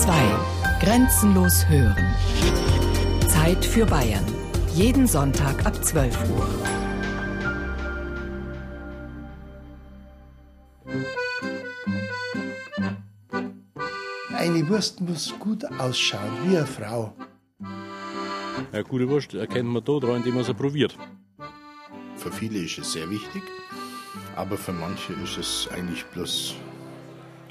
2. 0.00 0.12
Grenzenlos 0.80 1.68
hören. 1.68 2.14
Zeit 3.28 3.62
für 3.62 3.84
Bayern. 3.84 4.24
Jeden 4.74 5.06
Sonntag 5.06 5.66
ab 5.66 5.84
12 5.84 6.16
Uhr. 6.30 6.48
Eine 14.38 14.66
Wurst 14.70 15.02
muss 15.02 15.34
gut 15.38 15.66
ausschauen, 15.78 16.32
wie 16.46 16.56
eine 16.56 16.66
Frau. 16.66 17.12
Eine 18.72 18.84
gute 18.84 19.06
Wurst 19.06 19.34
erkennt 19.34 19.68
man 19.68 19.84
da 19.84 19.98
dran, 19.98 20.16
indem 20.16 20.36
man 20.36 20.44
sie 20.44 20.54
probiert. 20.54 20.96
Für 22.16 22.32
viele 22.32 22.60
ist 22.60 22.78
es 22.78 22.92
sehr 22.92 23.10
wichtig, 23.10 23.42
aber 24.34 24.56
für 24.56 24.72
manche 24.72 25.12
ist 25.12 25.36
es 25.36 25.68
eigentlich 25.70 26.06
bloß 26.06 26.54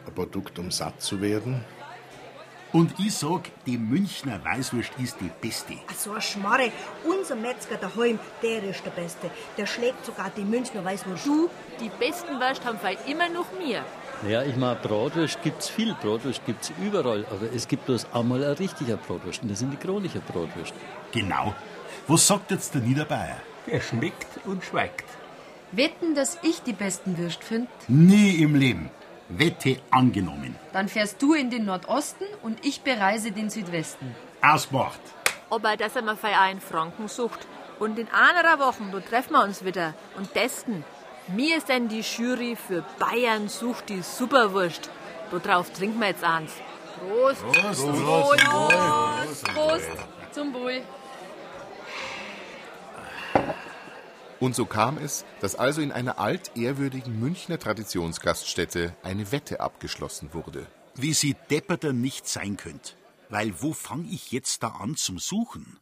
ein 0.08 0.16
Produkt, 0.16 0.58
um 0.58 0.72
satt 0.72 1.00
zu 1.00 1.22
werden. 1.22 1.64
Und 2.72 2.94
ich 3.00 3.16
sag, 3.16 3.50
die 3.66 3.80
Münchner 3.80 4.40
Weißwurst 4.46 4.92
ist 5.02 5.18
die 5.20 5.32
beste. 5.42 5.74
Ach 5.90 5.96
so 5.96 6.12
ein 6.12 6.22
Schmarre. 6.22 6.72
Unser 7.04 7.36
Metzger 7.36 7.78
daheim, 7.78 8.20
der 8.44 8.64
ist 8.64 8.86
der 8.86 8.92
Beste. 8.92 9.32
Der 9.58 9.66
schlägt 9.66 10.06
sogar 10.06 10.30
die 10.36 10.44
Münchner 10.44 10.86
Weißwurst. 10.86 11.26
Du, 11.26 11.50
die 11.80 11.90
besten 12.00 12.40
Wurst 12.40 12.64
haben 12.66 12.78
vielleicht 12.78 13.10
immer 13.10 13.28
noch 13.28 13.48
mir. 13.58 13.84
Ja, 14.28 14.44
ich 14.44 14.56
meine, 14.56 14.76
Bratwurst 14.76 15.42
gibt's 15.42 15.68
viel, 15.70 15.96
Bratwurst 15.96 16.46
gibt's 16.46 16.72
überall, 16.80 17.26
aber 17.32 17.52
es 17.56 17.68
gibt 17.68 17.86
bloß 17.88 18.14
einmal 18.14 18.44
ein 18.44 18.54
richtiger 18.54 18.98
Bratwurst 18.98 19.42
und 19.42 19.50
das 19.50 19.60
sind 19.60 19.72
die 19.72 19.78
Kronicher 19.78 20.20
Bratwurst. 20.20 20.74
Genau. 21.12 21.56
Was 22.08 22.28
sagt 22.28 22.52
jetzt 22.52 22.76
der 22.76 22.82
Niederbayer? 22.82 23.38
Er 23.66 23.82
schmeckt 23.82 24.46
und 24.46 24.64
schweigt. 24.64 25.06
Wetten, 25.72 26.14
dass 26.16 26.38
ich 26.44 26.62
die 26.62 26.74
besten 26.74 27.18
Würst 27.18 27.44
finde? 27.44 27.68
Nie 27.88 28.44
im 28.44 28.56
Leben. 28.56 28.92
Wette 29.30 29.80
angenommen. 29.92 30.56
Dann 30.74 30.90
fährst 30.90 31.22
du 31.22 31.34
in 31.34 31.50
den 31.50 31.66
Nordosten 31.66 32.26
und 32.42 32.66
ich 32.66 32.82
bereise 32.82 33.32
den 33.32 33.50
Südwesten. 33.50 34.16
Ausmacht. 34.42 35.00
Aber 35.50 35.78
dass 35.78 35.96
er 35.96 36.02
mal 36.02 36.18
für 36.18 36.28
einen 36.28 36.62
Franken 36.62 37.08
sucht. 37.08 37.48
Und 37.80 37.98
in 37.98 38.08
einer 38.10 38.60
Woche, 38.60 38.84
da 38.92 39.00
treffen 39.00 39.34
wir 39.34 39.44
uns 39.44 39.64
wieder 39.64 39.94
und 40.18 40.34
testen. 40.34 40.84
Mir 41.28 41.58
ist 41.58 41.70
denn 41.70 41.88
die 41.88 42.02
Jury 42.02 42.56
für 42.56 42.84
Bayern 42.98 43.48
sucht 43.48 43.90
die 43.90 44.02
Superwurst. 44.02 44.90
Da 45.32 45.38
drauf 45.38 45.72
trinken 45.72 46.00
wir 46.00 46.08
jetzt 46.08 46.24
eins. 46.24 46.52
Prost! 47.00 47.44
Prost, 47.54 47.86
Prost! 47.86 48.44
Prost, 48.44 48.44
Prost! 48.46 49.54
Prost! 49.54 49.90
Zum 50.32 50.54
Wohl! 50.54 50.82
Und 54.40 54.56
so 54.56 54.66
kam 54.66 54.98
es, 54.98 55.26
dass 55.42 55.56
also 55.56 55.82
in 55.82 55.92
einer 55.92 56.18
altehrwürdigen 56.18 57.20
Münchner 57.20 57.60
Traditionsgaststätte 57.60 58.96
eine 59.04 59.32
Wette 59.32 59.60
abgeschlossen 59.60 60.30
wurde. 60.34 60.66
Wie 60.96 61.14
sie 61.14 61.36
depperter 61.50 61.94
nicht 61.94 62.28
sein 62.28 62.56
könnt. 62.56 62.96
Weil 63.30 63.62
wo 63.62 63.74
fang 63.74 64.06
ich 64.10 64.32
jetzt 64.32 64.64
da 64.64 64.70
an 64.70 64.96
zum 64.96 65.20
Suchen? 65.20 65.78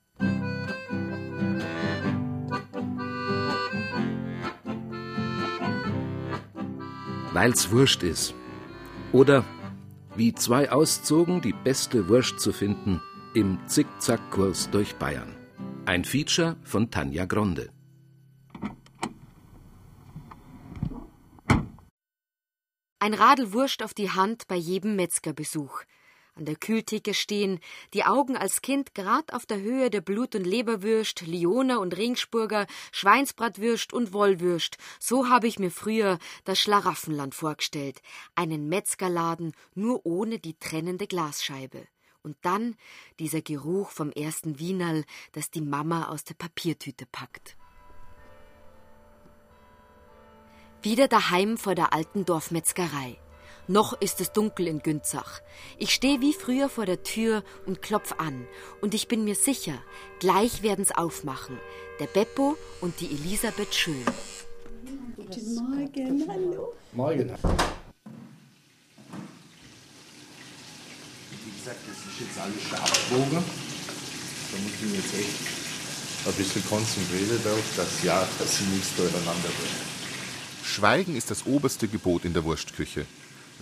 Weil's 7.33 7.71
Wurscht 7.71 8.02
ist. 8.03 8.33
Oder 9.11 9.45
wie 10.16 10.33
zwei 10.33 10.71
auszogen, 10.71 11.42
die 11.42 11.53
beste 11.53 12.09
Wurst 12.09 12.39
zu 12.39 12.52
finden 12.52 12.99
im 13.36 13.59
Zickzackkurs 13.67 14.71
durch 14.71 14.95
Bayern. 14.95 15.36
Ein 15.86 16.03
Feature 16.03 16.58
von 16.64 16.89
Tanja 16.89 17.25
Gronde. 17.25 17.69
Ein 23.08 23.13
Radl 23.13 23.53
Wurst 23.53 23.83
auf 23.83 23.94
die 23.94 24.11
Hand 24.11 24.50
bei 24.50 24.58
jedem 24.58 24.97
Metzgerbesuch. 24.97 25.83
An 26.36 26.44
der 26.44 26.58
Kühltheke 26.58 27.14
stehen, 27.14 27.61
die 27.94 28.03
Augen 28.03 28.36
als 28.36 28.61
Kind 28.61 28.94
grad 28.95 29.31
auf 29.31 29.45
der 29.45 29.61
Höhe 29.61 29.89
der 29.89 30.02
Blut- 30.02 30.36
und 30.36 30.44
Leberwürst, 30.44 31.22
Lioner 31.22 31.80
und 31.80 31.95
Ringsburger, 31.95 32.67
Schweinsbratwürst 32.92 33.93
und 33.93 34.11
Wollwürst. 34.11 34.77
So 34.99 35.30
habe 35.30 35.48
ich 35.48 35.58
mir 35.58 35.71
früher 35.71 36.20
das 36.43 36.59
Schlaraffenland 36.59 37.33
vorgestellt. 37.33 38.02
Einen 38.36 38.67
Metzgerladen, 38.67 39.54
nur 39.73 40.05
ohne 40.05 40.37
die 40.37 40.60
trennende 40.60 41.08
Glasscheibe. 41.08 41.87
Und 42.23 42.36
dann 42.42 42.76
dieser 43.20 43.42
Geruch 43.42 43.92
vom 43.92 44.11
ersten 44.11 44.60
Wienerl, 44.60 45.05
das 45.31 45.49
die 45.49 45.61
Mama 45.61 46.10
aus 46.10 46.26
der 46.26 46.33
Papiertüte 46.33 47.05
packt. 47.05 47.55
Wieder 50.83 51.08
daheim 51.08 51.58
vor 51.58 51.73
der 51.73 51.92
alten 51.92 52.23
Dorfmetzgerei. 52.23 53.17
Noch 53.67 53.99
ist 53.99 54.21
es 54.21 54.32
dunkel 54.32 54.67
in 54.67 54.80
Günzach. 54.80 55.42
Ich 55.77 55.93
stehe 55.93 56.21
wie 56.21 56.33
früher 56.33 56.70
vor 56.70 56.86
der 56.86 57.04
Tür 57.04 57.43
und 57.65 57.82
klopf 57.82 58.14
an. 58.20 58.48
Und 58.80 58.93
ich 58.93 59.08
bin 59.08 59.23
mir 59.26 59.36
sicher, 59.36 59.73
gleich 60.20 60.61
werden's 60.61 60.92
aufmachen. 60.92 61.58
Der 61.99 62.05
Beppo 62.05 62.55
und 62.80 62.99
die 63.02 63.08
Elisabeth 63.08 63.73
Schön. 63.73 64.05
Guten 65.16 65.55
Morgen, 65.55 66.26
hallo. 66.30 66.73
Morgen. 66.93 67.30
Wie 71.43 71.52
gesagt, 71.58 71.80
das 71.87 71.98
ist 71.98 72.20
jetzt 72.21 72.39
alles 72.39 72.61
Stabbogen. 72.64 73.43
Da 74.52 74.58
muss 74.60 74.71
ich 74.76 74.82
mich 74.82 74.95
jetzt 74.95 75.14
echt 75.16 76.27
ein 76.27 76.33
bisschen 76.33 76.64
konzentrieren 76.70 77.42
darauf, 77.43 77.76
dass 77.76 78.04
ja, 78.04 78.26
dass 78.37 78.58
sie 78.60 78.66
nichts 78.66 78.95
durcheinander 78.95 79.49
bringen. 79.49 79.96
Schweigen 80.67 81.16
ist 81.16 81.32
das 81.32 81.45
oberste 81.45 81.88
Gebot 81.88 82.26
in 82.26 82.33
der 82.33 82.44
Wurstküche. 82.44 83.05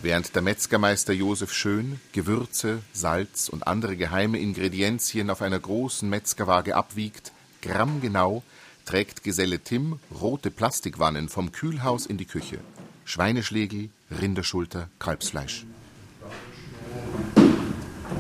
Während 0.02 0.36
der 0.36 0.42
Metzgermeister 0.42 1.14
Josef 1.14 1.54
Schön 1.54 2.02
Gewürze, 2.12 2.80
Salz 2.92 3.48
und 3.48 3.68
andere 3.68 3.96
geheime 3.96 4.40
Ingredienzien 4.40 5.30
auf 5.30 5.42
einer 5.42 5.60
großen 5.60 6.10
Metzgerwaage 6.10 6.76
abwiegt, 6.76 7.32
grammgenau, 7.62 8.44
trägt 8.86 9.24
Geselle 9.24 9.60
Tim 9.60 10.00
rote 10.20 10.52
Plastikwannen 10.52 11.30
vom 11.30 11.52
Kühlhaus 11.54 12.06
in 12.06 12.18
die 12.18 12.26
Küche. 12.26 12.58
Schweineschlegel, 13.06 13.90
Rinderschulter, 14.20 14.90
Kalbsfleisch. 15.00 15.66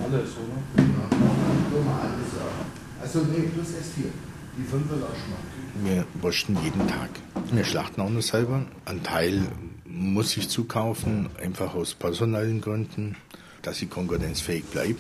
Alles, 0.03 0.29
oder? 0.38 0.84
Ja, 0.84 0.94
alles. 2.02 2.31
Also, 3.02 3.19
nee, 3.23 3.50
plus 3.53 3.67
S4. 3.67 4.34
Die 4.57 4.63
Fünfer 4.63 4.95
lassen 4.95 5.33
wir. 5.83 6.05
Wursten 6.21 6.57
jeden 6.63 6.88
Tag. 6.88 7.09
Wir 7.51 7.66
schlachten 7.66 7.99
auch 7.99 8.09
noch 8.09 8.21
selber. 8.21 8.66
Ein 8.85 9.03
Teil 9.03 9.41
muss 9.85 10.38
ich 10.38 10.47
zukaufen, 10.47 11.29
einfach 11.41 11.75
aus 11.75 11.93
personellen 11.93 12.61
Gründen, 12.61 13.17
dass 13.61 13.81
ich 13.81 13.89
konkurrenzfähig 13.89 14.63
bleibe, 14.66 14.99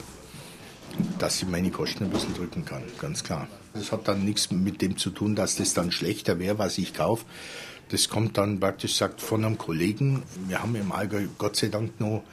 dass 1.19 1.41
ich 1.41 1.47
meine 1.47 1.71
Kosten 1.71 2.05
ein 2.05 2.09
bisschen 2.09 2.33
drücken 2.33 2.65
kann, 2.65 2.83
ganz 2.99 3.23
klar. 3.23 3.47
Das 3.73 3.93
hat 3.93 4.07
dann 4.09 4.25
nichts 4.25 4.51
mit 4.51 4.81
dem 4.81 4.97
zu 4.97 5.09
tun, 5.09 5.35
dass 5.35 5.55
das 5.55 5.73
dann 5.73 5.91
schlechter 5.91 6.37
wäre, 6.37 6.57
was 6.57 6.77
ich 6.77 6.93
kaufe. 6.93 7.25
Das 7.89 8.09
kommt 8.09 8.37
dann 8.37 8.59
praktisch 8.59 8.95
sagt 8.95 9.21
von 9.21 9.45
einem 9.45 9.57
Kollegen. 9.57 10.23
Wir 10.47 10.61
haben 10.61 10.75
im 10.75 10.91
Allgäu 10.91 11.27
Gott 11.37 11.55
sei 11.55 11.67
Dank 11.67 11.99
noch 12.01 12.23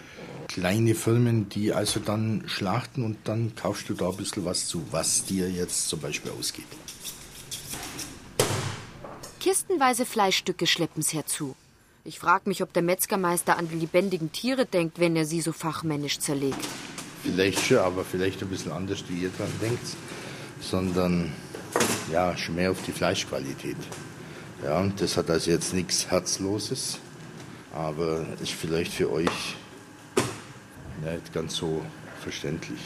kleine 0.48 0.96
Firmen, 0.96 1.48
die 1.48 1.72
also 1.72 2.00
dann 2.00 2.44
schlachten 2.46 3.04
und 3.04 3.18
dann 3.24 3.54
kaufst 3.54 3.88
du 3.88 3.94
da 3.94 4.08
ein 4.08 4.16
bisschen 4.16 4.44
was 4.44 4.66
zu, 4.66 4.82
was 4.90 5.24
dir 5.24 5.48
jetzt 5.50 5.88
zum 5.88 6.00
Beispiel 6.00 6.32
ausgeht. 6.32 6.66
Kistenweise 9.52 10.06
Fleischstücke 10.06 10.66
schleppen's 10.66 11.12
herzu. 11.12 11.54
Ich 12.06 12.18
frag 12.18 12.46
mich, 12.46 12.62
ob 12.62 12.72
der 12.72 12.82
Metzgermeister 12.82 13.58
an 13.58 13.68
die 13.68 13.76
lebendigen 13.76 14.32
Tiere 14.32 14.64
denkt, 14.64 14.98
wenn 14.98 15.14
er 15.14 15.26
sie 15.26 15.42
so 15.42 15.52
fachmännisch 15.52 16.20
zerlegt. 16.20 16.66
Vielleicht 17.22 17.60
schon, 17.60 17.76
aber 17.76 18.02
vielleicht 18.02 18.40
ein 18.40 18.48
bisschen 18.48 18.72
anders, 18.72 19.04
wie 19.08 19.24
ihr 19.24 19.28
dran 19.28 19.52
denkt, 19.60 19.84
sondern 20.58 21.34
ja, 22.10 22.34
schon 22.34 22.54
mehr 22.54 22.70
auf 22.70 22.82
die 22.86 22.92
Fleischqualität. 22.92 23.76
Ja, 24.64 24.82
das 24.96 25.18
hat 25.18 25.28
also 25.28 25.50
jetzt 25.50 25.74
nichts 25.74 26.10
Herzloses, 26.10 26.98
aber 27.74 28.24
ist 28.40 28.52
vielleicht 28.52 28.94
für 28.94 29.12
euch 29.12 29.56
nicht 31.04 31.34
ganz 31.34 31.56
so 31.56 31.82
verständlich. 32.22 32.80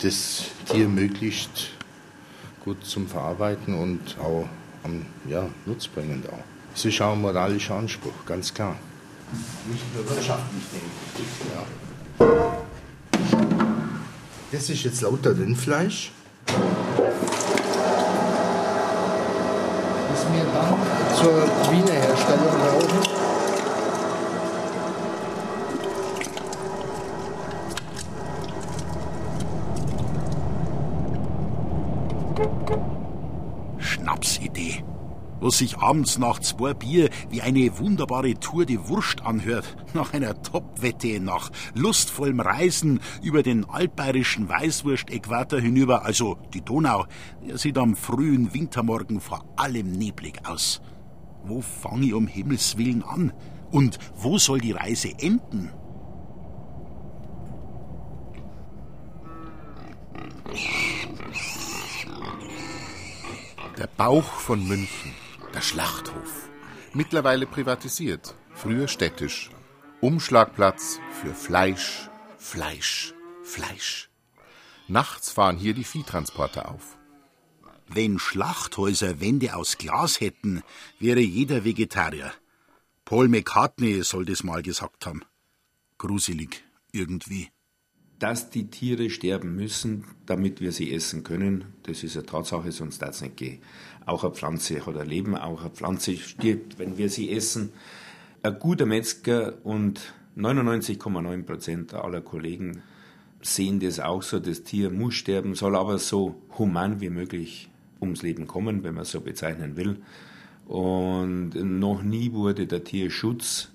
Das 0.00 0.46
Tier 0.72 0.88
möglichst 0.88 1.72
gut 2.64 2.82
zum 2.82 3.06
Verarbeiten 3.06 3.74
und 3.74 4.18
auch 4.18 4.48
am 4.86 5.04
ja, 5.28 5.46
nutzbringend 5.66 6.28
auch. 6.28 6.44
Das 6.72 6.84
ist 6.84 7.00
auch 7.00 7.12
ein 7.12 7.20
moralischer 7.20 7.74
Anspruch, 7.74 8.24
ganz 8.24 8.52
klar. 8.54 8.76
Nicht 9.70 9.94
nur 9.94 10.08
wirtschaftlich 10.08 10.64
denken. 10.72 10.90
Ja. 11.54 11.62
Das 14.52 14.70
ist 14.70 14.84
jetzt 14.84 15.00
lauter 15.02 15.36
Rindfleisch. 15.36 16.12
Das 16.46 16.56
wir 20.32 20.44
dann 20.54 20.76
zur 21.16 21.42
Wiener 21.72 21.92
Herstellung 21.92 22.46
brauchen. 22.46 23.15
Sich 35.56 35.78
abends 35.78 36.18
nach 36.18 36.38
zwei 36.40 36.74
Bier 36.74 37.10
wie 37.30 37.42
eine 37.42 37.78
wunderbare 37.78 38.34
Tour 38.34 38.66
de 38.66 38.78
Wurst 38.88 39.22
anhört, 39.22 39.76
nach 39.94 40.12
einer 40.12 40.42
Topwette, 40.42 41.20
nach 41.20 41.50
lustvollem 41.74 42.40
Reisen 42.40 43.00
über 43.22 43.42
den 43.42 43.64
altbayerischen 43.64 44.48
Weißwurst-Äquator 44.48 45.60
hinüber, 45.60 46.04
also 46.04 46.38
die 46.54 46.62
Donau, 46.62 47.06
der 47.46 47.58
sieht 47.58 47.78
am 47.78 47.96
frühen 47.96 48.52
Wintermorgen 48.54 49.20
vor 49.20 49.44
allem 49.56 49.92
neblig 49.92 50.40
aus. 50.46 50.80
Wo 51.44 51.60
fange 51.60 52.06
ich 52.06 52.14
um 52.14 52.26
Himmels 52.26 52.76
Willen 52.76 53.02
an? 53.02 53.32
Und 53.70 53.98
wo 54.14 54.38
soll 54.38 54.60
die 54.60 54.72
Reise 54.72 55.10
enden? 55.18 55.70
Der 63.78 63.88
Bauch 63.88 64.24
von 64.24 64.66
München, 64.66 65.12
der 65.56 65.62
Schlachthof. 65.62 66.50
Mittlerweile 66.92 67.46
privatisiert, 67.46 68.34
früher 68.52 68.88
städtisch. 68.88 69.48
Umschlagplatz 70.02 71.00
für 71.18 71.32
Fleisch, 71.32 72.10
Fleisch, 72.36 73.14
Fleisch. 73.42 74.10
Nachts 74.86 75.30
fahren 75.30 75.56
hier 75.56 75.72
die 75.72 75.84
Viehtransporter 75.84 76.70
auf. 76.70 76.98
Wenn 77.88 78.18
Schlachthäuser 78.18 79.18
Wände 79.22 79.56
aus 79.56 79.78
Glas 79.78 80.20
hätten, 80.20 80.62
wäre 80.98 81.20
jeder 81.20 81.64
Vegetarier. 81.64 82.34
Paul 83.06 83.28
McCartney 83.28 84.02
soll 84.02 84.26
das 84.26 84.42
mal 84.42 84.62
gesagt 84.62 85.06
haben. 85.06 85.22
Gruselig, 85.96 86.64
irgendwie. 86.92 87.48
Dass 88.18 88.48
die 88.48 88.68
Tiere 88.68 89.10
sterben 89.10 89.56
müssen, 89.56 90.04
damit 90.24 90.60
wir 90.60 90.72
sie 90.72 90.94
essen 90.94 91.22
können, 91.22 91.64
das 91.82 92.02
ist 92.02 92.16
eine 92.16 92.24
Tatsache, 92.24 92.72
sonst 92.72 93.02
darf 93.02 93.10
es 93.10 93.20
nicht 93.20 93.36
gehen. 93.36 93.58
Auch 94.06 94.24
eine 94.24 94.32
Pflanze 94.32 94.86
hat 94.86 94.96
ein 94.96 95.08
Leben, 95.08 95.36
auch 95.36 95.60
eine 95.60 95.70
Pflanze 95.70 96.16
stirbt, 96.16 96.78
wenn 96.78 96.96
wir 96.96 97.10
sie 97.10 97.30
essen. 97.30 97.72
Ein 98.42 98.58
guter 98.58 98.86
Metzger 98.86 99.54
und 99.64 100.14
99,9 100.36 101.42
Prozent 101.42 101.94
aller 101.94 102.20
Kollegen 102.20 102.82
sehen 103.42 103.80
das 103.80 104.00
auch 104.00 104.22
so. 104.22 104.38
Das 104.38 104.62
Tier 104.62 104.90
muss 104.90 105.14
sterben, 105.14 105.54
soll 105.54 105.76
aber 105.76 105.98
so 105.98 106.40
human 106.58 107.00
wie 107.00 107.10
möglich 107.10 107.68
ums 108.00 108.22
Leben 108.22 108.46
kommen, 108.46 108.82
wenn 108.82 108.94
man 108.94 109.02
es 109.02 109.10
so 109.10 109.20
bezeichnen 109.20 109.76
will. 109.76 109.98
Und 110.66 111.50
noch 111.54 112.02
nie 112.02 112.32
wurde 112.32 112.66
der 112.66 112.84
Tierschutz 112.84 113.70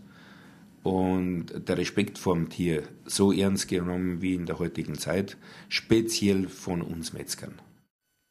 und 0.84 1.68
der 1.68 1.78
Respekt 1.78 2.18
vor 2.18 2.36
dem 2.36 2.50
Tier 2.50 2.88
so 3.06 3.32
ernst 3.32 3.68
genommen 3.68 4.22
wie 4.22 4.34
in 4.36 4.46
der 4.46 4.60
heutigen 4.60 4.98
Zeit, 4.98 5.38
speziell 5.70 6.48
von 6.48 6.82
uns 6.82 7.14
Metzgern. 7.14 7.62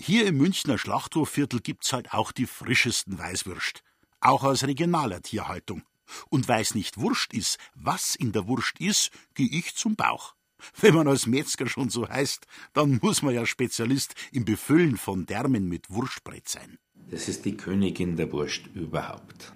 Hier 0.03 0.27
im 0.27 0.39
Münchner 0.39 0.79
Schlachthofviertel 0.79 1.61
gibt's 1.61 1.93
halt 1.93 2.13
auch 2.13 2.33
die 2.33 2.47
frischesten 2.47 3.19
Weißwürst, 3.19 3.83
auch 4.21 4.45
aus 4.45 4.65
regionaler 4.65 5.23
Tierhaltung. 5.23 5.83
Und 6.29 6.49
weil's 6.49 6.75
nicht 6.75 6.99
Wurst 6.99 7.33
ist, 7.35 7.59
was 7.75 8.17
in 8.17 8.33
der 8.33 8.49
Wurst 8.49 8.81
ist, 8.81 9.11
geh 9.35 9.45
ich 9.45 9.77
zum 9.77 9.97
Bauch. 9.97 10.35
Wenn 10.81 10.95
man 10.95 11.07
als 11.09 11.27
Metzger 11.27 11.69
schon 11.69 11.91
so 11.91 12.09
heißt, 12.09 12.47
dann 12.73 12.99
muss 13.03 13.23
man 13.23 13.35
ja 13.35 13.47
Spezialist 13.47 14.15
im 14.33 14.45
Befüllen 14.45 14.97
von 14.97 15.27
Därmen 15.27 15.69
mit 15.69 15.91
Wurstbrett 15.91 16.49
sein. 16.49 16.79
Das 17.11 17.29
ist 17.29 17.45
die 17.45 17.57
Königin 17.57 18.17
der 18.17 18.33
Wurst 18.33 18.67
überhaupt. 18.75 19.53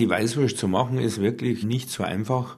Die 0.00 0.08
Weißwurst 0.08 0.56
zu 0.56 0.66
machen 0.66 0.96
ist 0.96 1.20
wirklich 1.20 1.62
nicht 1.62 1.90
so 1.90 2.02
einfach 2.02 2.56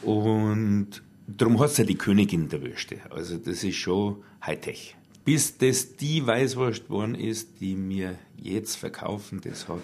und 0.00 1.02
darum 1.26 1.60
hat 1.60 1.72
es 1.72 1.76
ja 1.76 1.84
die 1.84 1.98
Königin 1.98 2.48
der 2.48 2.62
Würste. 2.62 2.96
Also 3.10 3.36
das 3.36 3.62
ist 3.62 3.76
schon 3.76 4.24
Hightech. 4.42 4.96
Bis 5.26 5.58
das 5.58 5.96
die 5.96 6.26
Weißwurst 6.26 6.86
geworden 6.86 7.14
ist, 7.14 7.60
die 7.60 7.76
wir 7.90 8.18
jetzt 8.38 8.76
verkaufen, 8.76 9.42
das 9.42 9.68
hat 9.68 9.82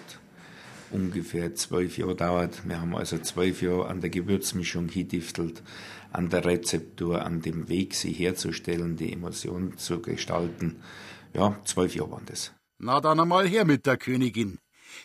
ungefähr 0.90 1.54
zwölf 1.54 1.98
Jahre 1.98 2.16
dauert. 2.16 2.66
Wir 2.66 2.80
haben 2.80 2.96
also 2.96 3.18
zwölf 3.18 3.60
Jahre 3.60 3.88
an 3.88 4.00
der 4.00 4.08
Gewürzmischung 4.08 4.88
hingediftelt, 4.88 5.62
an 6.10 6.30
der 6.30 6.46
Rezeptur, 6.46 7.22
an 7.22 7.42
dem 7.42 7.68
Weg, 7.68 7.92
sie 7.96 8.14
herzustellen, 8.14 8.96
die 8.96 9.12
Emotion 9.12 9.76
zu 9.76 10.00
gestalten. 10.00 10.76
Ja, 11.34 11.54
zwölf 11.66 11.94
Jahre 11.94 12.12
waren 12.12 12.24
das. 12.24 12.54
Na 12.78 12.98
dann 13.02 13.20
einmal 13.20 13.46
her 13.46 13.66
mit 13.66 13.84
der 13.84 13.98
Königin 13.98 14.58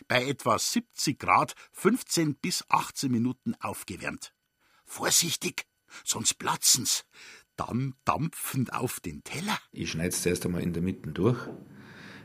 bei 0.08 0.26
etwa 0.26 0.58
70 0.58 1.20
Grad 1.20 1.56
15 1.72 2.36
bis 2.36 2.64
18 2.70 3.12
Minuten 3.12 3.56
aufgewärmt. 3.60 4.34
Vorsichtig, 4.86 5.66
sonst 6.04 6.36
platzen's. 6.36 7.06
Dann 7.56 7.94
dampfend 8.04 8.74
auf 8.74 9.00
den 9.00 9.24
Teller. 9.24 9.60
Ich 9.72 9.92
schneide 9.92 10.10
es 10.10 10.24
zuerst 10.24 10.46
einmal 10.46 10.64
in 10.64 10.74
der 10.74 10.82
Mitte 10.82 11.12
durch, 11.12 11.40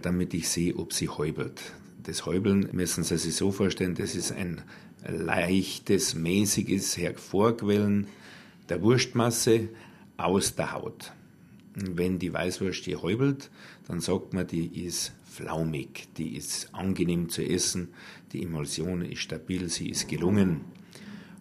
damit 0.00 0.32
ich 0.32 0.48
sehe, 0.48 0.74
ob 0.76 0.92
sie 0.92 1.08
häubelt. 1.08 1.60
Das 1.98 2.24
Häubeln 2.24 2.70
müssen 2.72 3.04
Sie 3.04 3.18
sich 3.18 3.36
so 3.36 3.52
vorstellen, 3.52 3.94
das 3.94 4.14
ist 4.14 4.32
ein 4.32 4.62
leichtes, 5.06 6.14
mäßiges 6.14 6.96
Hervorquellen 6.96 8.06
der 8.68 8.82
Wurstmasse 8.82 9.68
aus 10.16 10.54
der 10.54 10.72
Haut. 10.72 11.12
Wenn 11.74 12.18
die 12.18 12.32
Weißwurst 12.32 12.84
hier 12.84 13.02
häubelt, 13.02 13.50
dann 13.86 14.00
sagt 14.00 14.32
man, 14.32 14.46
die 14.46 14.84
ist 14.84 15.12
flaumig, 15.38 16.08
die 16.16 16.36
ist 16.36 16.74
angenehm 16.74 17.28
zu 17.28 17.42
essen, 17.42 17.94
die 18.32 18.42
Emulsion 18.42 19.02
ist 19.02 19.20
stabil, 19.20 19.68
sie 19.68 19.88
ist 19.88 20.08
gelungen. 20.08 20.64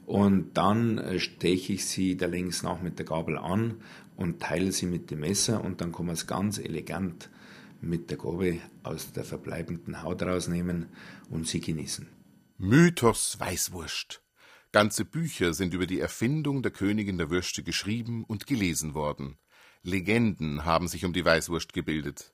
Und 0.06 0.56
dann 0.56 1.00
äh, 1.00 1.20
steche 1.20 1.74
ich 1.74 1.86
sie 1.86 2.16
da 2.16 2.28
längs 2.28 2.64
nach 2.64 2.82
mit 2.82 3.00
der 3.00 3.06
Gabel 3.06 3.38
an 3.38 3.82
und 4.16 4.40
teile 4.40 4.72
sie 4.72 4.86
mit 4.86 5.10
dem 5.10 5.22
Messer 5.22 5.64
und 5.64 5.82
dann 5.82 5.92
kann 5.92 6.06
man 6.06 6.14
es 6.14 6.28
ganz 6.28 6.60
elegant 6.60 7.30
mit 7.82 8.10
der 8.12 8.18
Gabel 8.18 8.62
aus 8.84 9.12
der 9.14 9.24
verbleibenden 9.24 10.04
Haut 10.04 10.22
rausnehmen 10.22 10.88
und 11.30 11.48
sie 11.48 11.60
genießen. 11.60 12.08
Mythos 12.58 13.40
Weißwurst. 13.40 14.22
Ganze 14.72 15.06
Bücher 15.06 15.54
sind 15.54 15.74
über 15.74 15.88
die 15.88 16.00
Erfindung 16.00 16.62
der 16.62 16.72
Königin 16.72 17.18
der 17.18 17.30
Würste 17.30 17.64
geschrieben 17.64 18.24
und 18.24 18.46
gelesen 18.46 18.94
worden. 18.94 19.38
Legenden 19.82 20.66
haben 20.66 20.88
sich 20.88 21.04
um 21.04 21.14
die 21.14 21.26
Weißwurst 21.26 21.74
gebildet. 21.74 22.34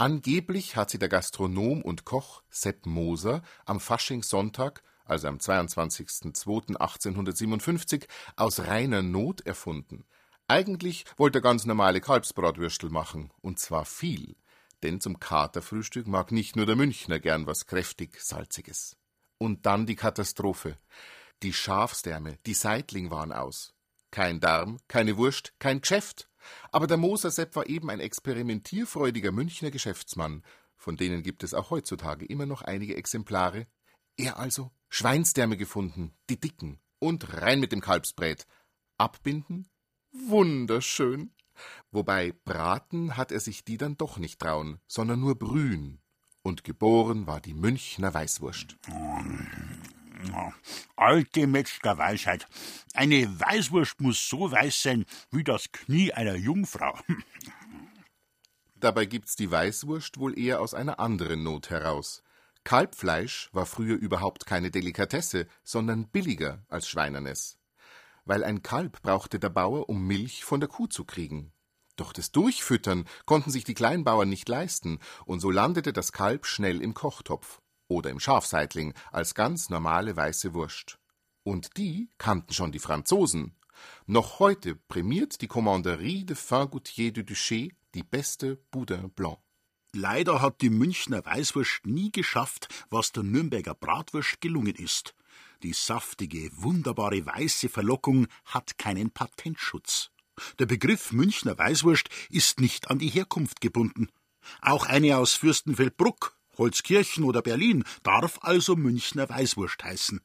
Angeblich 0.00 0.76
hat 0.76 0.88
sie 0.88 0.98
der 0.98 1.10
Gastronom 1.10 1.82
und 1.82 2.06
Koch 2.06 2.42
Sepp 2.48 2.86
Moser 2.86 3.42
am 3.66 3.80
Faschingssonntag, 3.80 4.82
also 5.04 5.28
am 5.28 5.36
22.02.1857, 5.36 8.08
aus 8.34 8.60
reiner 8.60 9.02
Not 9.02 9.42
erfunden. 9.42 10.06
Eigentlich 10.48 11.04
wollte 11.18 11.40
er 11.40 11.42
ganz 11.42 11.66
normale 11.66 12.00
Kalbsbratwürstel 12.00 12.88
machen, 12.88 13.30
und 13.42 13.58
zwar 13.58 13.84
viel, 13.84 14.36
denn 14.82 15.02
zum 15.02 15.20
Katerfrühstück 15.20 16.06
mag 16.06 16.32
nicht 16.32 16.56
nur 16.56 16.64
der 16.64 16.76
Münchner 16.76 17.20
gern 17.20 17.46
was 17.46 17.66
kräftig 17.66 18.22
Salziges. 18.22 18.96
Und 19.36 19.66
dann 19.66 19.84
die 19.84 19.96
Katastrophe. 19.96 20.78
Die 21.42 21.52
Schafsdärme, 21.52 22.38
die 22.46 22.54
Seitling 22.54 23.10
waren 23.10 23.32
aus. 23.32 23.74
Kein 24.10 24.40
Darm, 24.40 24.78
keine 24.88 25.18
Wurst, 25.18 25.52
kein 25.58 25.82
Geschäft. 25.82 26.29
Aber 26.72 26.86
der 26.86 26.96
Moser 26.96 27.30
Sepp 27.30 27.56
war 27.56 27.68
eben 27.68 27.90
ein 27.90 28.00
experimentierfreudiger 28.00 29.32
Münchner 29.32 29.70
Geschäftsmann, 29.70 30.42
von 30.76 30.96
denen 30.96 31.22
gibt 31.22 31.44
es 31.44 31.52
auch 31.52 31.70
heutzutage 31.70 32.24
immer 32.24 32.46
noch 32.46 32.62
einige 32.62 32.96
Exemplare. 32.96 33.66
Er 34.16 34.38
also 34.38 34.70
Schweinsdärme 34.88 35.56
gefunden, 35.56 36.14
die 36.30 36.40
dicken, 36.40 36.80
und 36.98 37.34
rein 37.34 37.60
mit 37.60 37.72
dem 37.72 37.80
Kalbsbrät. 37.80 38.46
Abbinden? 38.96 39.68
Wunderschön. 40.12 41.32
Wobei 41.90 42.32
braten 42.44 43.16
hat 43.16 43.32
er 43.32 43.40
sich 43.40 43.64
die 43.64 43.76
dann 43.76 43.96
doch 43.96 44.18
nicht 44.18 44.40
trauen, 44.40 44.80
sondern 44.86 45.20
nur 45.20 45.38
brühen. 45.38 46.00
Und 46.42 46.64
geboren 46.64 47.26
war 47.26 47.40
die 47.40 47.54
Münchner 47.54 48.14
Weißwurst. 48.14 48.76
Alte 50.96 51.46
Metzgerweisheit. 51.46 52.46
Eine 52.94 53.28
Weißwurst 53.40 54.00
muss 54.00 54.28
so 54.28 54.50
weiß 54.50 54.82
sein 54.82 55.04
wie 55.30 55.44
das 55.44 55.72
Knie 55.72 56.12
einer 56.12 56.36
Jungfrau. 56.36 56.98
Dabei 58.76 59.04
gibt's 59.04 59.36
die 59.36 59.50
Weißwurst 59.50 60.18
wohl 60.18 60.38
eher 60.38 60.60
aus 60.60 60.74
einer 60.74 60.98
anderen 61.00 61.42
Not 61.42 61.70
heraus. 61.70 62.22
Kalbfleisch 62.64 63.50
war 63.52 63.66
früher 63.66 63.96
überhaupt 63.96 64.46
keine 64.46 64.70
Delikatesse, 64.70 65.46
sondern 65.62 66.08
billiger 66.08 66.64
als 66.68 66.88
Schweinerness. 66.88 67.58
Weil 68.24 68.44
ein 68.44 68.62
Kalb 68.62 69.02
brauchte 69.02 69.38
der 69.38 69.48
Bauer, 69.48 69.88
um 69.88 70.06
Milch 70.06 70.44
von 70.44 70.60
der 70.60 70.68
Kuh 70.68 70.86
zu 70.86 71.04
kriegen. 71.04 71.52
Doch 71.96 72.12
das 72.12 72.32
Durchfüttern 72.32 73.06
konnten 73.26 73.50
sich 73.50 73.64
die 73.64 73.74
Kleinbauern 73.74 74.28
nicht 74.28 74.48
leisten, 74.48 74.98
und 75.24 75.40
so 75.40 75.50
landete 75.50 75.92
das 75.92 76.12
Kalb 76.12 76.46
schnell 76.46 76.80
im 76.80 76.94
Kochtopf 76.94 77.60
oder 77.90 78.10
im 78.10 78.20
Schafseitling 78.20 78.94
als 79.10 79.34
ganz 79.34 79.68
normale 79.68 80.16
weiße 80.16 80.54
Wurst. 80.54 80.98
Und 81.42 81.76
die 81.76 82.08
kannten 82.18 82.54
schon 82.54 82.72
die 82.72 82.78
Franzosen. 82.78 83.56
Noch 84.06 84.38
heute 84.38 84.76
prämiert 84.76 85.40
die 85.40 85.48
Commanderie 85.48 86.24
de 86.24 86.36
Fin-Goutier 86.36 87.12
du 87.12 87.22
Duché 87.22 87.72
die 87.94 88.02
beste 88.02 88.56
Boudin 88.70 89.10
Blanc. 89.10 89.38
Leider 89.92 90.40
hat 90.40 90.60
die 90.60 90.70
Münchner 90.70 91.24
Weißwurst 91.24 91.84
nie 91.84 92.12
geschafft, 92.12 92.68
was 92.90 93.10
der 93.10 93.24
Nürnberger 93.24 93.74
Bratwurst 93.74 94.40
gelungen 94.40 94.76
ist. 94.76 95.14
Die 95.64 95.72
saftige, 95.72 96.50
wunderbare 96.54 97.26
weiße 97.26 97.68
Verlockung 97.68 98.28
hat 98.44 98.78
keinen 98.78 99.10
Patentschutz. 99.10 100.10
Der 100.60 100.66
Begriff 100.66 101.10
Münchner 101.10 101.58
Weißwurst 101.58 102.08
ist 102.30 102.60
nicht 102.60 102.88
an 102.88 103.00
die 103.00 103.08
Herkunft 103.08 103.60
gebunden. 103.60 104.08
Auch 104.62 104.86
eine 104.86 105.16
aus 105.16 105.34
Fürstenfeldbruck 105.34 106.39
Holzkirchen 106.60 107.24
oder 107.24 107.42
Berlin 107.42 107.82
darf 108.04 108.38
also 108.42 108.76
Münchner 108.76 109.28
Weißwurst 109.28 109.82
heißen. 109.82 110.20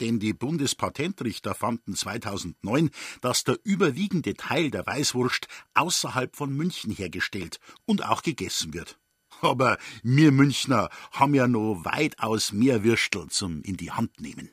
Denn 0.00 0.18
die 0.18 0.32
Bundespatentrichter 0.32 1.54
fanden 1.54 1.94
2009, 1.94 2.90
dass 3.20 3.44
der 3.44 3.58
überwiegende 3.64 4.34
Teil 4.34 4.70
der 4.70 4.86
Weißwurst 4.86 5.48
außerhalb 5.74 6.36
von 6.36 6.54
München 6.54 6.92
hergestellt 6.92 7.58
und 7.86 8.04
auch 8.04 8.22
gegessen 8.22 8.74
wird. 8.74 8.98
Aber 9.40 9.78
wir 10.02 10.32
Münchner 10.32 10.90
haben 11.12 11.34
ja 11.34 11.48
noch 11.48 11.84
weitaus 11.84 12.52
mehr 12.52 12.84
Würstel 12.84 13.28
zum 13.28 13.62
in 13.62 13.76
die 13.76 13.90
Hand 13.90 14.20
nehmen. 14.20 14.50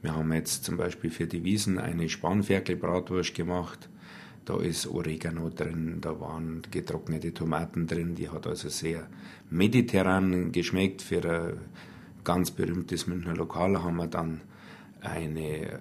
Wir 0.00 0.14
haben 0.14 0.32
jetzt 0.32 0.64
zum 0.64 0.76
Beispiel 0.76 1.10
für 1.10 1.26
die 1.26 1.44
Wiesen 1.44 1.78
eine 1.78 2.08
Spanferkelbratwurst 2.08 3.34
gemacht. 3.34 3.88
Da 4.44 4.58
ist 4.58 4.88
Oregano 4.88 5.50
drin, 5.50 5.98
da 6.00 6.18
waren 6.18 6.62
getrocknete 6.68 7.32
Tomaten 7.32 7.86
drin. 7.86 8.16
Die 8.16 8.28
hat 8.28 8.46
also 8.46 8.68
sehr 8.68 9.06
mediterran 9.50 10.50
geschmeckt. 10.50 11.00
Für 11.00 11.24
ein 11.24 11.58
ganz 12.24 12.50
berühmtes 12.50 13.06
Münchner 13.06 13.36
Lokal 13.36 13.82
haben 13.82 13.96
wir 13.96 14.08
dann 14.08 14.40
eine 15.00 15.80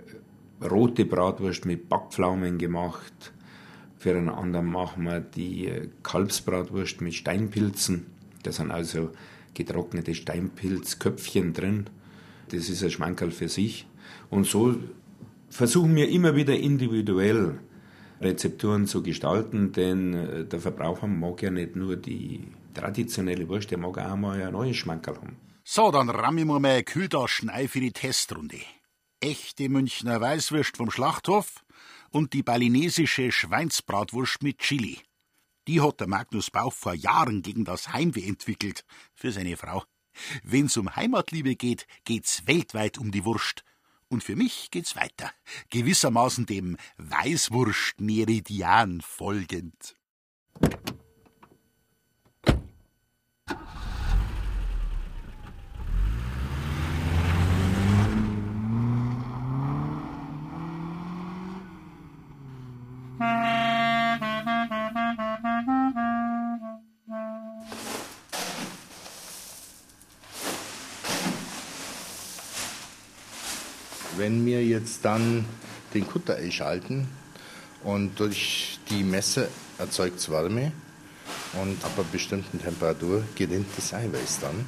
rote 0.62 1.06
Bratwurst 1.06 1.65
mit 1.65 1.89
Backpflaumen 1.89 2.60
gemacht. 2.60 3.34
Für 3.98 4.15
einen 4.15 4.30
anderen 4.30 4.68
machen 4.68 5.03
wir 5.06 5.22
die 5.22 5.89
Kalbsbratwurst 6.03 7.01
mit 7.01 7.15
Steinpilzen. 7.15 8.06
Da 8.44 8.51
sind 8.51 8.70
also 8.70 9.10
getrocknete 9.56 10.13
Steinpilzköpfchen 10.13 11.53
drin. 11.53 11.86
Das 12.50 12.70
ist 12.70 12.84
ein 12.84 12.91
Schmankerl 12.91 13.32
für 13.32 13.50
sich. 13.50 13.88
Und 14.30 14.46
so 14.46 14.75
versuchen 15.50 15.96
wir 15.96 16.10
immer 16.10 16.36
wieder 16.36 16.58
individuell 16.58 17.60
Rezepturen 18.22 18.88
zu 18.88 19.01
gestalten, 19.01 19.72
denn 19.72 20.13
äh, 20.13 20.46
der 20.46 20.60
Verbraucher 20.60 21.08
mag 21.08 21.42
ja 21.42 21.51
nicht 21.51 21.75
nur 21.75 21.96
die 21.96 22.48
traditionelle 22.74 23.48
Wurst, 23.50 23.72
der 23.72 23.78
mag 23.78 23.98
auch 23.98 24.16
mal 24.16 24.42
ein 24.42 24.54
neues 24.54 24.78
Schmankerl 24.78 25.18
haben. 25.18 25.38
So, 25.63 25.92
dann 25.92 26.10
rammen 26.10 26.48
wir 26.48 26.60
mal 26.60 26.84
Kühltaschen 26.84 27.50
ein 27.50 27.68
für 27.68 27.80
die 27.80 27.92
Testrunde. 27.92 28.60
Echte 29.20 29.70
Münchner 29.70 30.20
Weißwurst 30.20 30.78
vom 30.78 30.90
Schlachthof 30.90 31.63
und 32.10 32.34
die 32.34 32.44
balinesische 32.44 33.32
Schweinsbratwurst 33.32 34.42
mit 34.44 34.60
Chili. 34.60 35.00
Die 35.68 35.80
hat 35.80 36.00
der 36.00 36.08
Magnus 36.08 36.50
Bauch 36.50 36.74
vor 36.74 36.94
Jahren 36.94 37.44
gegen 37.44 37.66
das 37.66 37.94
Heimweh 37.94 38.28
entwickelt 38.28 38.84
für 39.13 39.32
seine 39.32 39.58
Frau. 39.58 39.84
Wenn's 40.44 40.75
um 40.78 40.96
Heimatliebe 40.96 41.56
geht, 41.56 41.86
geht's 42.04 42.48
weltweit 42.48 42.98
um 42.98 43.12
die 43.12 43.24
Wurst. 43.25 43.63
Und 44.12 44.24
für 44.25 44.36
mich 44.36 44.70
geht's 44.72 44.98
weiter, 44.98 45.32
gewissermaßen 45.70 46.46
dem 46.46 46.75
Weißwurst-Meridian 46.98 49.00
folgend. 49.00 49.96
Wenn 74.18 74.46
wir 74.46 74.63
jetzt 74.63 75.06
dann 75.06 75.46
den 75.94 76.08
Kutter 76.08 76.36
einschalten 76.36 77.08
und 77.84 78.20
durch 78.20 78.80
die 78.89 79.03
Messe 79.03 79.48
erzeugt 79.77 80.20
es 80.20 80.30
Wärme 80.30 80.72
und 81.53 81.84
ab 81.84 81.91
einer 81.96 82.06
bestimmten 82.12 82.62
Temperatur 82.62 83.24
gerinnt 83.36 83.68
das 83.75 83.94
Eiweiß 83.94 84.39
dann 84.41 84.68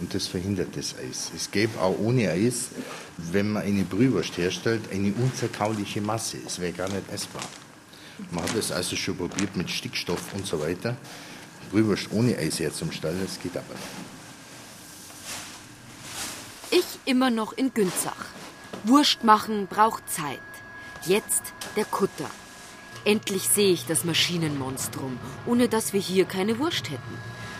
und 0.00 0.12
das 0.14 0.26
verhindert 0.26 0.76
das 0.76 0.94
Eis. 0.98 1.30
Es 1.36 1.50
gäbe 1.50 1.80
auch 1.80 1.98
ohne 1.98 2.30
Eis, 2.30 2.68
wenn 3.16 3.52
man 3.52 3.62
eine 3.62 3.84
Brühwurst 3.84 4.36
herstellt, 4.38 4.82
eine 4.90 5.12
unzerkauliche 5.12 6.00
Masse. 6.00 6.38
Es 6.44 6.58
wäre 6.58 6.72
gar 6.72 6.88
nicht 6.88 7.10
essbar. 7.12 7.42
Man 8.30 8.42
hat 8.44 8.54
es 8.54 8.72
also 8.72 8.96
schon 8.96 9.16
probiert 9.16 9.56
mit 9.56 9.70
Stickstoff 9.70 10.34
und 10.34 10.46
so 10.46 10.60
weiter. 10.60 10.96
Brühwurst 11.70 12.08
ohne 12.10 12.36
Eis 12.36 12.58
herzustellen, 12.58 13.20
das 13.24 13.40
geht 13.40 13.56
aber 13.56 13.74
nicht. 16.70 16.82
Ich 16.82 16.98
immer 17.04 17.30
noch 17.30 17.52
in 17.52 17.72
Günzach. 17.72 18.39
Wurst 18.84 19.24
machen 19.24 19.66
braucht 19.66 20.08
Zeit. 20.10 20.40
Jetzt 21.04 21.52
der 21.76 21.84
Kutter. 21.84 22.30
Endlich 23.04 23.46
sehe 23.46 23.72
ich 23.72 23.84
das 23.84 24.04
Maschinenmonstrum, 24.04 25.18
ohne 25.44 25.68
dass 25.68 25.92
wir 25.92 26.00
hier 26.00 26.24
keine 26.24 26.58
Wurst 26.58 26.88
hätten. 26.88 27.18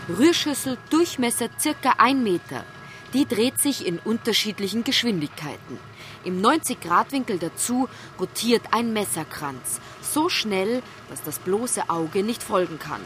Rührschüssel, 0.09 0.79
Durchmesser 0.89 1.49
circa 1.59 1.93
ein 1.99 2.23
Meter. 2.23 2.65
Die 3.13 3.27
dreht 3.27 3.59
sich 3.61 3.85
in 3.85 3.99
unterschiedlichen 3.99 4.83
Geschwindigkeiten. 4.83 5.77
Im 6.23 6.41
90-Grad-Winkel 6.41 7.37
dazu 7.37 7.87
rotiert 8.19 8.63
ein 8.71 8.91
Messerkranz. 8.91 9.79
So 10.01 10.27
schnell, 10.27 10.81
dass 11.09 11.21
das 11.21 11.37
bloße 11.37 11.87
Auge 11.91 12.23
nicht 12.23 12.41
folgen 12.41 12.79
kann. 12.79 13.01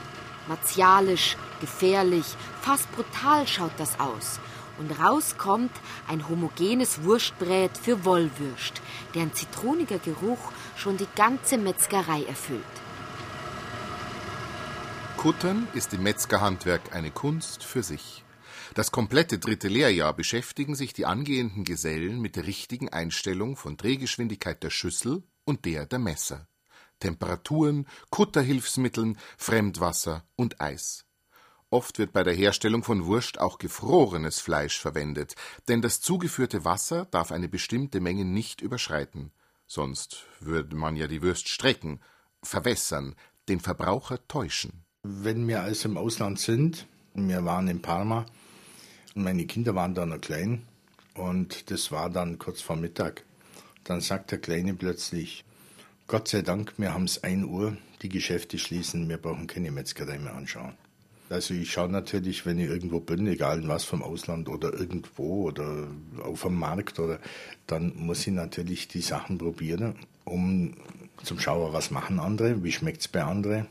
Martialisch, 0.48 1.36
gefährlich, 1.60 2.26
fast 2.62 2.90
brutal 2.94 3.46
schaut 3.46 3.74
das 3.78 4.00
aus 4.00 4.40
und 4.78 4.92
rauskommt 5.00 5.72
ein 6.08 6.28
homogenes 6.30 7.04
Wurstbrät 7.04 7.78
für 7.78 8.06
Wollwürst, 8.06 8.82
deren 9.14 9.34
zitroniger 9.34 10.00
Geruch 10.00 10.52
schon 10.76 10.98
die 10.98 11.08
ganze 11.16 11.58
Metzgerei 11.58 12.24
erfüllt. 12.24 12.64
Kuttern 15.18 15.68
ist 15.74 15.94
im 15.94 16.04
Metzgerhandwerk 16.04 16.94
eine 16.94 17.10
Kunst 17.10 17.64
für 17.64 17.82
sich. 17.82 18.24
Das 18.76 18.92
komplette 18.92 19.40
dritte 19.40 19.70
Lehrjahr 19.70 20.14
beschäftigen 20.14 20.76
sich 20.76 20.94
die 20.94 21.06
angehenden 21.06 21.64
Gesellen 21.64 22.20
mit 22.20 22.36
der 22.36 22.46
richtigen 22.46 22.90
Einstellung 22.90 23.56
von 23.56 23.78
Drehgeschwindigkeit 23.78 24.62
der 24.62 24.70
Schüssel 24.70 25.24
und 25.46 25.66
der 25.66 25.86
der 25.86 26.00
Messer, 26.00 26.48
Temperaturen, 27.00 27.88
Kutterhilfsmitteln, 28.10 29.18
Fremdwasser 29.38 30.28
und 30.36 30.60
Eis. 30.62 31.05
Oft 31.76 32.00
wird 32.00 32.14
bei 32.14 32.24
der 32.24 32.34
Herstellung 32.34 32.84
von 32.84 33.06
Wurst 33.06 33.38
auch 33.38 33.58
gefrorenes 33.58 34.40
Fleisch 34.40 34.80
verwendet, 34.80 35.36
denn 35.68 35.82
das 35.82 36.00
zugeführte 36.00 36.64
Wasser 36.64 37.04
darf 37.12 37.34
eine 37.34 37.50
bestimmte 37.50 38.00
Menge 38.00 38.24
nicht 38.24 38.62
überschreiten. 38.62 39.34
Sonst 39.68 40.26
würde 40.40 40.78
man 40.78 40.96
ja 40.96 41.08
die 41.08 41.22
Wurst 41.22 41.50
strecken, 41.50 42.00
verwässern, 42.42 43.14
den 43.50 43.60
Verbraucher 43.60 44.26
täuschen. 44.30 44.86
Wenn 45.04 45.46
wir 45.50 45.64
also 45.64 45.90
im 45.90 45.98
Ausland 45.98 46.40
sind, 46.40 46.88
wir 47.14 47.44
waren 47.44 47.68
in 47.68 47.82
Parma 47.82 48.26
und 49.14 49.24
meine 49.24 49.46
Kinder 49.46 49.76
waren 49.76 49.96
da 49.96 50.06
noch 50.06 50.22
klein 50.22 50.66
und 51.14 51.72
das 51.72 51.92
war 51.92 52.10
dann 52.10 52.40
kurz 52.40 52.62
vor 52.62 52.78
Mittag. 52.78 53.26
Dann 53.84 54.00
sagt 54.00 54.32
der 54.32 54.40
Kleine 54.40 54.76
plötzlich, 54.76 55.44
Gott 56.08 56.30
sei 56.30 56.42
Dank, 56.42 56.72
wir 56.78 56.94
haben 56.94 57.04
es 57.04 57.22
1 57.22 57.44
Uhr, 57.44 57.76
die 58.02 58.08
Geschäfte 58.08 58.60
schließen, 58.60 59.10
wir 59.10 59.18
brauchen 59.18 59.48
keine 59.48 59.72
Metzgerei 59.72 60.20
mehr 60.20 60.36
anschauen. 60.36 60.78
Also 61.30 61.54
ich 61.56 61.72
schaue 61.72 61.90
natürlich, 61.90 62.46
wenn 62.46 62.60
ich 62.60 62.70
irgendwo 62.70 63.00
bin, 63.00 63.26
egal 63.28 63.68
was 63.68 63.84
vom 63.84 64.04
Ausland 64.04 64.48
oder 64.48 64.74
irgendwo 64.74 65.48
oder 65.48 65.88
auf 66.24 66.44
dem 66.44 66.56
Markt 66.56 67.00
oder 67.00 67.20
dann 67.66 67.94
muss 67.96 68.28
ich 68.28 68.34
natürlich 68.34 68.88
die 68.88 69.02
Sachen 69.02 69.38
probieren, 69.38 69.96
um 70.24 70.76
zum 71.24 71.40
Schauen, 71.40 71.74
was 71.74 71.90
machen 71.90 72.20
andere, 72.20 72.64
wie 72.64 72.72
schmeckt 72.72 73.02
es 73.02 73.08
bei 73.08 73.24
anderen. 73.24 73.68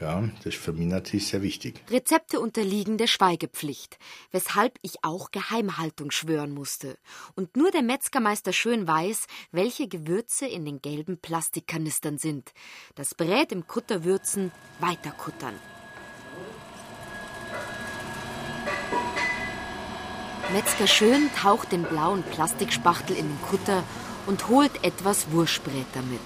Ja, 0.00 0.26
das 0.38 0.54
ist 0.54 0.56
für 0.56 0.72
mich 0.72 0.86
natürlich 0.86 1.26
sehr 1.28 1.42
wichtig. 1.42 1.74
Rezepte 1.90 2.40
unterliegen 2.40 2.96
der 2.96 3.06
Schweigepflicht, 3.06 3.98
weshalb 4.30 4.78
ich 4.80 5.04
auch 5.04 5.30
Geheimhaltung 5.30 6.10
schwören 6.10 6.52
musste. 6.52 6.96
Und 7.34 7.54
nur 7.56 7.70
der 7.70 7.82
Metzgermeister 7.82 8.54
schön 8.54 8.86
weiß, 8.86 9.26
welche 9.52 9.88
Gewürze 9.88 10.46
in 10.46 10.64
den 10.64 10.80
gelben 10.80 11.18
Plastikkanistern 11.18 12.16
sind. 12.16 12.52
Das 12.94 13.14
Brät 13.14 13.52
im 13.52 13.66
Kutter 13.66 14.02
würzen, 14.04 14.52
Metzger 20.52 20.88
Schön 20.88 21.30
taucht 21.36 21.70
den 21.70 21.84
blauen 21.84 22.24
Plastikspachtel 22.24 23.16
in 23.16 23.28
den 23.28 23.42
Kutter 23.42 23.84
und 24.26 24.48
holt 24.48 24.82
etwas 24.82 25.30
Wurstbrät 25.30 25.86
damit. 25.94 26.20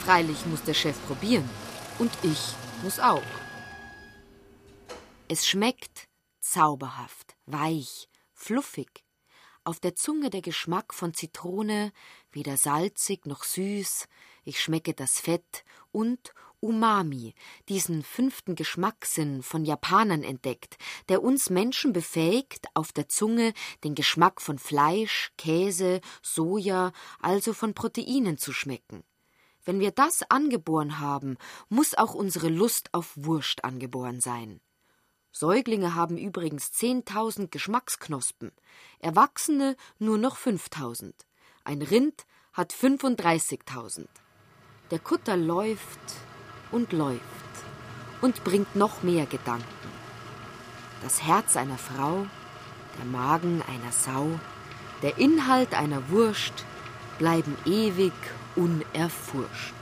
Freilich 0.00 0.44
muss 0.44 0.62
der 0.64 0.74
Chef 0.74 0.96
probieren. 1.06 1.48
Und 1.98 2.12
ich 2.22 2.52
muss 2.82 3.00
auch. 3.00 3.22
Es 5.28 5.46
schmeckt 5.46 6.08
zauberhaft, 6.40 7.36
weich, 7.46 8.10
fluffig. 8.34 9.02
Auf 9.64 9.80
der 9.80 9.94
Zunge 9.94 10.28
der 10.28 10.42
Geschmack 10.42 10.92
von 10.92 11.14
Zitrone, 11.14 11.92
weder 12.30 12.58
salzig 12.58 13.24
noch 13.24 13.44
süß. 13.44 14.08
Ich 14.44 14.60
schmecke 14.60 14.92
das 14.92 15.20
Fett 15.20 15.64
und 15.90 16.34
Umami, 16.60 17.34
diesen 17.68 18.02
fünften 18.02 18.54
Geschmackssinn 18.56 19.42
von 19.42 19.64
Japanern 19.64 20.22
entdeckt, 20.22 20.76
der 21.08 21.22
uns 21.22 21.50
Menschen 21.50 21.92
befähigt, 21.92 22.66
auf 22.74 22.92
der 22.92 23.08
Zunge 23.08 23.52
den 23.84 23.94
Geschmack 23.94 24.40
von 24.40 24.58
Fleisch, 24.58 25.32
Käse, 25.38 26.00
Soja, 26.22 26.92
also 27.20 27.52
von 27.52 27.74
Proteinen 27.74 28.38
zu 28.38 28.52
schmecken. 28.52 29.04
Wenn 29.64 29.80
wir 29.80 29.90
das 29.90 30.22
angeboren 30.30 30.98
haben, 30.98 31.36
muss 31.68 31.94
auch 31.94 32.14
unsere 32.14 32.48
Lust 32.48 32.88
auf 32.92 33.12
Wurst 33.16 33.64
angeboren 33.64 34.20
sein. 34.20 34.60
Säuglinge 35.30 35.94
haben 35.94 36.16
übrigens 36.16 36.72
10.000 36.72 37.48
Geschmacksknospen, 37.48 38.50
Erwachsene 38.98 39.76
nur 39.98 40.18
noch 40.18 40.36
5.000. 40.36 41.12
Ein 41.64 41.82
Rind 41.82 42.26
hat 42.52 42.72
35.000. 42.72 44.06
Der 44.90 44.98
Kutter 44.98 45.36
läuft 45.36 46.00
und 46.70 46.92
läuft 46.92 47.22
und 48.20 48.44
bringt 48.44 48.76
noch 48.76 49.02
mehr 49.02 49.26
Gedanken. 49.26 49.64
Das 51.02 51.22
Herz 51.22 51.56
einer 51.56 51.78
Frau, 51.78 52.26
der 52.98 53.04
Magen 53.04 53.62
einer 53.68 53.92
Sau, 53.92 54.38
der 55.02 55.18
Inhalt 55.18 55.74
einer 55.74 56.08
Wurst 56.10 56.64
bleiben 57.18 57.56
ewig 57.64 58.12
unerforscht. 58.56 59.74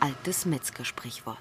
Altes 0.00 0.46
Metzgersprichwort. 0.46 1.38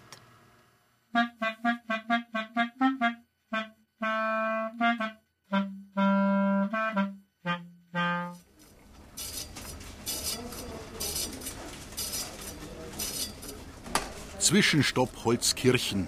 Zwischenstopp 14.46 15.26
Holzkirchen. 15.26 16.08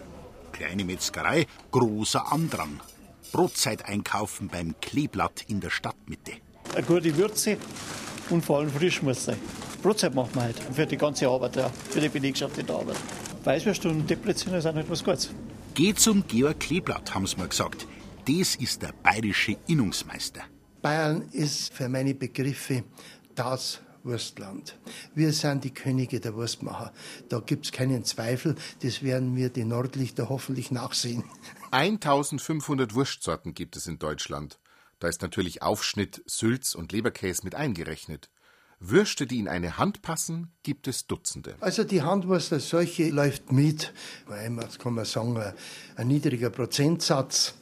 Kleine 0.51 0.85
Metzgerei, 0.85 1.47
großer 1.71 2.31
Andrang. 2.31 2.79
Brotzeit 3.31 3.85
einkaufen 3.85 4.47
beim 4.47 4.75
Kleeblatt 4.79 5.45
in 5.47 5.59
der 5.59 5.71
Stadtmitte. 5.71 6.33
Eine 6.75 6.85
gute 6.85 7.17
Würze 7.17 7.57
und 8.29 8.45
vor 8.45 8.59
allem 8.59 8.69
frisch 8.69 9.01
muss 9.01 9.25
sein. 9.25 9.39
Brotzeit 9.81 10.13
machen 10.13 10.35
wir 10.35 10.43
halt 10.43 10.59
für 10.71 10.85
die 10.85 10.97
ganze 10.97 11.27
Arbeit, 11.27 11.55
ja, 11.55 11.71
für 11.89 11.99
die 11.99 12.09
Belegschaft 12.09 12.55
in 12.59 12.67
der 12.67 12.75
Arbeit. 12.75 12.97
Weißwürst 13.43 13.87
und 13.87 14.07
Depression 14.07 14.53
ist 14.53 14.67
auch 14.67 14.73
nicht 14.75 14.87
was 14.87 15.03
Gutes. 15.03 15.31
Geh 15.73 15.95
zum 15.95 16.23
Georg 16.27 16.59
Kleeblatt, 16.59 17.15
haben 17.15 17.25
sie 17.25 17.37
mir 17.37 17.47
gesagt. 17.47 17.87
Das 18.27 18.53
ist 18.53 18.83
der 18.83 18.93
bayerische 19.01 19.57
Innungsmeister. 19.65 20.41
Bayern 20.83 21.23
ist 21.31 21.73
für 21.73 21.89
meine 21.89 22.13
Begriffe 22.13 22.83
das 23.33 23.81
Wurstland. 24.07 24.75
Wir 25.13 25.31
sind 25.33 25.63
die 25.63 25.73
Könige 25.73 26.19
der 26.19 26.33
Wurstmacher. 26.33 26.91
Da 27.29 27.39
gibt 27.39 27.65
es 27.65 27.71
keinen 27.71 28.03
Zweifel. 28.05 28.55
Das 28.81 29.03
werden 29.03 29.35
wir 29.35 29.49
die 29.49 29.65
Nordlichter 29.65 30.29
hoffentlich 30.29 30.71
nachsehen. 30.71 31.23
1500 31.71 32.95
Wurstsorten 32.95 33.53
gibt 33.53 33.75
es 33.75 33.85
in 33.85 33.99
Deutschland. 33.99 34.59
Da 34.99 35.07
ist 35.07 35.21
natürlich 35.21 35.61
Aufschnitt, 35.61 36.23
Sülz 36.25 36.73
und 36.73 36.91
Leberkäse 36.91 37.43
mit 37.43 37.53
eingerechnet. 37.53 38.29
Würste, 38.79 39.25
die 39.25 39.39
in 39.39 39.47
eine 39.47 39.77
Hand 39.77 40.01
passen, 40.01 40.51
gibt 40.61 40.87
es 40.87 41.07
Dutzende. 41.07 41.55
Also 41.59 41.83
die 41.83 42.03
Handwurst 42.03 42.53
als 42.53 42.69
solche 42.69 43.09
läuft 43.09 43.51
mit, 43.51 43.91
das 44.27 44.77
kann 44.77 44.93
man 44.93 45.05
sagen, 45.05 45.41
ein 45.95 46.07
niedriger 46.07 46.51
Prozentsatz. 46.51 47.55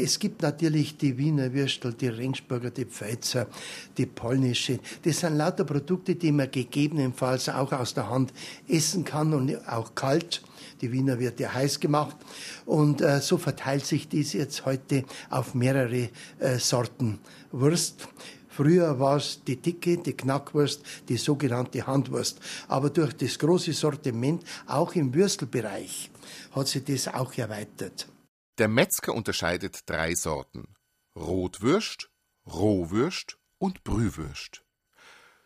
Es 0.00 0.20
gibt 0.20 0.42
natürlich 0.42 0.96
die 0.96 1.18
Wiener 1.18 1.52
Würstel, 1.52 1.92
die 1.92 2.06
Ringsburger, 2.06 2.70
die 2.70 2.84
Pfälzer, 2.84 3.48
die 3.96 4.06
polnische. 4.06 4.78
Das 5.02 5.18
sind 5.18 5.36
lauter 5.36 5.64
Produkte, 5.64 6.14
die 6.14 6.30
man 6.30 6.48
gegebenenfalls 6.52 7.48
auch 7.48 7.72
aus 7.72 7.94
der 7.94 8.08
Hand 8.08 8.32
essen 8.68 9.04
kann 9.04 9.34
und 9.34 9.68
auch 9.68 9.96
kalt. 9.96 10.42
Die 10.80 10.92
Wiener 10.92 11.18
wird 11.18 11.40
ja 11.40 11.52
heiß 11.52 11.80
gemacht. 11.80 12.16
Und 12.64 13.00
äh, 13.00 13.20
so 13.20 13.38
verteilt 13.38 13.86
sich 13.86 14.06
dies 14.06 14.34
jetzt 14.34 14.64
heute 14.66 15.02
auf 15.30 15.56
mehrere 15.56 16.10
äh, 16.38 16.58
Sorten 16.58 17.18
Wurst. 17.50 18.06
Früher 18.50 19.00
war 19.00 19.16
es 19.16 19.42
die 19.44 19.56
dicke, 19.56 19.98
die 19.98 20.12
Knackwurst, 20.12 20.80
die 21.08 21.16
sogenannte 21.16 21.84
Handwurst. 21.84 22.38
Aber 22.68 22.90
durch 22.90 23.14
das 23.14 23.36
große 23.36 23.72
Sortiment, 23.72 24.44
auch 24.68 24.94
im 24.94 25.12
Würstelbereich, 25.12 26.08
hat 26.52 26.68
sich 26.68 26.84
das 26.84 27.08
auch 27.08 27.36
erweitert. 27.36 28.06
Der 28.58 28.66
Metzger 28.66 29.14
unterscheidet 29.14 29.88
drei 29.88 30.16
Sorten: 30.16 30.74
Rotwürst, 31.14 32.10
Rohwürst 32.44 33.38
und 33.58 33.84
Brühwürst. 33.84 34.64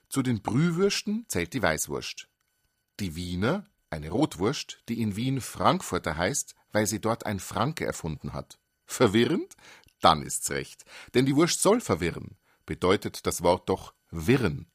Zu 0.08 0.22
den 0.22 0.40
Brühwürsten 0.40 1.26
zählt 1.28 1.52
die 1.52 1.62
Weißwurst. 1.62 2.28
Die 3.00 3.14
Wiener, 3.14 3.66
eine 3.90 4.08
Rotwurst, 4.08 4.82
die 4.88 5.02
in 5.02 5.14
Wien 5.14 5.42
Frankfurter 5.42 6.16
heißt, 6.16 6.54
weil 6.72 6.86
sie 6.86 7.02
dort 7.02 7.26
ein 7.26 7.38
Franke 7.38 7.84
erfunden 7.84 8.32
hat. 8.32 8.58
Verwirrend? 8.86 9.56
Dann 10.00 10.22
ist's 10.22 10.50
recht. 10.50 10.86
Denn 11.12 11.26
die 11.26 11.36
Wurst 11.36 11.60
soll 11.60 11.82
verwirren, 11.82 12.38
bedeutet 12.64 13.26
das 13.26 13.42
Wort 13.42 13.68
doch 13.68 13.92
wirren. 14.10 14.70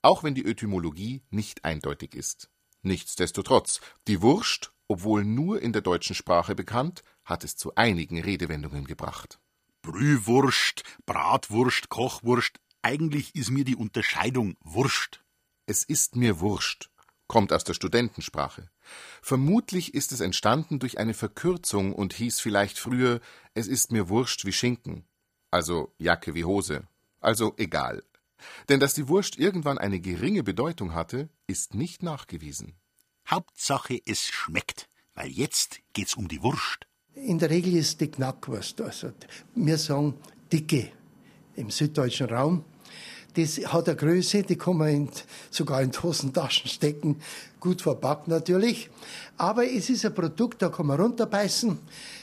Auch 0.00 0.22
wenn 0.22 0.36
die 0.36 0.46
Etymologie 0.46 1.24
nicht 1.30 1.64
eindeutig 1.64 2.14
ist. 2.14 2.50
Nichtsdestotrotz, 2.82 3.80
die 4.06 4.22
Wurst, 4.22 4.72
obwohl 4.88 5.24
nur 5.24 5.62
in 5.62 5.72
der 5.72 5.82
deutschen 5.82 6.16
Sprache 6.16 6.54
bekannt, 6.54 7.02
hat 7.24 7.44
es 7.44 7.56
zu 7.56 7.74
einigen 7.74 8.20
Redewendungen 8.20 8.86
gebracht. 8.86 9.38
Brühwurst, 9.82 10.82
Bratwurst, 11.06 11.88
Kochwurst, 11.88 12.58
eigentlich 12.82 13.34
ist 13.34 13.50
mir 13.50 13.64
die 13.64 13.76
Unterscheidung 13.76 14.56
Wurst. 14.60 15.22
Es 15.66 15.84
ist 15.84 16.16
mir 16.16 16.40
Wurscht, 16.40 16.90
kommt 17.26 17.52
aus 17.52 17.64
der 17.64 17.74
Studentensprache. 17.74 18.70
Vermutlich 19.20 19.94
ist 19.94 20.12
es 20.12 20.20
entstanden 20.20 20.78
durch 20.78 20.98
eine 20.98 21.14
Verkürzung 21.14 21.92
und 21.92 22.14
hieß 22.14 22.40
vielleicht 22.40 22.78
früher 22.78 23.20
Es 23.54 23.66
ist 23.66 23.92
mir 23.92 24.08
Wurscht 24.08 24.46
wie 24.46 24.52
Schinken, 24.52 25.06
also 25.50 25.94
Jacke 25.98 26.34
wie 26.34 26.44
Hose, 26.44 26.88
also 27.20 27.54
egal. 27.58 28.02
Denn 28.68 28.80
dass 28.80 28.94
die 28.94 29.08
Wurst 29.08 29.36
irgendwann 29.36 29.78
eine 29.78 30.00
geringe 30.00 30.42
Bedeutung 30.42 30.94
hatte, 30.94 31.28
ist 31.46 31.74
nicht 31.74 32.02
nachgewiesen. 32.02 32.78
Hauptsache 33.30 34.00
es 34.06 34.26
schmeckt, 34.26 34.88
weil 35.14 35.28
jetzt 35.28 35.80
geht's 35.92 36.14
um 36.14 36.28
die 36.28 36.42
Wurst. 36.42 36.86
In 37.14 37.38
der 37.38 37.50
Regel 37.50 37.76
ist 37.76 38.00
die 38.00 38.10
Knackwurst. 38.10 38.80
Also 38.80 39.12
wir 39.54 39.76
sagen 39.76 40.14
dicke 40.50 40.92
im 41.56 41.68
süddeutschen 41.68 42.28
Raum. 42.28 42.64
Das 43.34 43.58
hat 43.58 43.88
eine 43.88 43.96
Größe, 43.96 44.42
die 44.42 44.56
kann 44.56 44.78
man 44.78 44.88
in, 44.88 45.10
sogar 45.50 45.82
in 45.82 45.92
Hosentaschen 45.92 46.70
stecken, 46.70 47.20
gut 47.60 47.82
verpackt 47.82 48.26
natürlich. 48.28 48.88
Aber 49.36 49.70
es 49.70 49.90
ist 49.90 50.06
ein 50.06 50.14
Produkt, 50.14 50.62
da 50.62 50.70
kann 50.70 50.86
man 50.86 50.98
runterbeißen, 50.98 51.78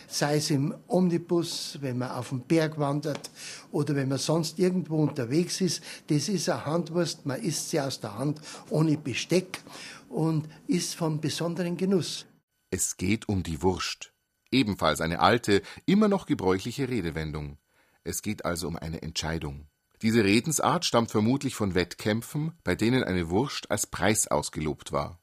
sei 0.08 0.38
es 0.38 0.50
im 0.50 0.74
Omnibus, 0.88 1.78
wenn 1.82 2.00
man 2.00 2.12
auf 2.12 2.30
den 2.30 2.42
Berg 2.42 2.80
wandert 2.80 3.30
oder 3.72 3.96
wenn 3.96 4.10
man 4.10 4.18
sonst 4.18 4.58
irgendwo 4.58 4.98
unterwegs 5.04 5.62
ist. 5.62 5.82
Das 6.08 6.28
ist 6.28 6.50
eine 6.50 6.66
Handwurst, 6.66 7.26
man 7.26 7.42
isst 7.42 7.70
sie 7.70 7.80
aus 7.80 8.00
der 8.00 8.18
Hand 8.18 8.42
ohne 8.70 8.98
Besteck 8.98 9.62
und 10.10 10.48
ist 10.68 10.96
von 10.96 11.22
besonderen 11.22 11.78
Genuss. 11.78 12.26
Es 12.72 12.98
geht 12.98 13.30
um 13.30 13.44
die 13.44 13.62
Wurst. 13.62 14.14
Ebenfalls 14.52 15.02
eine 15.02 15.20
alte, 15.20 15.62
immer 15.86 16.08
noch 16.08 16.26
gebräuchliche 16.26 16.90
Redewendung. 16.90 17.58
Es 18.04 18.22
geht 18.22 18.46
also 18.46 18.68
um 18.68 18.76
eine 18.76 19.02
Entscheidung. 19.02 19.68
Diese 20.02 20.24
Redensart 20.24 20.86
stammt 20.86 21.12
vermutlich 21.12 21.56
von 21.56 21.74
Wettkämpfen, 21.74 22.54
bei 22.64 22.76
denen 22.76 23.04
eine 23.04 23.30
Wurst 23.30 23.72
als 23.72 23.88
Preis 23.88 24.28
ausgelobt 24.28 24.92
war. 24.92 25.20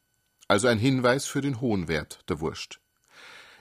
Also 0.48 0.68
ein 0.68 0.78
Hinweis 0.78 1.26
für 1.26 1.40
den 1.40 1.60
hohen 1.60 1.88
Wert 1.88 2.20
der 2.28 2.40
Wurst. 2.40 2.80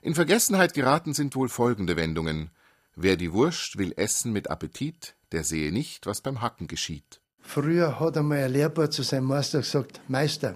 In 0.01 0.15
Vergessenheit 0.15 0.73
geraten 0.73 1.13
sind 1.13 1.35
wohl 1.35 1.47
folgende 1.47 1.95
Wendungen. 1.95 2.49
Wer 2.95 3.17
die 3.17 3.33
Wurst 3.33 3.77
will 3.77 3.93
essen 3.95 4.33
mit 4.33 4.49
Appetit, 4.49 5.15
der 5.31 5.43
sehe 5.43 5.71
nicht, 5.71 6.07
was 6.07 6.21
beim 6.21 6.41
Hacken 6.41 6.67
geschieht. 6.67 7.20
Früher 7.41 7.99
hat 7.99 8.17
einmal 8.17 8.43
ein 8.43 8.51
Lehrbar 8.51 8.89
zu 8.89 9.03
seinem 9.03 9.25
Meister 9.25 9.59
gesagt, 9.59 9.99
Meister, 10.07 10.55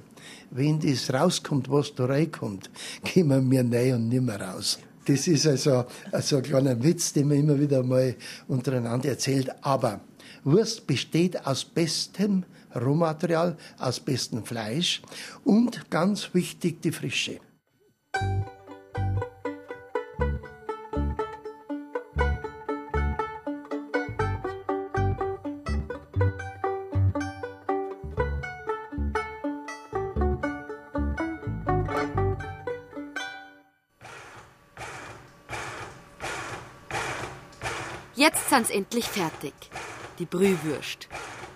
wenn 0.52 0.80
das 0.80 1.14
rauskommt, 1.14 1.70
was 1.70 1.94
da 1.94 2.06
reinkommt, 2.06 2.70
gehen 3.04 3.28
wir 3.28 3.42
mir 3.42 3.66
rein 3.72 3.96
und 3.96 4.10
nimmer 4.10 4.40
raus. 4.40 4.80
Das 5.06 5.28
ist 5.28 5.46
also, 5.46 5.86
also 6.12 6.38
ein 6.38 6.44
kleiner 6.44 6.84
Witz, 6.84 7.14
den 7.14 7.28
man 7.28 7.38
immer 7.38 7.60
wieder 7.60 7.84
mal 7.84 8.16
untereinander 8.48 9.10
erzählt. 9.10 9.52
Aber 9.62 10.02
Wurst 10.44 10.88
besteht 10.88 11.46
aus 11.46 11.64
bestem 11.64 12.44
Rohmaterial, 12.76 13.58
aus 13.78 14.00
bestem 14.00 14.44
Fleisch 14.44 15.02
und 15.44 15.90
ganz 15.90 16.34
wichtig 16.34 16.82
die 16.82 16.92
Frische. 16.92 17.40
Sind's 38.56 38.70
endlich 38.70 39.04
fertig. 39.04 39.54
Die 40.18 40.26
Brühwürst. 40.26 41.10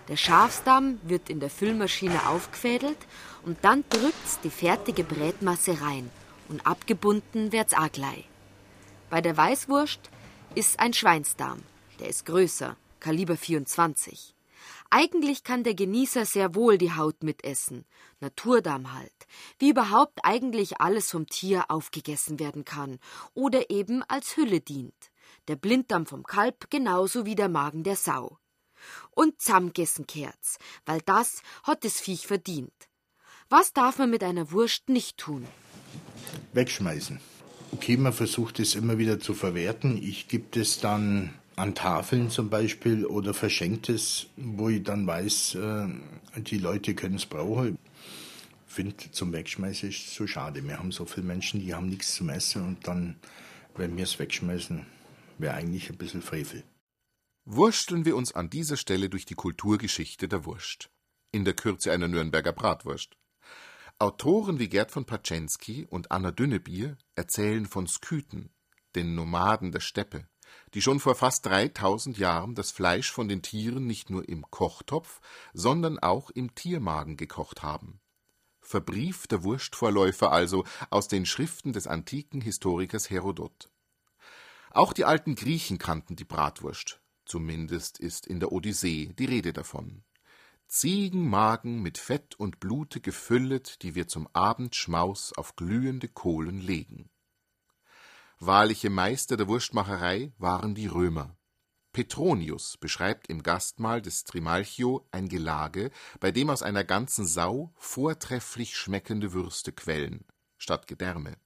Der 0.09 0.17
Schafsdamm 0.17 0.99
wird 1.01 1.29
in 1.29 1.39
der 1.39 1.49
Füllmaschine 1.49 2.27
aufgefädelt 2.27 2.97
und 3.43 3.57
dann 3.61 3.85
drückt's 3.89 4.41
die 4.43 4.49
fertige 4.49 5.05
Brätmasse 5.05 5.79
rein 5.79 6.09
und 6.49 6.67
abgebunden 6.67 7.53
wird's 7.53 7.73
auch 7.73 7.89
gleich. 7.89 8.27
Bei 9.09 9.21
der 9.21 9.37
Weißwurst 9.37 10.01
ist 10.55 10.81
ein 10.81 10.91
Schweinsdarm, 10.91 11.61
der 12.01 12.09
ist 12.09 12.25
größer, 12.25 12.75
Kaliber 12.99 13.37
24. 13.37 14.35
Eigentlich 14.89 15.45
kann 15.45 15.63
der 15.63 15.75
Genießer 15.75 16.25
sehr 16.25 16.53
wohl 16.53 16.77
die 16.77 16.91
Haut 16.91 17.23
mitessen, 17.23 17.85
Naturdarm 18.19 18.93
halt, 18.93 19.25
wie 19.57 19.69
überhaupt 19.69 20.19
eigentlich 20.23 20.81
alles 20.81 21.11
vom 21.11 21.27
Tier 21.27 21.63
aufgegessen 21.69 22.39
werden 22.39 22.65
kann 22.65 22.99
oder 23.33 23.69
eben 23.69 24.03
als 24.09 24.35
Hülle 24.35 24.59
dient. 24.59 25.08
Der 25.49 25.55
Blinddarm 25.55 26.05
vom 26.05 26.23
Kalb 26.23 26.69
genauso 26.69 27.25
wie 27.25 27.33
der 27.33 27.49
Magen 27.49 27.81
der 27.81 27.95
Sau. 27.95 28.37
Und 29.09 29.41
zusammengessen 29.41 30.05
kehrt's, 30.05 30.59
weil 30.85 31.01
das 31.07 31.41
hat 31.63 31.83
das 31.83 31.99
Viech 31.99 32.27
verdient. 32.27 32.71
Was 33.49 33.73
darf 33.73 33.97
man 33.97 34.11
mit 34.11 34.23
einer 34.23 34.51
Wurst 34.51 34.89
nicht 34.89 35.17
tun? 35.17 35.43
Wegschmeißen. 36.53 37.19
Okay, 37.71 37.97
man 37.97 38.13
versucht 38.13 38.59
es 38.59 38.75
immer 38.75 38.99
wieder 38.99 39.19
zu 39.19 39.33
verwerten. 39.33 39.97
Ich 39.97 40.27
gebe 40.27 40.59
es 40.59 40.79
dann 40.79 41.33
an 41.55 41.73
Tafeln 41.73 42.29
zum 42.29 42.51
Beispiel 42.51 43.07
oder 43.07 43.33
verschenkt 43.33 43.89
es, 43.89 44.27
wo 44.37 44.69
ich 44.69 44.83
dann 44.83 45.07
weiß, 45.07 45.55
äh, 45.55 45.87
die 46.41 46.59
Leute 46.59 46.93
können 46.93 47.15
es 47.15 47.25
brauchen. 47.25 47.79
Finde, 48.67 48.95
zum 49.11 49.33
Wegschmeißen 49.33 49.89
ist 49.89 50.13
so 50.13 50.27
schade. 50.27 50.63
Wir 50.63 50.77
haben 50.77 50.91
so 50.91 51.05
viele 51.05 51.25
Menschen, 51.25 51.59
die 51.59 51.73
haben 51.73 51.89
nichts 51.89 52.13
zum 52.13 52.29
Essen 52.29 52.67
und 52.67 52.87
dann, 52.87 53.15
wenn 53.75 53.97
wir 53.97 54.03
es 54.03 54.19
wegschmeißen, 54.19 54.85
wäre 55.39 55.55
eigentlich 55.55 55.89
ein 55.89 55.97
bisschen 55.97 56.21
Frevel. 56.21 56.63
Wursteln 57.45 58.05
wir 58.05 58.15
uns 58.15 58.33
an 58.33 58.49
dieser 58.49 58.77
Stelle 58.77 59.09
durch 59.09 59.25
die 59.25 59.35
Kulturgeschichte 59.35 60.27
der 60.27 60.45
Wurst. 60.45 60.91
In 61.31 61.45
der 61.45 61.55
Kürze 61.55 61.91
einer 61.91 62.07
Nürnberger 62.07 62.53
Bratwurst. 62.53 63.17
Autoren 63.97 64.59
wie 64.59 64.69
Gerd 64.69 64.91
von 64.91 65.05
Paczensky 65.05 65.85
und 65.89 66.11
Anna 66.11 66.31
Dünnebier 66.31 66.97
erzählen 67.15 67.65
von 67.65 67.87
Skythen, 67.87 68.49
den 68.95 69.15
Nomaden 69.15 69.71
der 69.71 69.81
Steppe, 69.81 70.27
die 70.73 70.81
schon 70.81 70.99
vor 70.99 71.15
fast 71.15 71.45
3000 71.45 72.17
Jahren 72.17 72.55
das 72.55 72.71
Fleisch 72.71 73.11
von 73.11 73.27
den 73.27 73.41
Tieren 73.41 73.85
nicht 73.87 74.09
nur 74.09 74.27
im 74.27 74.49
Kochtopf, 74.49 75.19
sondern 75.53 75.99
auch 75.99 76.29
im 76.29 76.55
Tiermagen 76.55 77.17
gekocht 77.17 77.63
haben. 77.63 77.99
Verbriefter 78.61 79.43
Wurstvorläufer 79.43 80.31
also 80.31 80.63
aus 80.89 81.07
den 81.07 81.25
Schriften 81.25 81.73
des 81.73 81.87
antiken 81.87 82.41
Historikers 82.41 83.09
Herodot. 83.09 83.69
Auch 84.71 84.93
die 84.93 85.05
alten 85.05 85.35
Griechen 85.35 85.77
kannten 85.77 86.15
die 86.15 86.25
Bratwurst, 86.25 87.01
zumindest 87.25 87.99
ist 87.99 88.27
in 88.27 88.39
der 88.39 88.51
Odyssee 88.51 89.13
die 89.17 89.25
Rede 89.25 89.53
davon. 89.53 90.03
Ziegenmagen 90.67 91.81
mit 91.81 91.97
Fett 91.97 92.35
und 92.35 92.59
Blute 92.59 93.01
gefüllet, 93.01 93.81
die 93.81 93.95
wir 93.95 94.07
zum 94.07 94.27
Abendschmaus 94.33 95.33
auf 95.33 95.55
glühende 95.55 96.07
Kohlen 96.07 96.61
legen. 96.61 97.09
Wahrliche 98.37 98.91
Meister 98.91 99.35
der 99.35 99.47
Wurstmacherei 99.47 100.31
waren 100.37 100.75
die 100.75 100.85
Römer. 100.85 101.35
Petronius 101.91 102.77
beschreibt 102.77 103.27
im 103.27 103.41
Gastmahl 103.41 104.01
des 104.01 104.23
Trimalchio 104.23 105.07
ein 105.11 105.27
Gelage, 105.27 105.89
bei 106.19 106.31
dem 106.31 106.51
aus 106.51 106.61
einer 106.61 106.83
ganzen 106.83 107.25
Sau 107.25 107.73
vortrefflich 107.75 108.77
schmeckende 108.77 109.33
Würste 109.33 109.73
quellen, 109.73 110.23
statt 110.57 110.85
Gedärme. 110.85 111.37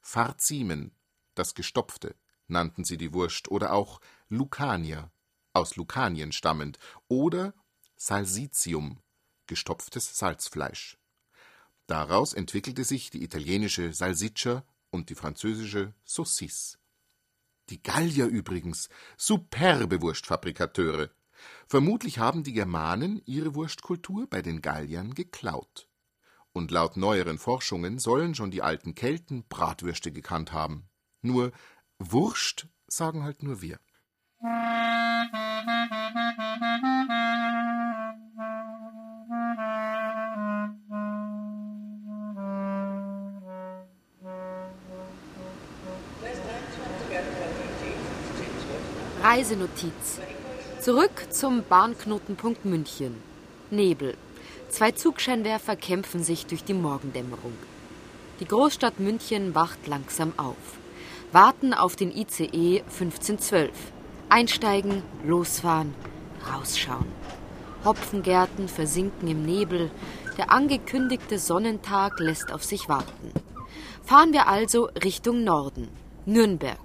Farzimen, 0.00 0.96
das 1.34 1.54
Gestopfte, 1.54 2.16
nannten 2.48 2.84
sie 2.84 2.96
die 2.96 3.12
Wurst, 3.12 3.50
oder 3.50 3.72
auch 3.72 4.00
Lucanier, 4.28 5.10
aus 5.52 5.76
Lukanien 5.76 6.32
stammend, 6.32 6.78
oder 7.08 7.54
Salsicium, 7.96 9.00
gestopftes 9.46 10.18
Salzfleisch. 10.18 10.98
Daraus 11.86 12.32
entwickelte 12.32 12.84
sich 12.84 13.10
die 13.10 13.22
italienische 13.22 13.92
Salsiccia 13.92 14.64
und 14.90 15.08
die 15.10 15.14
französische 15.14 15.94
Saucisse. 16.04 16.78
Die 17.68 17.82
Gallier 17.82 18.26
übrigens, 18.26 18.88
superbe 19.16 20.00
Wurstfabrikateure. 20.02 21.10
Vermutlich 21.68 22.18
haben 22.18 22.44
die 22.44 22.52
Germanen 22.52 23.22
ihre 23.24 23.54
Wurstkultur 23.54 24.26
bei 24.28 24.42
den 24.42 24.62
Galliern 24.62 25.14
geklaut. 25.14 25.88
Und 26.52 26.70
laut 26.70 26.96
neueren 26.96 27.38
Forschungen 27.38 27.98
sollen 27.98 28.34
schon 28.34 28.50
die 28.50 28.62
alten 28.62 28.94
Kelten 28.94 29.44
Bratwürste 29.48 30.12
gekannt 30.12 30.52
haben. 30.52 30.88
Nur 31.22 31.52
Wurst 31.98 32.66
sagen 32.86 33.24
halt 33.24 33.42
nur 33.42 33.62
wir. 33.62 33.78
Reisenotiz. 49.22 50.20
Zurück 50.80 51.26
zum 51.30 51.64
Bahnknotenpunkt 51.64 52.64
München. 52.64 53.16
Nebel. 53.70 54.16
Zwei 54.68 54.92
Zugscheinwerfer 54.92 55.74
kämpfen 55.76 56.22
sich 56.22 56.46
durch 56.46 56.62
die 56.62 56.74
Morgendämmerung. 56.74 57.54
Die 58.38 58.46
Großstadt 58.46 59.00
München 59.00 59.54
wacht 59.54 59.86
langsam 59.86 60.32
auf. 60.36 60.56
Warten 61.36 61.74
auf 61.74 61.96
den 61.96 62.16
ICE 62.16 62.80
1512. 62.80 63.70
Einsteigen, 64.30 65.02
losfahren, 65.22 65.92
rausschauen. 66.50 67.12
Hopfengärten 67.84 68.68
versinken 68.68 69.28
im 69.28 69.42
Nebel. 69.42 69.90
Der 70.38 70.50
angekündigte 70.50 71.38
Sonnentag 71.38 72.20
lässt 72.20 72.50
auf 72.50 72.64
sich 72.64 72.88
warten. 72.88 73.32
Fahren 74.02 74.32
wir 74.32 74.48
also 74.48 74.88
Richtung 75.04 75.44
Norden. 75.44 75.88
Nürnberg 76.24 76.80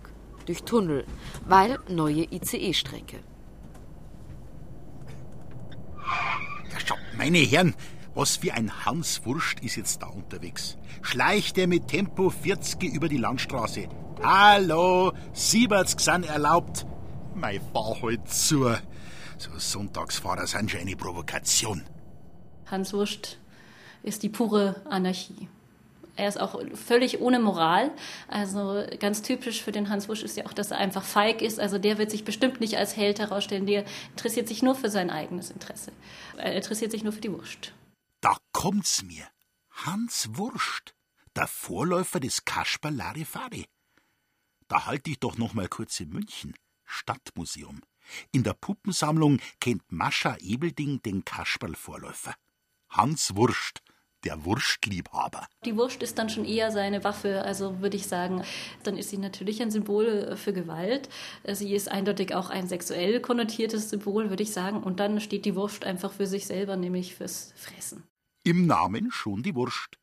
durch 0.46 0.64
Tunnel, 0.64 1.06
weil 1.48 1.80
neue 1.88 2.26
ICE-Strecke. 2.30 3.22
Ja, 6.90 6.96
meine 7.18 7.38
Herren, 7.38 7.74
was 8.16 8.36
für 8.36 8.54
ein 8.54 8.86
Hans 8.86 9.26
Wurst 9.26 9.62
ist 9.62 9.78
jetzt 9.78 10.02
da 10.02 10.08
unterwegs. 10.08 10.78
Schleicht 11.02 11.58
er 11.58 11.68
mit 11.68 11.88
Tempo 11.88 12.30
40 12.30 12.84
über 12.94 13.08
die 13.08 13.16
Landstraße. 13.16 13.88
Hallo, 14.24 15.14
70 15.34 16.00
sind 16.00 16.26
erlaubt. 16.26 16.86
Mein 17.34 17.60
fahr 17.74 18.00
halt 18.04 18.30
zu. 18.30 18.72
So 19.40 19.50
Sonntagsfahrer 19.58 20.46
sind 20.46 20.70
schon 20.70 20.82
eine 20.82 20.96
Provokation. 20.96 21.84
Hans 22.68 22.94
Wurst 22.94 23.40
ist 24.04 24.22
die 24.22 24.30
pure 24.30 24.80
Anarchie. 24.88 25.50
Er 26.18 26.28
ist 26.28 26.40
auch 26.40 26.62
völlig 26.76 27.20
ohne 27.20 27.40
Moral. 27.40 27.90
Also 28.28 28.86
ganz 29.00 29.24
typisch 29.24 29.64
für 29.64 29.72
den 29.72 29.90
Hans 29.90 30.08
Wusch 30.08 30.22
ist 30.22 30.38
ja 30.38 30.46
auch, 30.46 30.54
dass 30.54 30.70
er 30.70 30.78
einfach 30.78 31.04
feig 31.04 31.42
ist. 31.42 31.60
Also 31.60 31.80
der 31.80 31.98
wird 31.98 32.12
sich 32.12 32.24
bestimmt 32.24 32.60
nicht 32.60 32.78
als 32.78 32.96
Held 32.96 33.18
herausstellen. 33.18 33.66
Der 33.66 33.86
interessiert 34.12 34.48
sich 34.48 34.62
nur 34.62 34.76
für 34.76 34.92
sein 34.92 35.10
eigenes 35.10 35.50
Interesse. 35.50 35.92
Er 36.38 36.54
interessiert 36.54 36.92
sich 36.92 37.04
nur 37.04 37.14
für 37.14 37.22
die 37.22 37.32
Wurst. 37.32 37.74
Da 38.20 38.38
kommt's 38.52 39.02
mir. 39.02 39.26
Hans 39.72 40.30
Wurst, 40.34 40.94
der 41.36 41.48
Vorläufer 41.48 42.20
des 42.20 42.46
Kasper 42.46 42.92
Larifari. 42.92 43.66
Da 44.72 44.86
halte 44.86 45.10
ich 45.10 45.20
doch 45.20 45.38
noch 45.38 45.54
mal 45.54 45.68
kurz 45.68 46.00
in 46.00 46.12
München. 46.12 46.54
Stadtmuseum. 46.86 47.82
In 48.32 48.44
der 48.44 48.54
Puppensammlung 48.54 49.42
kennt 49.60 49.92
Mascha 49.92 50.38
Ebelding 50.40 51.02
den 51.02 51.26
Kasperl-Vorläufer. 51.26 52.36
Hans 52.90 53.36
Wurst, 53.36 53.82
der 54.24 54.46
Wurstliebhaber. 54.46 55.46
Die 55.66 55.76
Wurst 55.76 56.02
ist 56.02 56.18
dann 56.18 56.30
schon 56.30 56.46
eher 56.46 56.72
seine 56.72 57.04
Waffe, 57.04 57.42
also 57.42 57.82
würde 57.82 57.98
ich 57.98 58.08
sagen, 58.08 58.46
dann 58.84 58.96
ist 58.96 59.10
sie 59.10 59.18
natürlich 59.18 59.62
ein 59.62 59.72
Symbol 59.72 60.38
für 60.38 60.54
Gewalt. 60.54 61.10
Sie 61.52 61.76
ist 61.76 61.90
eindeutig 61.90 62.34
auch 62.34 62.50
ein 62.50 62.70
sexuell 62.70 63.20
konnotiertes 63.20 63.90
Symbol, 63.90 64.30
würde 64.30 64.44
ich 64.44 64.54
sagen. 64.54 64.82
Und 64.84 65.02
dann 65.02 65.20
steht 65.20 65.44
die 65.44 65.56
Wurst 65.56 65.84
einfach 65.84 66.14
für 66.14 66.28
sich 66.28 66.48
selber, 66.48 66.78
nämlich 66.78 67.16
fürs 67.16 67.52
Fressen. 67.58 68.04
Im 68.46 68.68
Namen 68.68 69.12
schon 69.12 69.44
die 69.44 69.54
Wurst. 69.54 69.98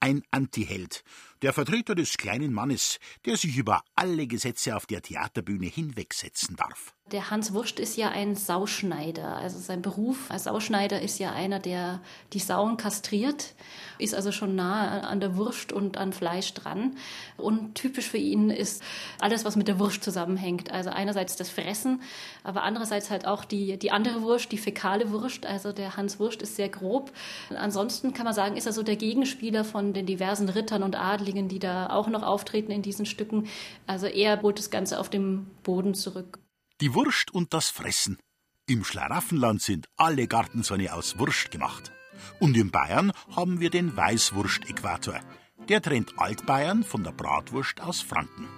Ein 0.00 0.22
Antiheld, 0.32 1.02
der 1.42 1.52
Vertreter 1.52 1.94
des 1.94 2.16
kleinen 2.16 2.52
Mannes, 2.52 2.98
der 3.26 3.36
sich 3.36 3.56
über 3.56 3.82
alle 3.96 4.26
Gesetze 4.26 4.76
auf 4.76 4.86
der 4.86 5.02
Theaterbühne 5.02 5.66
hinwegsetzen 5.66 6.56
darf. 6.56 6.94
Der 7.10 7.30
Hans 7.30 7.52
Wurst 7.52 7.78
ist 7.78 7.98
ja 7.98 8.08
ein 8.08 8.36
Sauschneider. 8.36 9.36
Also 9.36 9.58
sein 9.58 9.82
Beruf 9.82 10.30
als 10.30 10.44
Sauschneider 10.44 11.02
ist 11.02 11.18
ja 11.18 11.32
einer, 11.32 11.58
der 11.58 12.00
die 12.32 12.38
Sauen 12.38 12.78
kastriert, 12.78 13.54
ist 13.98 14.14
also 14.14 14.32
schon 14.32 14.54
nah 14.54 15.00
an 15.00 15.20
der 15.20 15.36
Wurst 15.36 15.72
und 15.72 15.98
an 15.98 16.14
Fleisch 16.14 16.54
dran. 16.54 16.96
Und 17.36 17.74
typisch 17.74 18.08
für 18.08 18.16
ihn 18.16 18.48
ist 18.48 18.82
alles, 19.20 19.44
was 19.44 19.56
mit 19.56 19.68
der 19.68 19.78
Wurst 19.78 20.02
zusammenhängt. 20.02 20.70
Also 20.70 20.88
einerseits 20.88 21.36
das 21.36 21.50
Fressen, 21.50 22.00
aber 22.44 22.62
andererseits 22.62 23.10
halt 23.10 23.26
auch 23.26 23.44
die, 23.44 23.78
die 23.78 23.90
andere 23.90 24.22
Wurst, 24.22 24.50
die 24.50 24.58
fäkale 24.58 25.10
Wurst. 25.10 25.44
Also 25.44 25.72
der 25.72 25.98
Hans 25.98 26.18
Wurst 26.18 26.40
ist 26.40 26.56
sehr 26.56 26.70
grob. 26.70 27.12
Ansonsten 27.50 28.14
kann 28.14 28.24
man 28.24 28.34
sagen, 28.34 28.56
ist 28.56 28.66
er 28.66 28.72
so 28.72 28.82
der 28.82 28.96
Gegenspieler 28.96 29.64
von 29.64 29.92
den 29.92 30.06
diversen 30.06 30.48
Rittern 30.48 30.82
und 30.82 30.96
Adligen, 30.96 31.31
die 31.48 31.58
da 31.58 31.90
auch 31.90 32.08
noch 32.08 32.22
auftreten 32.22 32.72
in 32.72 32.82
diesen 32.82 33.06
Stücken. 33.06 33.48
Also 33.86 34.06
er 34.06 34.42
holt 34.42 34.58
das 34.58 34.70
Ganze 34.70 34.98
auf 34.98 35.10
dem 35.10 35.46
Boden 35.62 35.94
zurück. 35.94 36.38
Die 36.80 36.94
Wurst 36.94 37.32
und 37.32 37.54
das 37.54 37.70
Fressen. 37.70 38.18
Im 38.66 38.84
Schlaraffenland 38.84 39.60
sind 39.60 39.86
alle 39.96 40.26
Gartensonne 40.26 40.94
aus 40.94 41.18
Wurst 41.18 41.50
gemacht. 41.50 41.92
Und 42.40 42.56
in 42.56 42.70
Bayern 42.70 43.12
haben 43.34 43.60
wir 43.60 43.70
den 43.70 43.96
Weißwurst-Äquator. 43.96 45.20
Der 45.68 45.80
trennt 45.80 46.18
Altbayern 46.18 46.82
von 46.82 47.04
der 47.04 47.12
Bratwurst 47.12 47.80
aus 47.80 48.00
Franken. 48.00 48.48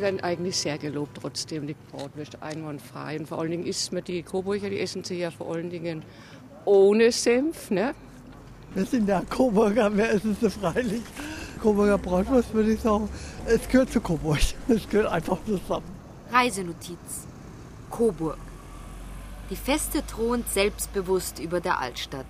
Die 0.00 0.04
werden 0.04 0.20
eigentlich 0.20 0.56
sehr 0.56 0.78
gelobt 0.78 1.18
trotzdem, 1.20 1.66
die 1.66 1.76
Bratwürste 1.92 2.40
einwandfrei. 2.40 3.18
Und 3.18 3.28
vor 3.28 3.38
allen 3.38 3.50
Dingen 3.50 3.66
isst 3.66 3.92
man 3.92 4.02
die 4.02 4.22
Coburger, 4.22 4.70
die 4.70 4.80
essen 4.80 5.04
sie 5.04 5.18
ja 5.18 5.30
vor 5.30 5.52
allen 5.52 5.68
Dingen 5.68 6.02
ohne 6.64 7.12
Senf. 7.12 7.70
Ne? 7.70 7.94
Wir 8.72 8.86
sind 8.86 9.06
ja 9.06 9.20
Coburger, 9.28 9.94
wir 9.94 10.08
essen 10.08 10.34
sie 10.40 10.48
freilich. 10.48 11.02
Coburger 11.60 11.98
Bratwurst 11.98 12.54
würde 12.54 12.72
ich 12.72 12.80
sagen, 12.80 13.10
es 13.44 13.68
gehört 13.68 13.92
zu 13.92 14.00
Coburg. 14.00 14.38
Es 14.68 14.88
gehört 14.88 15.12
einfach 15.12 15.36
zusammen. 15.44 15.84
Reisenotiz. 16.32 17.26
Coburg. 17.90 18.38
Die 19.50 19.56
Feste 19.56 20.02
thront 20.06 20.48
selbstbewusst 20.48 21.40
über 21.40 21.60
der 21.60 21.78
Altstadt. 21.78 22.24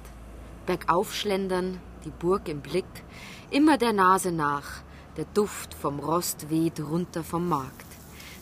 Bergauf 0.66 1.14
schlendern, 1.14 1.78
die 2.04 2.10
Burg 2.10 2.48
im 2.48 2.62
Blick, 2.62 3.04
immer 3.52 3.78
der 3.78 3.92
Nase 3.92 4.32
nach. 4.32 4.82
Der 5.16 5.24
Duft 5.34 5.74
vom 5.74 5.98
Rost 5.98 6.50
weht 6.50 6.78
runter 6.78 7.24
vom 7.24 7.48
Markt. 7.48 7.86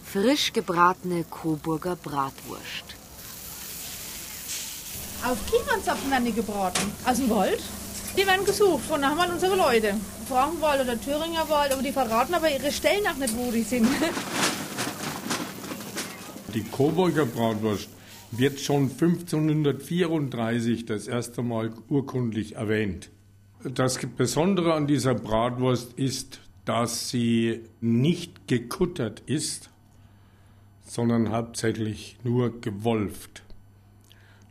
Frisch 0.05 0.53
gebratene 0.53 1.25
Coburger 1.25 1.97
Bratwurst. 1.97 2.85
Auf 5.25 5.39
Kiefernzapfen 5.47 6.11
werden 6.11 6.27
die 6.27 6.33
gebraten. 6.33 6.93
Aus 7.07 7.17
dem 7.17 7.31
Wald. 7.31 7.63
Die 8.17 8.27
werden 8.27 8.45
gesucht 8.45 8.85
von 8.85 9.03
haben 9.05 9.17
wir 9.17 9.33
unsere 9.33 9.57
Leute. 9.57 9.95
Frankenwald 10.29 10.83
oder 10.83 11.01
Thüringer 11.01 11.49
Wald, 11.49 11.73
aber 11.73 11.83
die 11.83 11.93
verraten 11.93 12.35
aber 12.35 12.51
ihre 12.51 12.71
Stellen 12.71 13.07
auch 13.07 13.17
nicht, 13.17 13.35
wo 13.37 13.51
die 13.51 13.63
sind. 13.63 13.89
Die 16.55 16.65
Coburger 16.65 17.27
Bratwurst 17.27 17.91
wird 18.31 18.59
schon 18.59 18.91
1534 18.91 20.87
das 20.87 21.07
erste 21.07 21.43
Mal 21.43 21.73
urkundlich 21.89 22.57
erwähnt. 22.57 23.11
Das 23.63 23.99
Besondere 24.17 24.73
an 24.75 24.87
dieser 24.87 25.15
Bratwurst 25.15 25.93
ist, 25.95 26.41
dass 26.69 27.09
sie 27.09 27.63
nicht 27.81 28.47
gekuttert 28.47 29.21
ist, 29.25 29.71
sondern 30.85 31.33
hauptsächlich 31.33 32.19
nur 32.25 32.61
gewolft. 32.61 33.43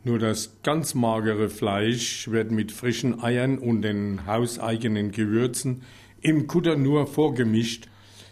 Nur 0.02 0.18
das 0.18 0.60
ganz 0.64 0.94
magere 0.94 1.48
Fleisch 1.48 2.26
wird 2.28 2.50
mit 2.50 2.72
frischen 2.72 3.22
Eiern 3.22 3.56
und 3.58 3.82
den 3.82 4.26
hauseigenen 4.26 5.12
Gewürzen 5.12 5.82
im 6.20 6.48
Kutter 6.48 6.76
nur 6.76 7.06
vorgemischt. 7.06 7.88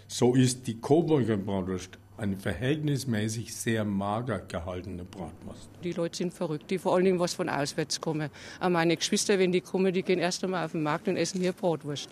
So 0.09 0.35
ist 0.35 0.67
die 0.67 0.81
Coburger 0.81 1.37
Bratwurst 1.37 1.97
eine 2.17 2.37
verhältnismäßig 2.37 3.55
sehr 3.55 3.85
mager 3.85 4.41
gehaltene 4.41 5.05
Bratwurst. 5.05 5.69
Die 5.85 5.93
Leute 5.93 6.17
sind 6.17 6.35
verrückt, 6.35 6.73
die 6.73 6.79
vor 6.79 6.97
allen 6.97 7.05
Dingen 7.05 7.21
was 7.21 7.35
von 7.35 7.49
auswärts 7.49 8.01
kommen. 8.01 8.31
Auch 8.59 8.69
meine 8.69 8.97
Geschwister, 8.97 9.39
wenn 9.39 9.53
die 9.53 9.61
kommen, 9.61 9.93
die 9.93 10.03
gehen 10.03 10.19
erst 10.19 10.43
einmal 10.43 10.65
auf 10.65 10.73
den 10.73 10.83
Markt 10.83 11.07
und 11.07 11.17
essen 11.17 11.41
hier 11.41 11.53
Bratwurst. 11.53 12.09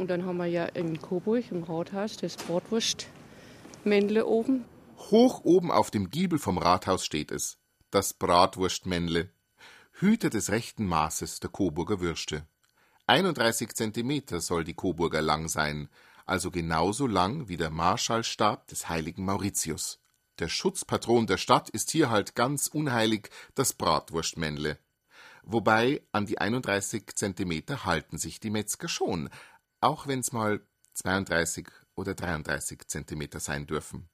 Und 0.00 0.08
dann 0.08 0.24
haben 0.24 0.38
wir 0.38 0.46
ja 0.46 0.64
in 0.64 0.98
Coburg 0.98 1.52
im 1.52 1.62
Rathaus 1.62 2.16
das 2.16 2.38
Bratwurstmännle 2.38 4.24
oben. 4.24 4.64
Hoch 4.96 5.42
oben 5.44 5.70
auf 5.70 5.90
dem 5.90 6.08
Giebel 6.08 6.38
vom 6.38 6.56
Rathaus 6.56 7.04
steht 7.04 7.30
es, 7.30 7.58
das 7.90 8.14
Bratwurstmännle, 8.14 9.28
Hüter 9.92 10.30
des 10.30 10.48
rechten 10.48 10.86
Maßes 10.86 11.40
der 11.40 11.50
Coburger 11.50 12.00
Würste. 12.00 12.46
31 13.08 13.74
Zentimeter 13.74 14.40
soll 14.40 14.64
die 14.64 14.72
Coburger 14.72 15.20
lang 15.20 15.48
sein, 15.48 15.90
also 16.24 16.50
genauso 16.50 17.06
lang 17.06 17.48
wie 17.48 17.58
der 17.58 17.68
Marschallstab 17.68 18.68
des 18.68 18.88
heiligen 18.88 19.26
Mauritius. 19.26 20.00
Der 20.38 20.48
Schutzpatron 20.48 21.26
der 21.26 21.36
Stadt 21.36 21.68
ist 21.68 21.90
hier 21.90 22.08
halt 22.08 22.34
ganz 22.34 22.68
unheilig 22.68 23.28
das 23.54 23.74
Bratwurstmännle. 23.74 24.78
Wobei 25.42 26.02
an 26.12 26.26
die 26.26 26.38
31 26.38 27.14
Zentimeter 27.14 27.84
halten 27.84 28.18
sich 28.18 28.40
die 28.40 28.50
Metzger 28.50 28.88
schon, 28.88 29.30
auch 29.80 30.06
wenn's 30.06 30.32
mal 30.32 30.60
32 30.94 31.68
oder 31.94 32.14
33 32.14 32.86
Zentimeter 32.86 33.40
sein 33.40 33.66
dürfen. 33.66 34.08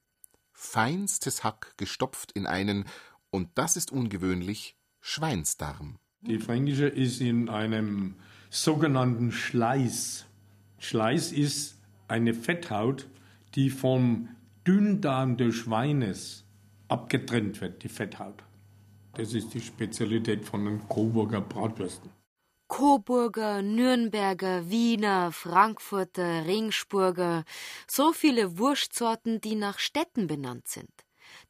Feinstes 0.52 1.44
Hack 1.44 1.74
gestopft 1.76 2.32
in 2.32 2.46
einen, 2.46 2.84
und 3.30 3.50
das 3.54 3.76
ist 3.76 3.92
ungewöhnlich, 3.92 4.76
Schweinsdarm. 5.00 5.98
Die 6.22 6.38
fränkische 6.38 6.88
ist 6.88 7.20
in 7.20 7.48
einem 7.48 8.16
sogenannten 8.50 9.32
Schleiß. 9.32 10.26
Schleiß 10.78 11.32
ist 11.32 11.76
eine 12.08 12.34
Fetthaut, 12.34 13.06
die 13.54 13.70
vom 13.70 14.28
Dünndarm 14.66 15.36
des 15.36 15.54
Schweines 15.54 16.44
abgetrennt 16.88 17.60
wird, 17.60 17.82
die 17.82 17.88
Fetthaut. 17.88 18.42
Das 19.14 19.32
ist 19.32 19.54
die 19.54 19.60
Spezialität 19.60 20.44
von 20.44 20.64
den 20.64 20.88
Coburger 20.88 21.40
Bratwürsten. 21.40 22.10
Coburger, 22.68 23.62
Nürnberger, 23.62 24.68
Wiener, 24.68 25.30
Frankfurter, 25.30 26.46
Ringsburger, 26.46 27.44
so 27.86 28.12
viele 28.12 28.58
Wurstsorten, 28.58 29.40
die 29.40 29.54
nach 29.54 29.78
Städten 29.78 30.26
benannt 30.26 30.66
sind. 30.66 30.90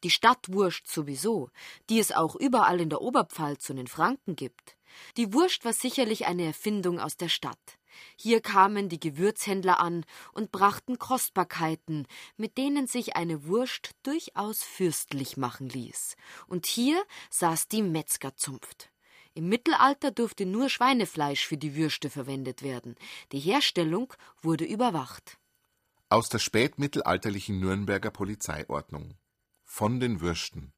Die 0.04 0.10
Stadtwurst 0.10 0.86
sowieso, 0.86 1.50
die 1.88 1.98
es 1.98 2.12
auch 2.12 2.36
überall 2.36 2.80
in 2.80 2.90
der 2.90 3.00
Oberpfalz 3.00 3.70
und 3.70 3.78
in 3.78 3.86
Franken 3.86 4.36
gibt. 4.36 4.76
Die 5.16 5.32
Wurst 5.32 5.64
war 5.64 5.72
sicherlich 5.72 6.26
eine 6.26 6.44
Erfindung 6.44 7.00
aus 7.00 7.16
der 7.16 7.28
Stadt. 7.28 7.78
Hier 8.16 8.42
kamen 8.42 8.90
die 8.90 9.00
Gewürzhändler 9.00 9.80
an 9.80 10.04
und 10.32 10.52
brachten 10.52 10.98
Kostbarkeiten, 10.98 12.06
mit 12.36 12.58
denen 12.58 12.86
sich 12.86 13.16
eine 13.16 13.46
Wurst 13.46 13.92
durchaus 14.02 14.62
fürstlich 14.62 15.38
machen 15.38 15.68
ließ. 15.70 16.16
Und 16.46 16.66
hier 16.66 17.02
saß 17.30 17.68
die 17.68 17.82
Metzgerzunft. 17.82 18.90
Im 19.36 19.50
Mittelalter 19.50 20.12
durfte 20.12 20.46
nur 20.46 20.70
Schweinefleisch 20.70 21.46
für 21.46 21.58
die 21.58 21.76
Würste 21.76 22.08
verwendet 22.08 22.62
werden. 22.62 22.94
Die 23.32 23.38
Herstellung 23.38 24.14
wurde 24.40 24.64
überwacht. 24.64 25.36
Aus 26.08 26.30
der 26.30 26.38
spätmittelalterlichen 26.38 27.60
Nürnberger 27.60 28.10
Polizeiordnung. 28.10 29.18
Von 29.62 30.00
den 30.00 30.22
Würsten. 30.22 30.72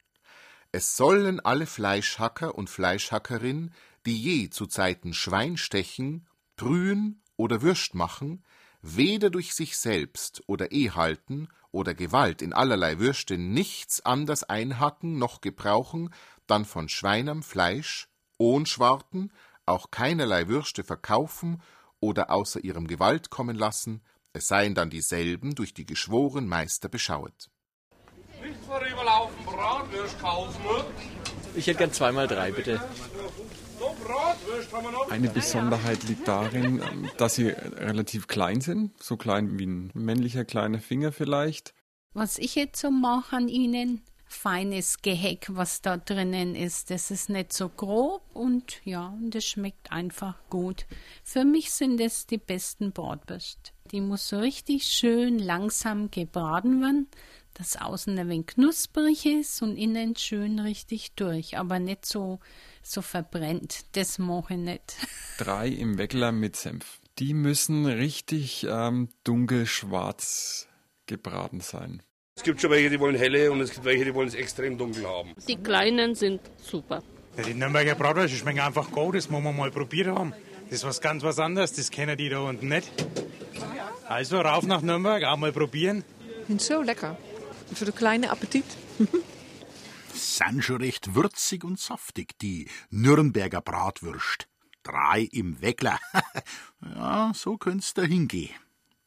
Es 0.72 0.96
sollen 0.96 1.38
alle 1.38 1.66
Fleischhacker 1.66 2.56
und 2.56 2.68
Fleischhackerin, 2.68 3.72
die 4.06 4.20
je 4.20 4.50
zu 4.50 4.66
Zeiten 4.66 5.14
Schwein 5.14 5.56
stechen 5.56 6.26
Brühen 6.56 7.22
oder 7.36 7.62
Würst 7.62 7.94
machen, 7.94 8.44
weder 8.82 9.30
durch 9.30 9.54
sich 9.54 9.78
selbst 9.78 10.42
oder 10.48 10.72
Ehehalten 10.72 11.46
oder 11.70 11.94
Gewalt 11.94 12.42
in 12.42 12.52
allerlei 12.52 12.98
Würste 12.98 13.38
nichts 13.38 14.04
anders 14.04 14.42
einhacken 14.42 15.16
noch 15.16 15.42
gebrauchen, 15.42 16.12
dann 16.48 16.64
von 16.64 16.88
Schweinerm 16.88 17.44
Fleisch, 17.44 18.07
ohn 18.38 18.66
Schwarten, 18.66 19.30
auch 19.66 19.90
keinerlei 19.90 20.48
Würste 20.48 20.84
verkaufen 20.84 21.60
oder 22.00 22.30
außer 22.30 22.64
ihrem 22.64 22.86
Gewalt 22.86 23.30
kommen 23.30 23.56
lassen, 23.56 24.02
es 24.32 24.48
seien 24.48 24.74
dann 24.74 24.90
dieselben 24.90 25.54
durch 25.54 25.74
die 25.74 25.86
geschworen 25.86 26.46
Meister 26.46 26.88
beschauet. 26.88 27.50
Nicht 28.42 28.64
vorüberlaufen, 28.64 29.44
Bratwürst 29.44 30.18
kaufen. 30.20 30.60
Ich 31.54 31.66
hätte 31.66 31.78
gern 31.78 31.92
zweimal 31.92 32.28
drei, 32.28 32.52
bitte. 32.52 32.80
Eine 35.10 35.28
Besonderheit 35.28 36.04
liegt 36.04 36.28
darin, 36.28 36.82
dass 37.16 37.36
sie 37.36 37.48
relativ 37.48 38.26
klein 38.26 38.60
sind, 38.60 39.02
so 39.02 39.16
klein 39.16 39.58
wie 39.58 39.66
ein 39.66 39.90
männlicher 39.94 40.44
kleiner 40.44 40.78
Finger 40.78 41.12
vielleicht. 41.12 41.74
Was 42.12 42.38
ich 42.38 42.54
jetzt 42.54 42.80
so 42.80 42.90
mache 42.90 43.36
an 43.36 43.48
ihnen, 43.48 44.02
feines 44.28 45.02
Geheck, 45.02 45.46
was 45.50 45.80
da 45.82 45.96
drinnen 45.96 46.54
ist. 46.54 46.90
Das 46.90 47.10
ist 47.10 47.30
nicht 47.30 47.52
so 47.52 47.68
grob 47.68 48.22
und 48.34 48.80
ja, 48.84 49.16
das 49.22 49.44
schmeckt 49.44 49.90
einfach 49.90 50.36
gut. 50.50 50.86
Für 51.24 51.44
mich 51.44 51.72
sind 51.72 52.00
es 52.00 52.26
die 52.26 52.38
besten 52.38 52.92
Bratwürste. 52.92 53.72
Die 53.90 54.00
muss 54.00 54.28
so 54.28 54.38
richtig 54.38 54.84
schön 54.84 55.38
langsam 55.38 56.10
gebraten 56.10 56.82
werden, 56.82 57.08
dass 57.54 57.76
außen 57.76 58.18
ein 58.18 58.28
wenig 58.28 58.48
knusprig 58.48 59.24
ist 59.24 59.62
und 59.62 59.76
innen 59.76 60.14
schön 60.14 60.58
richtig 60.58 61.12
durch, 61.14 61.58
aber 61.58 61.78
nicht 61.78 62.06
so 62.06 62.38
so 62.82 63.02
verbrennt. 63.02 63.96
Das 63.96 64.18
mache 64.18 64.54
ich 64.54 64.60
nicht. 64.60 64.96
Drei 65.38 65.68
im 65.68 65.98
Weckler 65.98 66.32
mit 66.32 66.56
Senf. 66.56 67.00
Die 67.18 67.34
müssen 67.34 67.86
richtig 67.86 68.66
ähm, 68.68 69.08
dunkelschwarz 69.24 70.68
gebraten 71.06 71.60
sein. 71.60 72.02
Es 72.38 72.44
gibt 72.44 72.60
schon 72.60 72.70
welche, 72.70 72.88
die 72.88 73.00
wollen 73.00 73.16
helle 73.16 73.50
und 73.50 73.60
es 73.60 73.72
gibt 73.72 73.84
welche, 73.84 74.04
die 74.04 74.14
wollen 74.14 74.28
es 74.28 74.36
extrem 74.36 74.78
dunkel 74.78 75.04
haben. 75.08 75.34
Die 75.48 75.56
kleinen 75.56 76.14
sind 76.14 76.40
super. 76.62 77.02
Ja, 77.36 77.42
die 77.42 77.52
Nürnberger 77.52 77.96
Bratwürste 77.96 78.36
schmecken 78.36 78.60
einfach 78.60 78.92
gut, 78.92 79.16
das 79.16 79.28
muss 79.28 79.42
man 79.42 79.56
mal 79.56 79.72
probiert 79.72 80.06
haben. 80.06 80.32
Das 80.66 80.78
ist 80.78 80.84
was 80.84 81.00
ganz 81.00 81.24
was 81.24 81.40
anderes, 81.40 81.72
das 81.72 81.90
kennen 81.90 82.16
die 82.16 82.28
da 82.28 82.38
unten 82.38 82.68
nicht. 82.68 82.92
Also 84.06 84.40
rauf 84.40 84.64
nach 84.64 84.82
Nürnberg, 84.82 85.24
auch 85.24 85.36
mal 85.36 85.50
probieren. 85.50 86.04
Sind 86.46 86.62
so 86.62 86.80
lecker. 86.80 87.18
Für 87.74 87.86
den 87.86 87.94
kleinen 87.96 88.30
Appetit. 88.30 88.64
sind 90.14 90.62
schon 90.62 90.76
recht 90.76 91.16
würzig 91.16 91.64
und 91.64 91.80
saftig, 91.80 92.38
die 92.38 92.68
Nürnberger 92.90 93.62
Bratwürst. 93.62 94.46
Drei 94.84 95.28
im 95.32 95.60
Weckler. 95.60 95.98
ja, 96.82 97.32
so 97.34 97.56
könnt's 97.56 97.94
da 97.94 98.02
hingehen. 98.02 98.54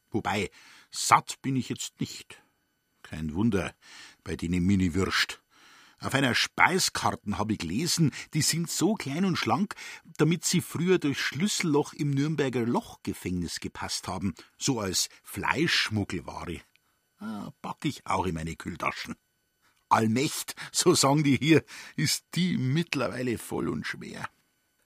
Wobei, 0.09 0.51
satt 0.91 1.41
bin 1.41 1.55
ich 1.55 1.69
jetzt 1.69 2.01
nicht. 2.01 2.40
Kein 3.11 3.33
Wunder 3.33 3.75
bei 4.23 4.37
denen 4.37 4.65
Mini-Würst. 4.65 5.41
Auf 5.99 6.13
einer 6.13 6.33
Speiskarten 6.33 7.37
habe 7.37 7.51
ich 7.53 7.59
gelesen, 7.59 8.11
die 8.33 8.41
sind 8.41 8.71
so 8.71 8.93
klein 8.93 9.25
und 9.25 9.35
schlank, 9.35 9.75
damit 10.17 10.45
sie 10.45 10.61
früher 10.61 10.97
durch 10.97 11.19
Schlüsselloch 11.19 11.91
im 11.91 12.11
Nürnberger 12.11 12.65
Lochgefängnis 12.65 13.59
gepasst 13.59 14.07
haben, 14.07 14.33
so 14.57 14.79
als 14.79 15.09
Fleischschmuggelware. 15.23 16.61
Ah, 17.17 17.51
pack 17.61 17.83
ich 17.83 18.07
auch 18.07 18.25
in 18.25 18.35
meine 18.35 18.55
Kühltaschen. 18.55 19.15
Allmächt, 19.89 20.55
so 20.71 20.93
sagen 20.93 21.25
die 21.25 21.35
hier, 21.35 21.65
ist 21.97 22.23
die 22.35 22.57
mittlerweile 22.57 23.37
voll 23.37 23.67
und 23.67 23.85
schwer. 23.85 24.25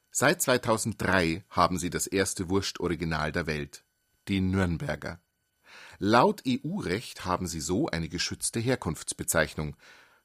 Seit 0.10 0.42
2003 0.42 1.46
haben 1.50 1.78
sie 1.78 1.92
das 1.92 2.08
erste 2.08 2.50
Wurst-Original 2.50 3.32
der 3.32 3.46
Welt, 3.46 3.86
die 4.28 4.42
Nürnberger. 4.42 5.20
Laut 6.00 6.44
EU-Recht 6.48 7.26
haben 7.26 7.48
sie 7.48 7.62
so 7.62 7.88
eine 7.88 8.10
geschützte 8.10 8.60
Herkunftsbezeichnung, 8.60 9.76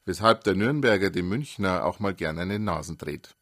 weshalb 0.04 0.44
der 0.44 0.54
Nürnberger 0.54 1.10
dem 1.10 1.28
Münchner 1.28 1.84
auch 1.84 2.00
mal 2.00 2.14
gern 2.14 2.38
eine 2.38 2.58
Nasen 2.58 2.98
dreht. 2.98 3.36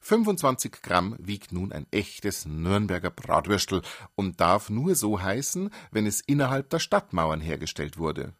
25 0.00 0.82
Gramm 0.82 1.16
wiegt 1.18 1.52
nun 1.52 1.72
ein 1.72 1.86
echtes 1.90 2.44
Nürnberger 2.44 3.10
Bratwürstel 3.10 3.80
und 4.14 4.40
darf 4.40 4.68
nur 4.68 4.94
so 4.94 5.20
heißen, 5.20 5.70
wenn 5.92 6.06
es 6.06 6.20
innerhalb 6.20 6.68
der 6.70 6.78
Stadtmauern 6.78 7.40
hergestellt 7.40 7.96
wurde. 7.96 8.34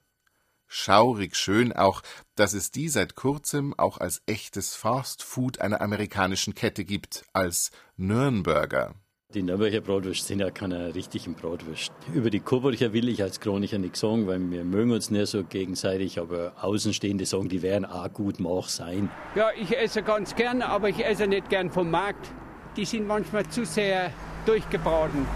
Schaurig 0.67 1.37
schön 1.37 1.73
auch, 1.73 2.03
dass 2.35 2.53
es 2.53 2.71
die 2.71 2.89
seit 2.89 3.15
kurzem 3.15 3.73
auch 3.79 3.99
als 3.99 4.23
echtes 4.27 4.75
Fast 4.75 5.23
Food 5.23 5.61
einer 5.61 5.81
amerikanischen 5.81 6.55
Kette 6.55 6.85
gibt, 6.85 7.25
als 7.33 7.71
Nürnberger. 7.97 8.95
Die 9.35 9.43
Nürnberger 9.43 9.81
Bratwurst 9.81 10.29
sind 10.29 10.39
ja 10.39 10.51
keine 10.53 10.95
richtigen 10.95 11.35
Bratwurst. 11.35 11.91
Über 12.15 12.31
die 12.31 12.39
Coburger 12.39 12.93
will 12.93 13.09
ich 13.09 13.21
als 13.21 13.41
Chroniker 13.41 13.79
nichts 13.79 13.99
sagen, 13.99 14.29
weil 14.29 14.39
wir 14.49 14.63
mögen 14.63 14.93
uns 14.93 15.11
nicht 15.11 15.27
so 15.27 15.43
gegenseitig, 15.43 16.21
aber 16.21 16.53
Außenstehende 16.63 17.27
sagen, 17.27 17.49
die 17.49 17.61
werden 17.61 17.85
auch 17.85 18.13
gut 18.13 18.39
mach 18.39 18.69
sein. 18.69 19.11
Ja, 19.35 19.49
ich 19.61 19.77
esse 19.77 20.05
ganz 20.05 20.37
gern, 20.37 20.63
aber 20.63 20.89
ich 20.89 21.05
esse 21.05 21.27
nicht 21.27 21.51
gern 21.51 21.69
vom 21.69 21.91
Markt. 21.91 22.31
Die 22.77 22.85
sind 22.85 23.09
manchmal 23.09 23.45
zu 23.49 23.67
sehr 23.67 24.13
durchgebraten. 24.47 25.27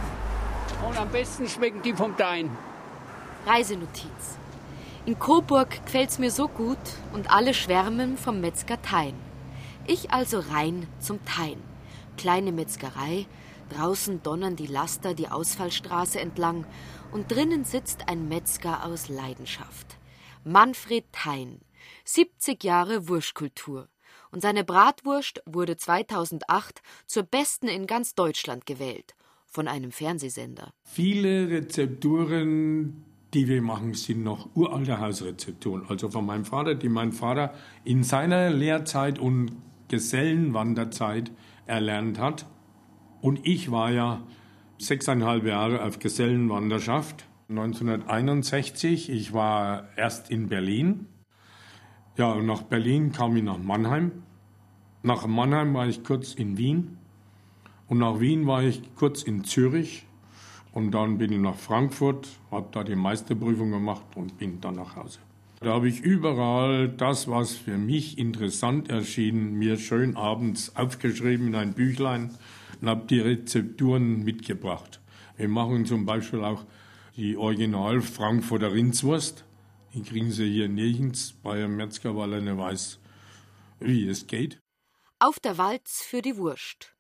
Und 0.88 0.96
am 0.96 1.08
besten 1.08 1.48
schmecken 1.48 1.82
die 1.82 1.92
vom 1.92 2.16
Dein. 2.16 2.50
Reisenotiz. 3.46 4.38
In 5.06 5.18
Coburg 5.18 5.84
gefällt's 5.84 6.20
mir 6.20 6.30
so 6.30 6.46
gut 6.46 6.78
und 7.12 7.32
alle 7.32 7.52
schwärmen 7.52 8.16
vom 8.16 8.40
Metzger 8.40 8.80
Tein. 8.80 9.14
Ich 9.88 10.12
also 10.12 10.38
rein 10.38 10.87
zum 11.00 11.18
Tein. 11.24 11.56
Kleine 12.16 12.52
Metzgerei, 12.52 13.26
Draußen 13.68 14.22
donnern 14.22 14.57
die 14.57 14.66
Laster 14.66 15.14
die 15.14 15.28
Ausfallstraße 15.28 16.20
entlang 16.20 16.64
und 17.12 17.31
drinnen 17.31 17.64
sitzt 17.64 18.09
ein 18.09 18.28
Metzger 18.28 18.85
aus 18.85 19.09
Leidenschaft. 19.09 19.98
Manfred 20.44 21.04
Thein, 21.12 21.61
70 22.04 22.62
Jahre 22.64 23.09
Wurstkultur. 23.09 23.88
Und 24.31 24.42
seine 24.42 24.64
Bratwurst 24.64 25.42
wurde 25.46 25.76
2008 25.76 26.83
zur 27.07 27.22
besten 27.22 27.68
in 27.68 27.87
ganz 27.87 28.14
Deutschland 28.14 28.66
gewählt. 28.66 29.14
Von 29.46 29.66
einem 29.66 29.92
Fernsehsender. 29.92 30.72
Viele 30.85 31.48
Rezepturen, 31.48 33.04
die 33.33 33.48
wir 33.48 33.62
machen, 33.62 33.94
sind 33.94 34.22
noch 34.22 34.54
uralte 34.54 35.00
Hausrezepturen. 35.00 35.87
Also 35.88 36.11
von 36.11 36.26
meinem 36.26 36.44
Vater, 36.44 36.74
die 36.74 36.90
mein 36.90 37.12
Vater 37.12 37.54
in 37.85 38.02
seiner 38.02 38.50
Lehrzeit 38.50 39.18
und 39.18 39.52
Gesellenwanderzeit 39.88 41.31
erlernt 41.66 42.18
hat. 42.18 42.46
Und 43.20 43.46
ich 43.46 43.70
war 43.70 43.90
ja 43.90 44.22
sechseinhalb 44.78 45.44
Jahre 45.44 45.83
auf 45.83 45.98
Gesellenwanderschaft. 45.98 47.26
1961, 47.48 49.11
ich 49.11 49.33
war 49.33 49.88
erst 49.96 50.31
in 50.31 50.48
Berlin. 50.48 51.07
Ja, 52.16 52.33
und 52.33 52.46
nach 52.46 52.62
Berlin 52.62 53.12
kam 53.12 53.37
ich 53.37 53.42
nach 53.42 53.59
Mannheim. 53.59 54.22
Nach 55.02 55.26
Mannheim 55.26 55.74
war 55.74 55.87
ich 55.87 56.04
kurz 56.04 56.35
in 56.35 56.59
Wien. 56.59 56.98
Und 57.87 57.98
nach 57.98 58.20
Wien 58.20 58.46
war 58.46 58.62
ich 58.62 58.83
kurz 58.94 59.22
in 59.22 59.44
Zürich. 59.44 60.04
Und 60.72 60.92
dann 60.92 61.18
bin 61.18 61.33
ich 61.33 61.40
nach 61.40 61.57
Frankfurt, 61.57 62.28
habe 62.50 62.68
da 62.70 62.85
die 62.85 62.94
Meisterprüfung 62.94 63.70
gemacht 63.70 64.04
und 64.14 64.38
bin 64.38 64.61
dann 64.61 64.76
nach 64.76 64.96
Hause. 64.96 65.18
Da 65.61 65.72
habe 65.72 65.88
ich 65.88 66.00
überall 66.00 66.88
das, 66.88 67.26
was 67.26 67.52
für 67.52 67.78
mich 67.78 68.18
interessant 68.18 68.90
erschien, 68.90 69.54
mir 69.54 69.76
schön 69.76 70.16
abends 70.16 70.76
aufgeschrieben 70.76 71.48
in 71.48 71.54
ein 71.57 71.72
Büchlein 71.72 72.31
und 72.80 72.88
habe 72.88 73.06
die 73.06 73.20
Rezepturen 73.20 74.24
mitgebracht. 74.24 75.00
Wir 75.36 75.48
machen 75.48 75.86
zum 75.86 76.04
Beispiel 76.06 76.44
auch 76.44 76.64
die 77.16 77.36
Original 77.36 78.00
Frankfurter 78.00 78.72
Rindswurst. 78.72 79.44
Die 79.94 80.02
kriegen 80.02 80.30
Sie 80.30 80.50
hier 80.50 80.68
nirgends 80.68 81.32
bei 81.42 81.54
einem 81.54 81.76
Metzger, 81.76 82.16
weil 82.16 82.34
er 82.34 82.40
nicht 82.40 82.56
weiß, 82.56 82.98
wie 83.80 84.08
es 84.08 84.26
geht. 84.26 84.60
Auf 85.18 85.40
der 85.40 85.58
Walz 85.58 86.02
für 86.02 86.22
die 86.22 86.36
Wurst. 86.36 86.94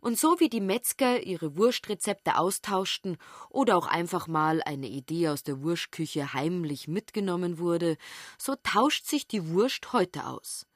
Und 0.00 0.18
so 0.18 0.38
wie 0.38 0.50
die 0.50 0.60
Metzger 0.60 1.22
ihre 1.22 1.56
Wurstrezepte 1.56 2.36
austauschten 2.36 3.16
oder 3.48 3.76
auch 3.76 3.86
einfach 3.86 4.28
mal 4.28 4.62
eine 4.62 4.86
Idee 4.86 5.30
aus 5.30 5.42
der 5.42 5.62
Wurstküche 5.62 6.34
heimlich 6.34 6.88
mitgenommen 6.88 7.58
wurde, 7.58 7.96
so 8.36 8.54
tauscht 8.62 9.06
sich 9.06 9.26
die 9.26 9.48
Wurst 9.48 9.94
heute 9.94 10.26
aus. 10.26 10.66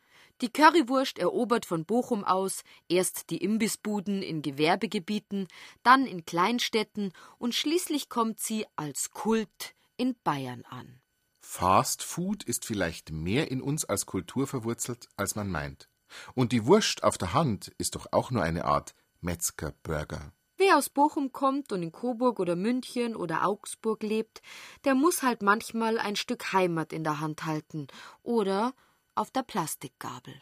Die 0.40 0.52
Currywurst 0.52 1.18
erobert 1.18 1.66
von 1.66 1.84
Bochum 1.84 2.22
aus 2.22 2.62
erst 2.88 3.30
die 3.30 3.38
Imbissbuden 3.38 4.22
in 4.22 4.40
Gewerbegebieten, 4.40 5.48
dann 5.82 6.06
in 6.06 6.24
Kleinstädten 6.24 7.12
und 7.38 7.54
schließlich 7.54 8.08
kommt 8.08 8.38
sie 8.38 8.64
als 8.76 9.10
Kult 9.10 9.74
in 9.96 10.14
Bayern 10.22 10.64
an. 10.68 11.00
Fast 11.40 12.04
Food 12.04 12.44
ist 12.44 12.64
vielleicht 12.64 13.10
mehr 13.10 13.50
in 13.50 13.60
uns 13.60 13.84
als 13.84 14.06
Kultur 14.06 14.46
verwurzelt, 14.46 15.08
als 15.16 15.34
man 15.34 15.50
meint. 15.50 15.88
Und 16.34 16.52
die 16.52 16.66
Wurst 16.66 17.02
auf 17.02 17.18
der 17.18 17.34
Hand 17.34 17.72
ist 17.78 17.96
doch 17.96 18.06
auch 18.12 18.30
nur 18.30 18.42
eine 18.42 18.64
Art 18.64 18.94
Metzgerburger. 19.20 20.32
Wer 20.56 20.76
aus 20.76 20.88
Bochum 20.88 21.32
kommt 21.32 21.72
und 21.72 21.82
in 21.82 21.92
Coburg 21.92 22.40
oder 22.40 22.56
München 22.56 23.16
oder 23.16 23.46
Augsburg 23.46 24.02
lebt, 24.02 24.42
der 24.84 24.94
muss 24.94 25.22
halt 25.22 25.42
manchmal 25.42 25.98
ein 25.98 26.16
Stück 26.16 26.52
Heimat 26.52 26.92
in 26.92 27.04
der 27.04 27.20
Hand 27.20 27.46
halten 27.46 27.86
oder 28.22 28.74
auf 29.18 29.30
der 29.30 29.42
Plastikgabel. 29.42 30.40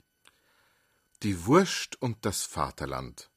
Die 1.23 1.47
Wurst 1.47 2.01
und 2.03 2.25
das 2.27 2.43
Vaterland. 2.43 3.31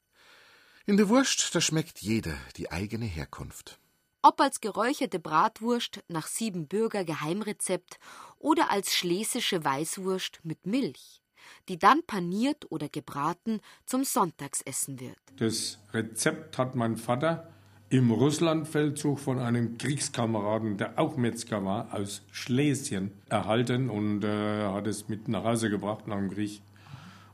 In 0.86 0.98
der 0.98 1.08
Wurst, 1.08 1.56
da 1.56 1.62
schmeckt 1.62 2.00
jeder 2.00 2.36
die 2.58 2.72
eigene 2.72 3.06
Herkunft. 3.06 3.80
Ob 4.22 4.42
als 4.42 4.60
geräucherte 4.60 5.20
Bratwurst 5.20 6.04
nach 6.10 6.28
Siebenbürger 6.28 7.06
Geheimrezept 7.06 8.00
oder 8.38 8.70
als 8.70 8.94
schlesische 8.94 9.64
Weißwurst 9.64 10.42
mit 10.44 10.66
Milch, 10.66 11.22
die 11.70 11.80
dann 11.80 12.06
paniert 12.06 12.70
oder 12.70 12.90
gebraten 12.90 13.62
zum 13.86 14.04
Sonntagsessen 14.04 15.00
wird. 15.00 15.20
Das 15.38 15.80
Rezept 15.94 16.58
hat 16.58 16.76
mein 16.76 16.98
Vater 16.98 17.54
im 17.92 18.12
Russlandfeldzug 18.12 19.20
von 19.20 19.40
einem 19.40 19.78
Kriegskameraden, 19.80 20.78
der 20.78 21.00
auch 21.00 21.18
Metzger 21.18 21.66
war, 21.66 21.92
aus 21.92 22.22
Schlesien 22.32 23.12
erhalten 23.30 23.90
und 23.90 24.24
äh, 24.24 24.68
hat 24.68 24.86
es 24.86 25.10
mit 25.10 25.28
nach 25.28 25.44
Hause 25.44 25.72
gebracht 25.72 26.08
nach 26.08 26.18
dem 26.18 26.30
Krieg. 26.30 26.62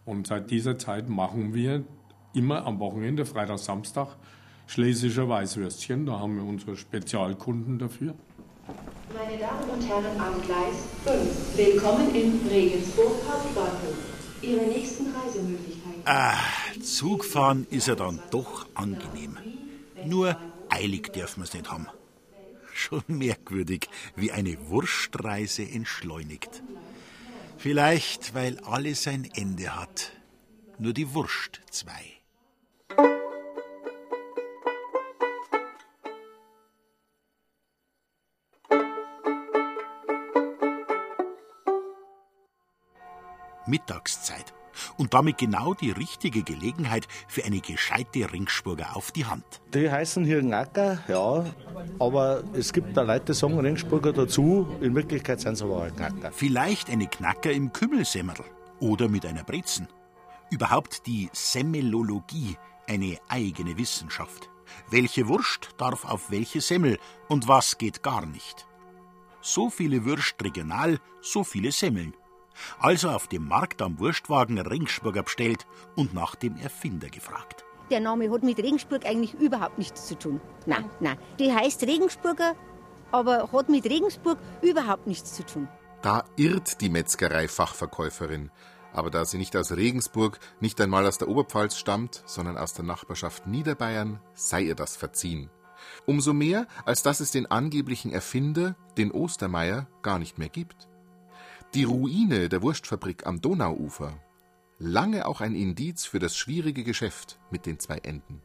Und 0.06 0.28
seit 0.28 0.52
dieser 0.52 0.78
Zeit 0.78 1.10
machen 1.10 1.54
wir 1.54 1.84
immer 2.34 2.66
am 2.66 2.80
Wochenende, 2.80 3.26
Freitag, 3.26 3.60
Samstag, 3.60 4.16
schlesische 4.68 5.28
Weißwürstchen. 5.28 6.06
Da 6.06 6.20
haben 6.20 6.38
wir 6.38 6.46
unsere 6.46 6.78
Spezialkunden 6.78 7.78
dafür. 7.78 8.14
Meine 9.14 9.38
Damen 9.38 9.70
und 9.70 9.88
Herren 9.88 10.20
am 10.20 10.42
Gleis 10.42 10.88
5, 11.04 11.58
willkommen 11.58 12.16
in 12.16 12.48
Regensburg 12.50 13.14
Hauptbahnhof. 13.30 13.98
Ihre 14.42 14.66
nächsten 14.68 15.08
Reisemöglichkeiten. 15.14 16.02
Ah, 16.06 16.38
Zugfahren 16.82 17.68
ist 17.70 17.88
ja 17.88 17.96
dann 17.96 18.22
doch 18.32 18.68
angenehm. 18.74 19.38
Nur 20.06 20.40
eilig 20.70 21.12
dürfen 21.14 21.42
wir 21.42 21.46
es 21.46 21.54
nicht 21.54 21.72
haben. 21.72 21.88
Schon 22.74 23.04
merkwürdig, 23.08 23.90
wie 24.16 24.32
eine 24.32 24.70
Wurstreise 24.70 25.64
entschleunigt. 25.64 26.62
Vielleicht, 27.58 28.34
weil 28.34 28.60
alles 28.60 29.04
sein 29.04 29.30
Ende 29.34 29.76
hat. 29.76 30.12
Nur 30.78 30.94
die 30.94 31.14
Wurst 31.14 31.62
zwei. 31.72 32.04
Mittagszeit 43.68 44.54
und 44.98 45.14
damit 45.14 45.38
genau 45.38 45.74
die 45.74 45.92
richtige 45.92 46.44
Gelegenheit 46.44 47.08
für 47.28 47.44
eine 47.44 47.60
gescheite 47.60 48.32
Ringsburger 48.32 48.96
auf 48.96 49.12
die 49.12 49.26
Hand. 49.26 49.44
Die 49.74 49.90
heißen 49.90 50.26
hier 50.26 50.42
Knacker, 50.42 51.00
ja, 51.08 51.46
aber 52.00 52.44
es 52.54 52.74
gibt 52.74 52.96
da 52.96 53.02
Leute, 53.02 53.26
die 53.28 53.34
sagen 53.34 53.60
Ringsburger 53.60 54.14
dazu. 54.14 54.68
In 54.82 54.96
Wirklichkeit 54.96 55.42
sind 55.42 55.54
es 55.54 55.62
aber 55.62 55.82
halt 55.82 55.98
Knacker. 55.98 56.32
Vielleicht 56.32 56.90
eine 56.90 57.08
Knacker 57.08 57.52
im 57.52 57.72
Kümmelsemmerl 57.74 58.44
oder 58.80 59.10
mit 59.10 59.26
einer 59.26 59.44
Brezen. 59.44 59.88
Überhaupt 60.52 61.08
die 61.08 61.30
Semmelologie, 61.34 62.58
eine 62.88 63.18
eigene 63.30 63.78
Wissenschaft. 63.78 64.50
Welche 64.90 65.28
Wurst 65.28 65.70
darf 65.78 66.06
auf 66.06 66.32
welche 66.32 66.62
Semmel 66.62 67.00
und 67.30 67.48
was 67.48 67.78
geht 67.78 68.04
gar 68.04 68.26
nicht? 68.26 68.68
So 69.42 69.70
viele 69.70 70.06
Würst 70.06 70.36
regional, 70.44 71.00
so 71.22 71.44
viele 71.44 71.72
Semmeln 71.72 72.14
also 72.80 73.10
auf 73.10 73.28
dem 73.28 73.48
Markt 73.48 73.82
am 73.82 74.00
Wurstwagen 74.00 74.60
Ringsburger 74.60 75.24
bestellt 75.24 75.66
und 75.96 76.14
nach 76.14 76.36
dem 76.36 76.58
Erfinder 76.58 77.10
gefragt. 77.10 77.66
Der 77.92 78.00
Name 78.00 78.32
hat 78.32 78.44
mit 78.44 78.58
Regensburg 78.58 79.06
eigentlich 79.06 79.34
überhaupt 79.36 79.78
nichts 79.78 80.08
zu 80.08 80.18
tun. 80.18 80.42
Nein, 80.66 80.90
nein. 81.00 81.18
Die 81.40 81.54
heißt 81.54 81.84
Regensburger 81.84 82.56
aber 83.16 83.52
hat 83.52 83.70
mit 83.70 83.86
Regensburg 83.86 84.38
überhaupt 84.62 85.08
nichts 85.08 85.34
zu 85.34 85.46
tun. 85.46 85.68
Da 86.02 86.26
irrt 86.36 86.82
die 86.82 86.90
Metzgerei-Fachverkäuferin. 86.90 88.52
Aber 88.94 89.10
da 89.10 89.26
sie 89.26 89.38
nicht 89.38 89.56
aus 89.58 89.72
Regensburg, 89.72 90.40
nicht 90.60 90.80
einmal 90.80 91.06
aus 91.06 91.18
der 91.18 91.28
Oberpfalz 91.28 91.78
stammt, 91.78 92.24
sondern 92.26 92.58
aus 92.58 92.74
der 92.74 92.86
Nachbarschaft 92.86 93.48
Niederbayern, 93.48 94.20
sei 94.34 94.62
ihr 94.64 94.76
das 94.76 94.96
verziehen. 94.96 95.50
Umso 96.06 96.34
mehr, 96.34 96.68
als 96.86 97.04
dass 97.04 97.20
es 97.20 97.32
den 97.32 97.46
angeblichen 97.46 98.12
Erfinder, 98.12 98.76
den 98.98 99.12
Ostermeier, 99.12 99.88
gar 100.02 100.20
nicht 100.20 100.38
mehr 100.38 100.50
gibt. 100.50 100.88
Die 101.76 101.84
Ruine 101.84 102.50
der 102.50 102.62
Wurstfabrik 102.62 103.26
am 103.28 103.42
Donauufer, 103.42 104.14
lange 104.80 105.26
auch 105.28 105.42
ein 105.42 105.56
Indiz 105.56 106.06
für 106.06 106.20
das 106.20 106.36
schwierige 106.38 106.84
Geschäft 106.84 107.38
mit 107.52 107.66
den 107.66 107.80
zwei 107.80 107.98
Enden. 107.98 108.42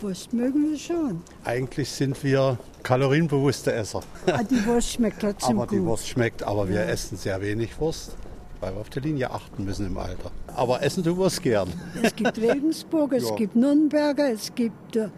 Wurst 0.00 0.32
mögen 0.34 0.70
wir 0.70 0.78
schon. 0.78 1.22
Eigentlich 1.44 1.88
sind 1.88 2.22
wir 2.22 2.58
kalorienbewusste 2.82 3.72
Esser. 3.72 4.02
Ah, 4.26 4.42
die 4.42 4.64
Wurst 4.66 4.92
schmeckt 4.92 5.20
trotzdem 5.20 5.56
aber 5.58 5.66
gut. 5.68 5.78
die 5.78 5.82
Wurst 5.84 6.08
schmeckt, 6.08 6.42
aber 6.42 6.68
wir 6.68 6.76
Ja. 6.80 6.82
essen 6.86 7.16
sehr 7.16 7.40
wenig 7.40 7.78
Wurst, 7.80 8.14
weil 8.60 8.74
wir 8.74 8.80
auf 8.80 8.90
die 8.90 9.00
Linie 9.00 9.30
achten 9.30 9.64
müssen 9.64 9.86
im 9.86 9.96
Alter. 9.96 10.30
Aber 10.48 10.82
essen 10.82 11.02
tun 11.02 11.18
wir 11.18 11.26
es 11.26 11.40
gern. 11.40 11.72
Es 12.02 12.14
gibt 12.14 12.36
Regensburg, 12.38 13.12
es 13.14 13.24
Ja. 13.30 13.36
gibt 13.36 13.56
Nürnberger, 13.56 14.30
es 14.32 14.54
gibt 14.54 14.96
äh, 14.96 15.08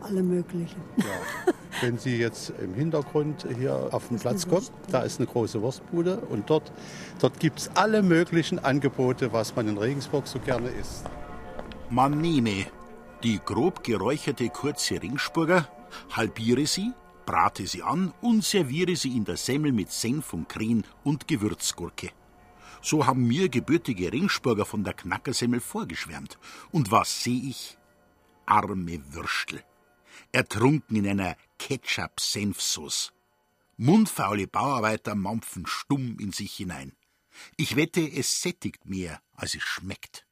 alle 0.00 0.22
möglichen. 0.22 0.80
Wenn 1.80 1.96
Sie 1.96 2.18
jetzt 2.18 2.52
im 2.62 2.74
Hintergrund 2.74 3.46
hier 3.56 3.88
auf 3.92 4.08
den 4.08 4.18
Platz 4.18 4.46
kommen, 4.46 4.66
da 4.90 5.00
ist 5.00 5.18
eine 5.18 5.26
große 5.26 5.62
Wurstbude 5.62 6.18
und 6.18 6.50
dort, 6.50 6.72
dort 7.20 7.40
gibt 7.40 7.60
es 7.60 7.70
alle 7.74 8.02
möglichen 8.02 8.58
Angebote, 8.58 9.32
was 9.32 9.56
man 9.56 9.66
in 9.66 9.78
Regensburg 9.78 10.26
so 10.26 10.38
gerne 10.40 10.68
isst. 10.68 11.04
Man 11.88 12.20
nehme 12.20 12.66
die 13.22 13.40
grob 13.42 13.82
geräucherte 13.82 14.48
kurze 14.50 15.00
Ringsburger, 15.02 15.68
halbiere 16.10 16.66
sie, 16.66 16.92
brate 17.24 17.66
sie 17.66 17.82
an 17.82 18.12
und 18.20 18.44
serviere 18.44 18.96
sie 18.96 19.16
in 19.16 19.24
der 19.24 19.36
Semmel 19.36 19.72
mit 19.72 19.90
Senf 19.90 20.32
und 20.34 20.48
Krin 20.48 20.84
und 21.04 21.28
Gewürzgurke. 21.28 22.10
So 22.82 23.06
haben 23.06 23.26
mir 23.26 23.48
gebürtige 23.48 24.12
Ringsburger 24.12 24.64
von 24.64 24.84
der 24.84 24.94
Knackersemmel 24.94 25.60
vorgeschwärmt. 25.60 26.38
Und 26.72 26.90
was 26.90 27.22
sehe 27.22 27.42
ich? 27.42 27.76
Arme 28.46 29.00
Würstel. 29.12 29.62
Ertrunken 30.32 30.96
in 30.96 31.08
einer 31.08 31.36
Ketchup-Senfsauce. 31.60 33.12
Mundfaule 33.76 34.46
Bauarbeiter 34.46 35.14
mampfen 35.14 35.66
stumm 35.66 36.18
in 36.18 36.32
sich 36.32 36.54
hinein. 36.54 36.96
Ich 37.58 37.76
wette, 37.76 38.00
es 38.00 38.40
sättigt 38.40 38.86
mehr, 38.86 39.20
als 39.34 39.54
es 39.54 39.62
schmeckt. 39.62 40.26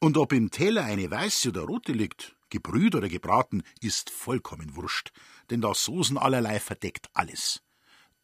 Und 0.00 0.18
ob 0.18 0.32
im 0.32 0.50
Teller 0.50 0.82
eine 0.82 1.08
weiße 1.08 1.50
oder 1.50 1.62
rote 1.62 1.92
liegt, 1.92 2.34
gebrüht 2.50 2.96
oder 2.96 3.08
gebraten, 3.08 3.62
ist 3.80 4.10
vollkommen 4.10 4.74
wurscht, 4.74 5.12
denn 5.50 5.60
das 5.60 5.84
Soßen 5.84 6.18
allerlei 6.18 6.58
verdeckt 6.58 7.08
alles. 7.14 7.62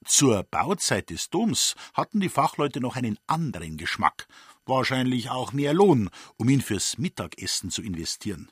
Zur 0.04 0.42
Bauzeit 0.42 1.10
des 1.10 1.30
Doms 1.30 1.76
hatten 1.94 2.18
die 2.18 2.28
Fachleute 2.28 2.80
noch 2.80 2.96
einen 2.96 3.18
anderen 3.28 3.76
Geschmack, 3.76 4.26
wahrscheinlich 4.66 5.30
auch 5.30 5.52
mehr 5.52 5.74
Lohn, 5.74 6.10
um 6.36 6.48
ihn 6.48 6.60
fürs 6.60 6.98
Mittagessen 6.98 7.70
zu 7.70 7.82
investieren. 7.82 8.50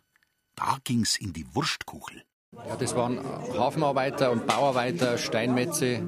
Da 0.54 0.78
ging's 0.84 1.16
in 1.16 1.32
die 1.32 1.54
Wurstkuchel. 1.54 2.24
Ja, 2.68 2.76
das 2.78 2.96
waren 2.96 3.20
Hafenarbeiter 3.56 4.30
und 4.30 4.46
Bauarbeiter, 4.46 5.18
Steinmetze, 5.18 6.00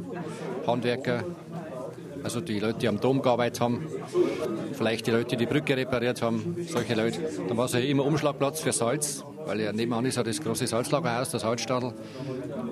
Handwerker, 0.67 1.25
also 2.23 2.41
die 2.41 2.59
Leute, 2.59 2.81
die 2.81 2.89
am 2.89 3.01
Dom 3.01 3.23
gearbeitet 3.23 3.61
haben, 3.61 3.87
vielleicht 4.73 5.07
die 5.07 5.11
Leute, 5.11 5.37
die 5.37 5.37
die 5.37 5.47
Brücke 5.47 5.77
repariert 5.77 6.23
haben, 6.23 6.57
solche 6.69 6.95
Leute. 6.95 7.21
Dann 7.49 7.57
war 7.57 7.67
es 7.67 7.73
ja 7.73 7.81
immer 7.81 8.05
Umschlagplatz 8.05 8.61
für 8.61 8.73
Salz, 8.73 9.25
weil 9.47 9.61
ja 9.61 9.73
nebenan 9.73 10.05
ist 10.05 10.17
ja 10.17 10.23
das 10.23 10.41
große 10.41 10.67
Salzlagerhaus, 10.67 11.31
das 11.31 11.43
Salzstadel. 11.43 11.95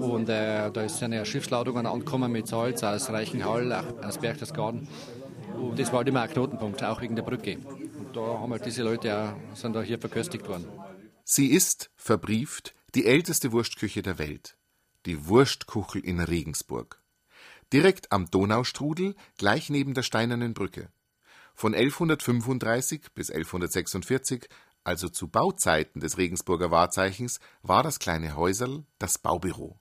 Und 0.00 0.28
äh, 0.28 0.70
da 0.70 0.88
sind 0.88 1.12
ja 1.12 1.24
Schiffsladungen 1.24 1.86
angekommen 1.86 2.32
mit 2.32 2.48
Salz 2.48 2.82
aus 2.82 3.10
Reichenhall, 3.10 3.84
aus 4.02 4.18
Berchtesgaden. 4.18 4.88
Und 5.56 5.78
das 5.78 5.90
war 5.92 5.98
halt 5.98 6.08
immer 6.08 6.22
ein 6.22 6.30
Knotenpunkt, 6.30 6.82
auch 6.84 7.00
wegen 7.00 7.16
der 7.16 7.22
Brücke. 7.22 7.56
Und 7.56 8.14
da 8.14 8.20
haben 8.40 8.52
halt 8.52 8.66
diese 8.66 8.82
Leute 8.82 9.16
auch, 9.16 9.56
sind 9.56 9.74
da 9.74 9.82
hier 9.82 9.98
verköstigt 9.98 10.48
worden. 10.48 10.66
Sie 11.24 11.46
ist, 11.46 11.90
verbrieft, 11.96 12.74
die 12.96 13.04
älteste 13.04 13.52
Wurstküche 13.52 14.00
der 14.00 14.18
Welt. 14.18 14.56
Die 15.04 15.26
Wurstkuchel 15.26 16.02
in 16.02 16.18
Regensburg. 16.18 17.02
Direkt 17.70 18.10
am 18.10 18.30
Donaustrudel, 18.30 19.14
gleich 19.36 19.68
neben 19.68 19.92
der 19.92 20.02
Steinernen 20.02 20.54
Brücke. 20.54 20.88
Von 21.54 21.74
1135 21.74 23.12
bis 23.14 23.30
1146, 23.30 24.48
also 24.82 25.10
zu 25.10 25.28
Bauzeiten 25.28 26.00
des 26.00 26.16
Regensburger 26.16 26.70
Wahrzeichens, 26.70 27.38
war 27.60 27.82
das 27.82 27.98
kleine 27.98 28.34
Häuserl 28.34 28.86
das 28.98 29.18
Baubüro. 29.18 29.78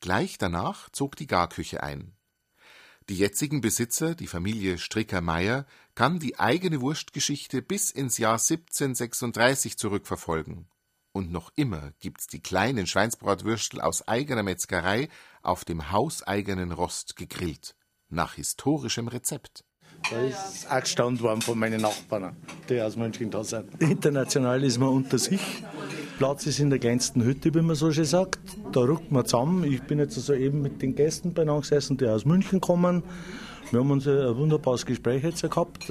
Gleich 0.00 0.38
danach 0.38 0.88
zog 0.90 1.16
die 1.16 1.26
Garküche 1.26 1.82
ein. 1.82 2.14
Die 3.08 3.16
jetzigen 3.16 3.60
Besitzer, 3.60 4.14
die 4.14 4.28
Familie 4.28 4.78
Stricker-Meyer, 4.78 5.66
kann 5.96 6.20
die 6.20 6.38
eigene 6.38 6.80
Wurstgeschichte 6.80 7.60
bis 7.60 7.90
ins 7.90 8.18
Jahr 8.18 8.34
1736 8.34 9.76
zurückverfolgen. 9.76 10.68
Und 11.12 11.30
noch 11.30 11.52
immer 11.56 11.92
gibt's 12.00 12.26
die 12.26 12.40
kleinen 12.40 12.86
Schweinsbratwürstel 12.86 13.80
aus 13.80 14.08
eigener 14.08 14.42
Metzgerei 14.42 15.08
auf 15.42 15.64
dem 15.64 15.92
hauseigenen 15.92 16.72
Rost 16.72 17.16
gegrillt. 17.16 17.74
Nach 18.08 18.34
historischem 18.34 19.08
Rezept. 19.08 19.64
Da 20.10 20.20
ist 20.20 20.70
auch 20.70 20.80
gestanden 20.80 21.22
worden 21.22 21.42
von 21.42 21.58
meinen 21.58 21.80
Nachbarn, 21.80 22.36
die 22.68 22.80
aus 22.80 22.96
München 22.96 23.30
da 23.30 23.44
sind. 23.44 23.80
International 23.80 24.62
ist 24.64 24.78
man 24.78 24.88
unter 24.88 25.18
sich. 25.18 25.62
Platz 26.18 26.46
ist 26.46 26.58
in 26.60 26.70
der 26.70 26.78
kleinsten 26.78 27.22
Hütte, 27.22 27.54
wie 27.54 27.62
man 27.62 27.76
so 27.76 27.92
schön 27.92 28.04
sagt. 28.04 28.40
Da 28.72 28.80
rückt 28.80 29.12
man 29.12 29.26
zusammen. 29.26 29.64
Ich 29.64 29.82
bin 29.82 29.98
jetzt 29.98 30.16
also 30.16 30.34
eben 30.34 30.62
mit 30.62 30.82
den 30.82 30.94
Gästen 30.94 31.34
beieinander 31.34 31.60
gesessen, 31.60 31.98
die 31.98 32.06
aus 32.06 32.24
München 32.24 32.60
kommen. 32.60 33.02
Wir 33.70 33.80
haben 33.80 33.90
uns 33.90 34.06
ein 34.06 34.36
wunderbares 34.36 34.84
Gespräch 34.84 35.22
jetzt 35.22 35.42
gehabt. 35.42 35.90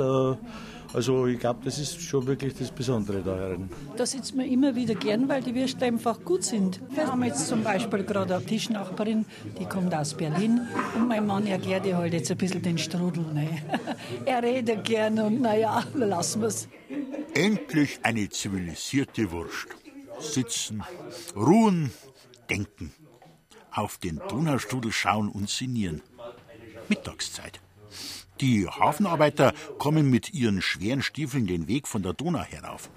Also 0.93 1.25
ich 1.27 1.39
glaube, 1.39 1.61
das 1.63 1.79
ist 1.79 2.01
schon 2.01 2.27
wirklich 2.27 2.53
das 2.53 2.69
Besondere 2.71 3.21
da 3.21 3.35
herin. 3.35 3.69
Da 3.95 4.05
sitzen 4.05 4.39
wir 4.39 4.45
immer 4.45 4.75
wieder 4.75 4.95
gern, 4.95 5.29
weil 5.29 5.41
die 5.41 5.55
Würste 5.55 5.85
einfach 5.85 6.21
gut 6.23 6.43
sind. 6.43 6.81
Wir 6.93 7.07
haben 7.07 7.23
jetzt 7.23 7.47
zum 7.47 7.63
Beispiel 7.63 8.03
gerade 8.03 8.35
eine 8.35 8.45
Tischnachbarin, 8.45 9.25
die 9.59 9.65
kommt 9.65 9.93
aus 9.93 10.13
Berlin 10.13 10.61
und 10.95 11.07
mein 11.07 11.25
Mann 11.25 11.47
erklärt 11.47 11.85
ihr 11.85 11.97
halt 11.97 12.13
jetzt 12.13 12.29
ein 12.31 12.37
bisschen 12.37 12.61
den 12.61 12.77
Strudel. 12.77 13.23
Ne? 13.33 13.47
er 14.25 14.43
redet 14.43 14.83
gern 14.83 15.19
und 15.19 15.41
naja, 15.41 15.83
lassen 15.93 16.41
wir 16.41 16.49
es. 16.49 16.67
Endlich 17.33 17.99
eine 18.03 18.29
zivilisierte 18.29 19.31
Wurst. 19.31 19.67
Sitzen, 20.19 20.83
ruhen, 21.35 21.91
denken. 22.49 22.93
Auf 23.71 23.97
den 23.97 24.21
Donaustrudel 24.27 24.91
schauen 24.91 25.29
und 25.29 25.49
sinnieren. 25.49 26.01
Mittagszeit. 26.89 27.61
Die 28.41 28.67
Hafenarbeiter 28.67 29.53
kommen 29.77 30.09
mit 30.09 30.33
ihren 30.33 30.63
schweren 30.63 31.03
Stiefeln 31.03 31.45
den 31.45 31.67
Weg 31.67 31.87
von 31.87 32.01
der 32.01 32.13
Donau 32.13 32.41
herauf. 32.41 32.89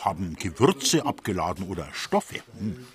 Haben 0.00 0.34
Gewürze 0.36 1.04
abgeladen 1.04 1.68
oder 1.68 1.88
Stoffe. 1.92 2.36
Hm. 2.58 2.86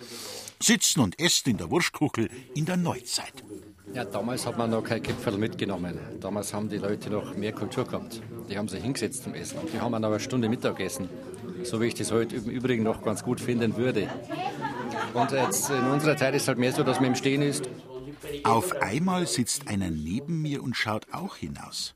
Sitzen 0.59 1.01
und 1.01 1.19
essen 1.19 1.51
in 1.51 1.57
der 1.57 1.69
Wurstkuchel 1.69 2.31
in 2.55 2.65
der 2.65 2.77
Neuzeit. 2.77 3.43
Ja, 3.93 4.05
damals 4.05 4.47
hat 4.47 4.57
man 4.57 4.71
noch 4.71 4.83
kein 4.83 5.03
Kipferl 5.03 5.37
mitgenommen. 5.37 5.99
Damals 6.19 6.51
haben 6.51 6.67
die 6.67 6.77
Leute 6.77 7.11
noch 7.11 7.37
mehr 7.37 7.51
Kultur 7.51 7.85
gehabt. 7.85 8.21
Die 8.49 8.57
haben 8.57 8.67
sich 8.67 8.81
hingesetzt 8.81 9.23
zum 9.23 9.35
Essen. 9.35 9.59
Die 9.71 9.79
haben 9.79 9.91
dann 9.91 10.03
aber 10.03 10.15
eine 10.15 10.23
Stunde 10.23 10.49
Mittagessen. 10.49 11.09
So 11.61 11.79
wie 11.79 11.85
ich 11.85 11.93
das 11.93 12.11
heute 12.11 12.37
im 12.37 12.45
Übrigen 12.45 12.83
noch 12.83 13.03
ganz 13.03 13.23
gut 13.23 13.39
finden 13.39 13.77
würde. 13.77 14.09
Und 15.13 15.31
jetzt 15.31 15.69
in 15.69 15.85
unserer 15.91 16.17
Zeit 16.17 16.33
ist 16.33 16.43
es 16.43 16.47
halt 16.47 16.57
mehr 16.57 16.71
so, 16.71 16.81
dass 16.81 16.99
man 16.99 17.09
im 17.09 17.15
Stehen 17.15 17.43
ist. 17.43 17.69
Auf 18.43 18.73
einmal 18.81 19.27
sitzt 19.27 19.67
einer 19.67 19.89
neben 19.89 20.41
mir 20.41 20.63
und 20.63 20.75
schaut 20.75 21.13
auch 21.13 21.35
hinaus. 21.35 21.95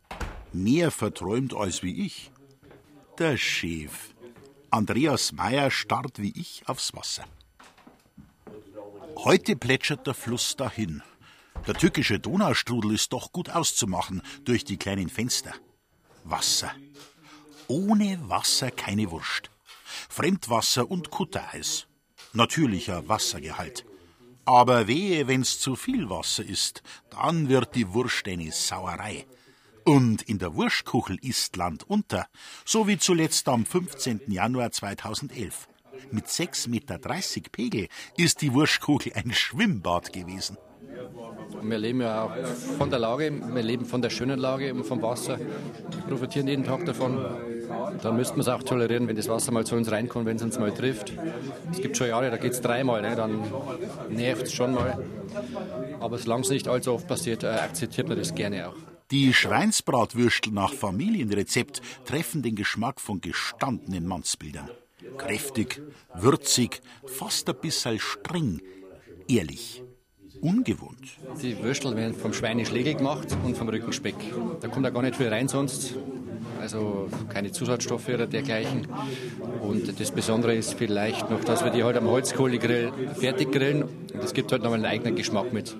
Mehr 0.53 0.91
verträumt 0.91 1.53
als 1.53 1.83
wie 1.83 2.05
ich. 2.05 2.31
Der 3.17 3.37
Chef. 3.37 4.13
Andreas 4.69 5.31
Meyer 5.31 5.71
starrt 5.71 6.21
wie 6.21 6.33
ich 6.35 6.63
aufs 6.67 6.93
Wasser. 6.93 7.25
Heute 9.15 9.55
plätschert 9.55 10.05
der 10.05 10.13
Fluss 10.13 10.55
dahin. 10.55 11.01
Der 11.65 11.73
tückische 11.73 12.19
Donaustrudel 12.19 12.93
ist 12.93 13.13
doch 13.13 13.31
gut 13.31 13.49
auszumachen 13.49 14.21
durch 14.45 14.63
die 14.63 14.77
kleinen 14.77 15.09
Fenster. 15.09 15.53
Wasser. 16.23 16.71
Ohne 17.67 18.19
Wasser 18.29 18.69
keine 18.69 19.09
Wurst. 19.09 19.49
Fremdwasser 20.09 20.89
und 20.89 21.09
Kuttereis. 21.09 21.87
Natürlicher 22.33 23.09
Wassergehalt. 23.09 23.86
Aber 24.47 24.87
wehe, 24.87 25.27
wenn's 25.27 25.59
zu 25.59 25.75
viel 25.75 26.09
Wasser 26.09 26.45
ist, 26.45 26.81
dann 27.09 27.49
wird 27.49 27.75
die 27.75 27.93
Wurst 27.93 28.29
eine 28.29 28.49
Sauerei. 28.53 29.25
Und 29.83 30.21
in 30.21 30.39
der 30.39 30.55
Wurstkuchel 30.55 31.17
ist 31.21 31.57
Land 31.57 31.83
unter, 31.83 32.27
so 32.63 32.87
wie 32.87 32.97
zuletzt 32.97 33.49
am 33.49 33.65
15. 33.65 34.21
Januar 34.27 34.71
2011. 34.71 35.67
Mit 36.11 36.27
6,30 36.27 36.69
Meter 36.69 36.97
Pegel 37.51 37.89
ist 38.15 38.41
die 38.41 38.53
Wurstkuchel 38.53 39.11
ein 39.15 39.33
Schwimmbad 39.33 40.13
gewesen. 40.13 40.57
Wir 41.61 41.77
leben 41.77 42.01
ja 42.01 42.23
auch 42.23 42.31
von 42.77 42.89
der 42.89 42.99
Lage, 42.99 43.31
wir 43.53 43.63
leben 43.63 43.85
von 43.85 44.01
der 44.01 44.09
schönen 44.09 44.39
Lage 44.39 44.73
und 44.73 44.85
vom 44.85 45.01
Wasser. 45.01 45.39
Wir 45.39 46.03
profitieren 46.07 46.47
jeden 46.47 46.63
Tag 46.63 46.85
davon. 46.85 47.25
Dann 48.01 48.15
müssten 48.15 48.37
wir 48.37 48.41
es 48.41 48.47
auch 48.47 48.63
tolerieren, 48.63 49.07
wenn 49.07 49.15
das 49.15 49.27
Wasser 49.27 49.51
mal 49.51 49.65
zu 49.65 49.75
uns 49.75 49.91
reinkommt, 49.91 50.25
wenn 50.25 50.37
es 50.37 50.43
uns 50.43 50.59
mal 50.59 50.71
trifft. 50.71 51.13
Es 51.71 51.81
gibt 51.81 51.97
schon 51.97 52.07
Jahre, 52.07 52.29
da 52.29 52.37
geht 52.37 52.53
es 52.53 52.61
dreimal, 52.61 53.01
ne? 53.01 53.15
dann 53.15 53.41
nervt 54.09 54.43
es 54.43 54.53
schon 54.53 54.73
mal. 54.73 55.03
Aber 55.99 56.17
solange 56.17 56.43
es 56.43 56.49
nicht 56.49 56.67
allzu 56.67 56.93
oft 56.93 57.07
passiert, 57.07 57.43
äh, 57.43 57.47
akzeptiert 57.47 58.07
man 58.07 58.17
das 58.17 58.33
gerne 58.33 58.69
auch. 58.69 58.75
Die 59.11 59.33
Schweinsbratwürstel 59.33 60.51
nach 60.51 60.73
Familienrezept 60.73 61.81
treffen 62.05 62.41
den 62.41 62.55
Geschmack 62.55 62.99
von 62.99 63.21
gestandenen 63.21 64.05
Mannsbildern. 64.05 64.69
Kräftig, 65.17 65.81
würzig, 66.13 66.81
fast 67.05 67.47
ein 67.49 67.55
bisschen 67.61 67.99
streng, 67.99 68.61
ehrlich. 69.29 69.83
Ungewohnt. 70.41 71.17
Die 71.41 71.61
Würstel 71.61 71.95
werden 71.95 72.15
vom 72.15 72.33
Schweineschlegel 72.33 72.95
gemacht 72.95 73.37
und 73.43 73.57
vom 73.57 73.69
Rückenspeck. 73.69 74.15
Da 74.61 74.67
kommt 74.67 74.85
ja 74.85 74.91
gar 74.91 75.01
nicht 75.01 75.15
viel 75.15 75.27
rein 75.27 75.47
sonst. 75.47 75.95
Also 76.59 77.09
keine 77.29 77.51
Zusatzstoffe 77.51 78.09
oder 78.09 78.27
dergleichen. 78.27 78.87
Und 79.61 79.99
das 79.99 80.11
Besondere 80.11 80.55
ist 80.55 80.73
vielleicht 80.73 81.29
noch, 81.29 81.43
dass 81.43 81.63
wir 81.63 81.71
die 81.71 81.83
halt 81.83 81.97
am 81.97 82.07
Holzkohlegrill 82.07 82.91
fertig 83.15 83.51
grillen. 83.51 83.83
Und 83.83 84.15
das 84.15 84.33
gibt 84.33 84.51
halt 84.51 84.63
noch 84.63 84.73
einen 84.73 84.85
eigenen 84.85 85.15
Geschmack 85.15 85.53
mit. 85.53 85.75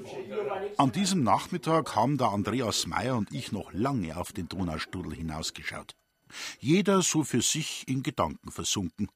An 0.77 0.91
diesem 0.91 1.23
Nachmittag 1.23 1.95
haben 1.95 2.17
der 2.17 2.29
Andreas 2.29 2.85
Meyer 2.85 3.17
und 3.17 3.33
ich 3.33 3.51
noch 3.51 3.73
lange 3.73 4.15
auf 4.15 4.31
den 4.31 4.47
Donaustrudel 4.47 5.13
hinausgeschaut. 5.13 5.95
Jeder 6.59 7.01
so 7.01 7.23
für 7.23 7.41
sich 7.41 7.83
in 7.87 8.03
Gedanken 8.03 8.51
versunken. 8.51 9.09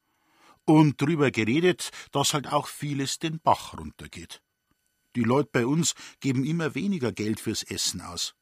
Und 0.64 1.00
drüber 1.00 1.30
geredet, 1.30 1.90
dass 2.12 2.34
halt 2.34 2.52
auch 2.52 2.68
vieles 2.68 3.18
den 3.18 3.40
Bach 3.40 3.78
runtergeht. 3.78 4.40
Die 5.16 5.22
Leute 5.22 5.50
bei 5.52 5.66
uns 5.66 5.94
geben 6.20 6.44
immer 6.44 6.74
weniger 6.74 7.12
Geld 7.12 7.40
fürs 7.40 7.62
Essen 7.62 8.00
aus. 8.00 8.34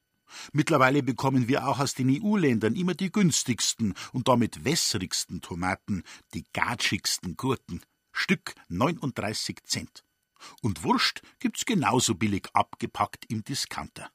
Mittlerweile 0.52 1.02
bekommen 1.02 1.48
wir 1.48 1.66
auch 1.66 1.80
aus 1.80 1.94
den 1.94 2.08
EU-Ländern 2.22 2.76
immer 2.76 2.94
die 2.94 3.10
günstigsten 3.10 3.94
und 4.12 4.28
damit 4.28 4.64
wässrigsten 4.64 5.40
Tomaten, 5.40 6.04
die 6.34 6.44
gatschigsten 6.52 7.36
Gurken. 7.36 7.82
Stück 8.12 8.54
39 8.68 9.64
Cent. 9.64 10.04
Und 10.62 10.84
Wurst 10.84 11.22
gibt's 11.38 11.64
genauso 11.64 12.14
billig 12.14 12.48
abgepackt 12.52 13.26
im 13.28 13.44
Discounter. 13.44 14.10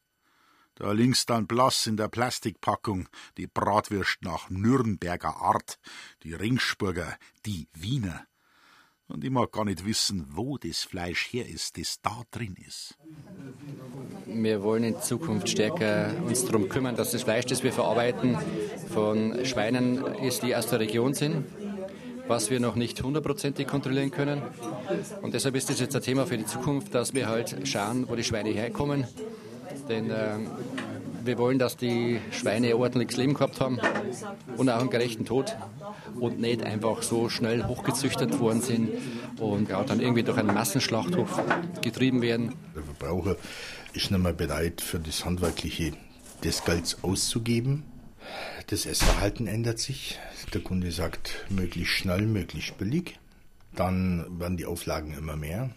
Da 0.75 0.91
links 0.91 1.25
dann 1.25 1.47
blass 1.47 1.87
in 1.87 1.95
der 1.95 2.09
Plastikpackung 2.09 3.07
die 3.37 3.47
Bratwürst 3.47 4.21
nach 4.21 4.49
Nürnberger 4.49 5.37
Art, 5.37 5.79
die 6.23 6.33
Ringspurger, 6.33 7.17
die 7.45 7.69
Wiener. 7.73 8.27
Und 9.07 9.23
ich 9.23 9.29
mag 9.29 9.51
gar 9.51 9.65
nicht 9.65 9.85
wissen, 9.85 10.25
wo 10.31 10.57
das 10.57 10.83
Fleisch 10.83 11.31
her 11.31 11.47
ist, 11.47 11.77
das 11.77 12.01
da 12.01 12.23
drin 12.31 12.55
ist. 12.67 12.97
Wir 14.25 14.63
wollen 14.63 14.83
in 14.83 14.99
Zukunft 14.99 15.47
stärker 15.47 16.11
uns 16.25 16.43
darum 16.43 16.69
kümmern, 16.69 16.95
dass 16.95 17.11
das 17.11 17.21
Fleisch, 17.23 17.45
das 17.45 17.63
wir 17.63 17.71
verarbeiten, 17.71 18.35
von 18.91 19.45
Schweinen 19.45 20.03
ist, 20.23 20.41
die 20.41 20.55
aus 20.55 20.67
der 20.67 20.79
Region 20.79 21.13
sind, 21.13 21.45
was 22.27 22.49
wir 22.49 22.59
noch 22.59 22.75
nicht 22.75 23.01
hundertprozentig 23.03 23.67
kontrollieren 23.67 24.09
können. 24.09 24.41
Und 25.21 25.35
deshalb 25.35 25.55
ist 25.55 25.69
das 25.69 25.79
jetzt 25.79 25.95
ein 25.95 26.01
Thema 26.01 26.25
für 26.25 26.37
die 26.37 26.45
Zukunft, 26.45 26.95
dass 26.95 27.13
wir 27.13 27.27
halt 27.27 27.67
schauen, 27.67 28.09
wo 28.09 28.15
die 28.15 28.23
Schweine 28.23 28.49
herkommen. 28.49 29.05
Denn 29.87 30.09
äh, 30.09 30.37
wir 31.25 31.37
wollen, 31.37 31.59
dass 31.59 31.77
die 31.77 32.19
Schweine 32.31 32.67
ein 32.67 32.73
ordentliches 32.73 33.17
Leben 33.17 33.33
gehabt 33.33 33.59
haben 33.59 33.79
und 34.57 34.69
auch 34.69 34.79
einen 34.79 34.89
gerechten 34.89 35.25
Tod 35.25 35.55
und 36.19 36.39
nicht 36.39 36.63
einfach 36.63 37.01
so 37.01 37.29
schnell 37.29 37.65
hochgezüchtet 37.65 38.39
worden 38.39 38.61
sind 38.61 38.91
und 39.39 39.69
ja, 39.69 39.83
dann 39.83 39.99
irgendwie 39.99 40.23
durch 40.23 40.37
einen 40.37 40.53
Massenschlachthof 40.53 41.41
getrieben 41.81 42.21
werden. 42.21 42.53
Der 42.75 42.83
Verbraucher 42.83 43.35
ist 43.93 44.11
nicht 44.11 44.21
mehr 44.21 44.33
bereit, 44.33 44.81
für 44.81 44.99
das 44.99 45.25
Handwerkliche 45.25 45.93
des 46.43 46.63
Gelds 46.63 47.03
auszugeben. 47.03 47.83
Das 48.67 48.85
Essverhalten 48.85 49.47
ändert 49.47 49.79
sich. 49.79 50.19
Der 50.53 50.61
Kunde 50.61 50.91
sagt, 50.91 51.45
möglichst 51.49 51.93
schnell, 51.93 52.23
möglichst 52.23 52.77
billig. 52.77 53.19
Dann 53.75 54.39
werden 54.39 54.57
die 54.57 54.65
Auflagen 54.65 55.15
immer 55.17 55.35
mehr. 55.35 55.69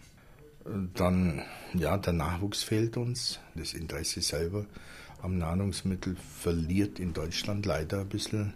Dann, 0.95 1.43
ja, 1.75 1.97
der 1.97 2.13
Nachwuchs 2.13 2.63
fehlt 2.63 2.97
uns. 2.97 3.41
Das 3.55 3.73
Interesse 3.73 4.21
selber 4.21 4.67
am 5.23 5.39
Nahrungsmittel 5.39 6.17
verliert 6.17 6.99
in 6.99 7.13
Deutschland 7.13 7.67
leider 7.67 8.01
ein 8.01 8.09
bisschen 8.09 8.55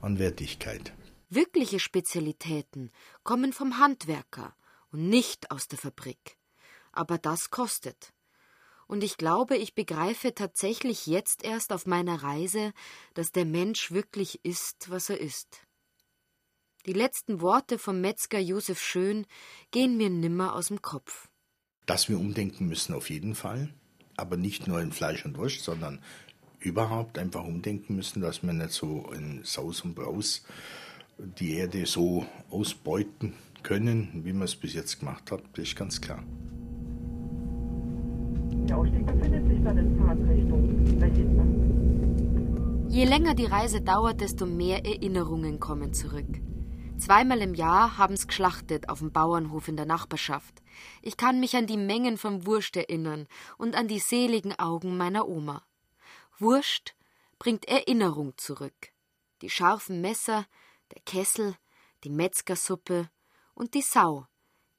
an 0.00 0.18
Wertigkeit. 0.18 0.92
Wirkliche 1.30 1.80
Spezialitäten 1.80 2.90
kommen 3.22 3.52
vom 3.52 3.78
Handwerker 3.78 4.54
und 4.92 5.08
nicht 5.08 5.50
aus 5.50 5.68
der 5.68 5.78
Fabrik. 5.78 6.36
Aber 6.92 7.18
das 7.18 7.50
kostet. 7.50 8.12
Und 8.86 9.02
ich 9.02 9.16
glaube, 9.16 9.56
ich 9.56 9.74
begreife 9.74 10.34
tatsächlich 10.34 11.06
jetzt 11.06 11.42
erst 11.42 11.72
auf 11.72 11.86
meiner 11.86 12.22
Reise, 12.22 12.72
dass 13.14 13.32
der 13.32 13.46
Mensch 13.46 13.90
wirklich 13.90 14.44
ist, 14.44 14.90
was 14.90 15.08
er 15.08 15.20
ist. 15.20 15.62
Die 16.86 16.92
letzten 16.92 17.40
Worte 17.40 17.78
vom 17.78 18.02
Metzger 18.02 18.38
Josef 18.38 18.80
Schön 18.80 19.26
gehen 19.70 19.96
mir 19.96 20.10
nimmer 20.10 20.54
aus 20.54 20.68
dem 20.68 20.82
Kopf. 20.82 21.28
Dass 21.86 22.10
wir 22.10 22.18
umdenken 22.18 22.68
müssen, 22.68 22.94
auf 22.94 23.08
jeden 23.08 23.34
Fall 23.34 23.74
aber 24.16 24.36
nicht 24.36 24.66
nur 24.66 24.80
in 24.80 24.92
Fleisch 24.92 25.24
und 25.24 25.36
Wurst, 25.38 25.64
sondern 25.64 25.98
überhaupt 26.60 27.18
einfach 27.18 27.44
umdenken 27.44 27.96
müssen, 27.96 28.20
dass 28.22 28.42
wir 28.42 28.52
nicht 28.52 28.72
so 28.72 29.10
in 29.14 29.40
Saus 29.44 29.82
und 29.82 29.94
Braus 29.94 30.44
die 31.18 31.54
Erde 31.54 31.86
so 31.86 32.26
ausbeuten 32.50 33.34
können, 33.62 34.22
wie 34.24 34.32
man 34.32 34.42
es 34.42 34.56
bis 34.56 34.74
jetzt 34.74 35.00
gemacht 35.00 35.30
hat, 35.30 35.42
das 35.54 35.64
ist 35.64 35.76
ganz 35.76 36.00
klar. 36.00 36.22
Der 38.68 38.78
Ausstieg 38.78 39.06
befindet 39.06 39.46
sich 39.46 39.62
dann 39.62 39.78
in 39.78 39.98
Fahrtrichtung. 39.98 40.64
Je 42.88 43.04
länger 43.04 43.34
die 43.34 43.46
Reise 43.46 43.80
dauert, 43.80 44.20
desto 44.20 44.46
mehr 44.46 44.84
Erinnerungen 44.86 45.58
kommen 45.58 45.92
zurück. 45.92 46.26
Zweimal 46.98 47.42
im 47.42 47.54
Jahr 47.54 47.98
haben's 47.98 48.26
geschlachtet 48.26 48.88
auf 48.88 49.00
dem 49.00 49.12
Bauernhof 49.12 49.68
in 49.68 49.76
der 49.76 49.84
Nachbarschaft. 49.84 50.62
Ich 51.02 51.16
kann 51.16 51.40
mich 51.40 51.56
an 51.56 51.66
die 51.66 51.76
Mengen 51.76 52.16
von 52.16 52.46
Wurst 52.46 52.76
erinnern 52.76 53.26
und 53.58 53.74
an 53.74 53.88
die 53.88 53.98
seligen 53.98 54.58
Augen 54.58 54.96
meiner 54.96 55.28
Oma. 55.28 55.66
Wurst 56.38 56.94
bringt 57.38 57.66
Erinnerung 57.66 58.36
zurück. 58.38 58.92
Die 59.42 59.50
scharfen 59.50 60.00
Messer, 60.00 60.46
der 60.94 61.02
Kessel, 61.02 61.56
die 62.04 62.10
Metzgersuppe 62.10 63.10
und 63.54 63.74
die 63.74 63.82
Sau, 63.82 64.26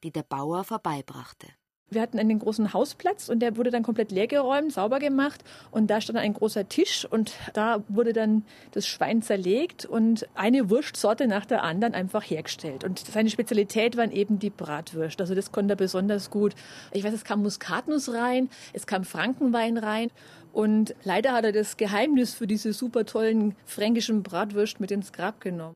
die 0.04 0.12
der 0.12 0.24
Bauer 0.24 0.64
vorbeibrachte. 0.64 1.48
Wir 1.92 2.02
hatten 2.02 2.18
einen 2.18 2.40
großen 2.40 2.74
Hausplatz 2.74 3.30
und 3.30 3.40
der 3.40 3.58
wurde 3.58 3.70
dann 3.70 3.84
komplett 3.84 4.12
leergeräumt, 4.12 4.74
sauber 4.74 4.98
gemacht 4.98 5.44
und 5.70 5.88
da 5.90 6.02
stand 6.02 6.18
ein 6.18 6.34
großer 6.34 6.68
Tisch 6.68 7.08
und 7.10 7.34
da 7.54 7.84
wurde 7.88 8.12
dann 8.12 8.44
das 8.72 8.88
Schwein 8.88 9.22
zerlegt 9.22 9.86
und 9.86 10.28
eine 10.34 10.72
Wurstsorte 10.72 11.28
nach 11.28 11.46
der 11.46 11.62
anderen 11.62 11.94
einfach 11.94 12.24
hergestellt. 12.24 12.84
Und 12.84 13.00
seine 13.00 13.30
Spezialität 13.30 13.98
waren 13.98 14.12
eben 14.12 14.40
die 14.40 14.50
Bratwürste. 14.50 15.22
Also 15.22 15.36
das 15.36 15.52
konnte 15.52 15.74
er 15.74 15.78
besonders 15.78 16.32
gut. 16.32 16.56
Ich 16.92 17.04
weiß, 17.04 17.14
es 17.14 17.24
kam 17.24 17.44
Muskatnuss 17.44 18.12
rein, 18.12 18.50
es 18.74 18.88
kam 18.88 19.04
Frankenwein 19.04 19.78
rein 19.78 20.10
und 20.54 20.96
leider 21.04 21.34
hat 21.34 21.46
er 21.46 21.52
das 21.52 21.78
Geheimnis 21.78 22.34
für 22.34 22.48
diese 22.48 22.74
super 22.74 23.06
tollen 23.06 23.56
fränkischen 23.66 24.24
Bratwürste 24.24 24.82
mit 24.82 24.90
ins 24.90 25.14
Grab 25.14 25.40
genommen. 25.40 25.76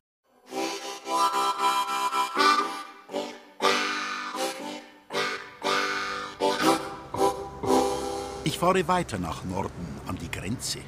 Ich 8.50 8.58
fahre 8.58 8.88
weiter 8.88 9.16
nach 9.20 9.44
Norden 9.44 9.86
an 10.08 10.18
die 10.20 10.28
Grenze. 10.28 10.80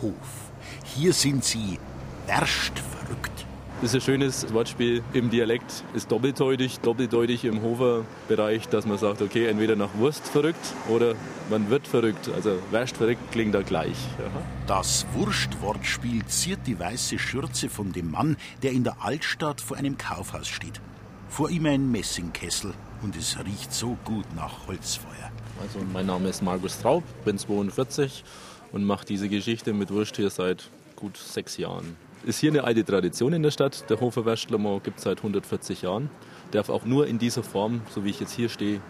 Hof. 0.00 0.14
Hier 0.82 1.12
sind 1.12 1.44
sie 1.44 1.78
wärst 2.26 2.72
verrückt. 2.78 3.44
Das 3.82 3.90
ist 3.90 3.96
ein 3.96 4.00
schönes 4.00 4.54
Wortspiel 4.54 5.02
im 5.12 5.28
Dialekt, 5.28 5.84
ist 5.92 6.10
doppeldeutig, 6.10 6.80
doppeldeutig 6.80 7.44
im 7.44 7.60
Hofer-Bereich, 7.60 8.68
dass 8.68 8.86
man 8.86 8.96
sagt, 8.96 9.20
okay, 9.20 9.46
entweder 9.46 9.76
nach 9.76 9.90
Wurst 9.98 10.26
verrückt 10.26 10.72
oder 10.88 11.14
man 11.50 11.68
wird 11.68 11.86
verrückt. 11.86 12.30
Also 12.34 12.58
wärst 12.70 12.96
verrückt 12.96 13.30
klingt 13.30 13.54
da 13.54 13.60
gleich. 13.60 13.98
Aha. 14.18 14.40
Das 14.66 15.04
Wurstwortspiel 15.12 16.24
ziert 16.24 16.60
die 16.66 16.80
weiße 16.80 17.18
Schürze 17.18 17.68
von 17.68 17.92
dem 17.92 18.10
Mann, 18.10 18.38
der 18.62 18.72
in 18.72 18.84
der 18.84 19.04
Altstadt 19.04 19.60
vor 19.60 19.76
einem 19.76 19.98
Kaufhaus 19.98 20.48
steht. 20.48 20.80
Vor 21.28 21.50
ihm 21.50 21.66
ein 21.66 21.90
Messingkessel 21.90 22.72
und 23.02 23.16
es 23.16 23.36
riecht 23.44 23.74
so 23.74 23.98
gut 24.06 24.24
nach 24.34 24.66
Holzfeuer. 24.66 25.30
Also 25.60 25.78
mein 25.92 26.06
Name 26.06 26.28
ist 26.28 26.42
Markus 26.42 26.78
Traub, 26.80 27.02
bin 27.24 27.38
42 27.38 28.24
und 28.72 28.84
mache 28.84 29.06
diese 29.06 29.28
Geschichte 29.28 29.72
mit 29.72 29.90
Wurst 29.90 30.16
hier 30.16 30.30
seit 30.30 30.68
gut 30.96 31.16
sechs 31.16 31.56
Jahren. 31.56 31.96
Ist 32.24 32.40
hier 32.40 32.50
eine 32.50 32.64
alte 32.64 32.84
Tradition 32.84 33.32
in 33.32 33.42
der 33.42 33.50
Stadt. 33.50 33.88
Der 33.88 34.00
Hofer 34.00 34.24
Wurstlermann 34.24 34.82
gibt 34.82 34.98
es 34.98 35.04
seit 35.04 35.18
140 35.18 35.82
Jahren. 35.82 36.10
Darf 36.50 36.68
auch 36.68 36.84
nur 36.84 37.06
in 37.06 37.18
dieser 37.18 37.42
Form, 37.42 37.82
so 37.94 38.04
wie 38.04 38.10
ich 38.10 38.20
jetzt 38.20 38.32
hier 38.32 38.48
stehe, 38.48 38.80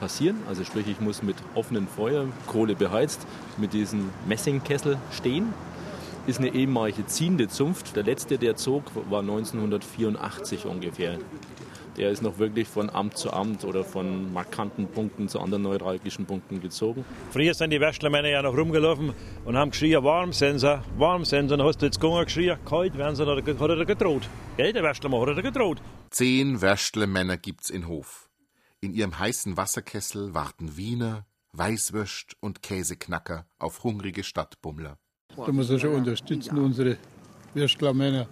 passieren. 0.00 0.36
Also 0.48 0.64
sprich, 0.64 0.86
ich 0.88 1.00
muss 1.00 1.22
mit 1.22 1.36
offenem 1.54 1.88
Feuer, 1.88 2.26
Kohle 2.46 2.74
beheizt, 2.74 3.26
mit 3.56 3.72
diesem 3.72 4.10
Messingkessel 4.26 4.98
stehen. 5.12 5.52
Ist 6.26 6.38
eine 6.38 6.54
ehemalige 6.54 7.04
ziehende 7.06 7.48
Zunft. 7.48 7.96
Der 7.96 8.02
letzte, 8.02 8.38
der 8.38 8.56
zog, 8.56 8.84
war 9.10 9.20
1984 9.20 10.64
ungefähr. 10.64 11.18
Der 11.96 12.10
ist 12.10 12.22
noch 12.22 12.38
wirklich 12.38 12.68
von 12.68 12.90
Amt 12.90 13.16
zu 13.16 13.32
Amt 13.32 13.64
oder 13.64 13.84
von 13.84 14.32
markanten 14.32 14.88
Punkten 14.88 15.28
zu 15.28 15.40
anderen 15.40 15.62
neuralgischen 15.62 16.26
Punkten 16.26 16.60
gezogen. 16.60 17.04
Früher 17.30 17.54
sind 17.54 17.70
die 17.70 17.80
Wäschlermänner 17.80 18.28
ja 18.28 18.42
noch 18.42 18.56
rumgelaufen 18.56 19.12
und 19.44 19.56
haben 19.56 19.70
geschrien, 19.70 20.02
warm 20.02 20.32
sind 20.32 20.58
sie, 20.58 20.80
warm 20.96 21.24
sind 21.24 21.48
sie. 21.48 21.56
Dann 21.56 21.66
hast 21.66 21.82
du 21.82 21.86
jetzt 21.86 22.00
gegangen 22.00 22.24
geschrien, 22.24 22.58
kalt 22.64 22.96
werden 22.96 23.16
sie, 23.16 23.24
dann 23.24 23.36
hat 23.36 23.70
er 23.70 23.84
gedroht. 23.84 24.28
Gell, 24.56 24.72
der 24.72 24.82
Wäschlermann 24.82 25.20
hat 25.20 25.36
er 25.36 25.42
gedroht. 25.42 25.80
Zehn 26.10 26.60
Wäschlermänner 26.60 27.36
gibt's 27.36 27.70
in 27.70 27.86
Hof. 27.86 28.28
In 28.80 28.92
ihrem 28.92 29.18
heißen 29.18 29.56
Wasserkessel 29.56 30.34
warten 30.34 30.76
Wiener, 30.76 31.26
Weißwürst 31.52 32.36
und 32.40 32.62
Käseknacker 32.62 33.46
auf 33.58 33.84
hungrige 33.84 34.24
Stadtbummler. 34.24 34.98
Da 35.36 35.52
muss 35.52 35.70
er 35.70 35.78
schon 35.78 35.94
unterstützen, 35.94 36.58
unsere 36.58 36.96
Würstlermänner. 37.54 38.26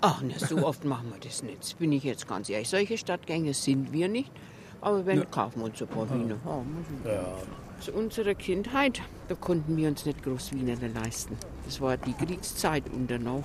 Ach, 0.00 0.22
na, 0.22 0.38
so 0.38 0.64
oft 0.66 0.84
machen 0.84 1.12
wir 1.12 1.20
das 1.20 1.42
nicht. 1.42 1.60
Das 1.60 1.74
bin 1.74 1.92
ich 1.92 2.04
jetzt 2.04 2.28
ganz 2.28 2.48
ehrlich. 2.50 2.68
Solche 2.68 2.98
Stadtgänger 2.98 3.54
sind 3.54 3.92
wir 3.92 4.08
nicht. 4.08 4.30
Aber 4.80 5.04
wenn, 5.06 5.18
Ja. 5.18 5.24
kaufen 5.24 5.60
wir 5.60 5.64
uns 5.66 5.80
ein 5.80 5.88
paar 5.88 6.08
Wiener. 6.10 6.36
Ja. 7.04 7.24
Zu 7.80 7.92
unserer 7.92 8.34
Kindheit, 8.34 9.00
da 9.28 9.34
konnten 9.34 9.76
wir 9.76 9.88
uns 9.88 10.04
nicht 10.06 10.22
groß 10.22 10.52
Wiener 10.52 10.76
leisten. 10.94 11.36
Das 11.64 11.80
war 11.80 11.96
die 11.96 12.12
Kriegszeit 12.12 12.84
und 12.92 13.10
danach, 13.10 13.42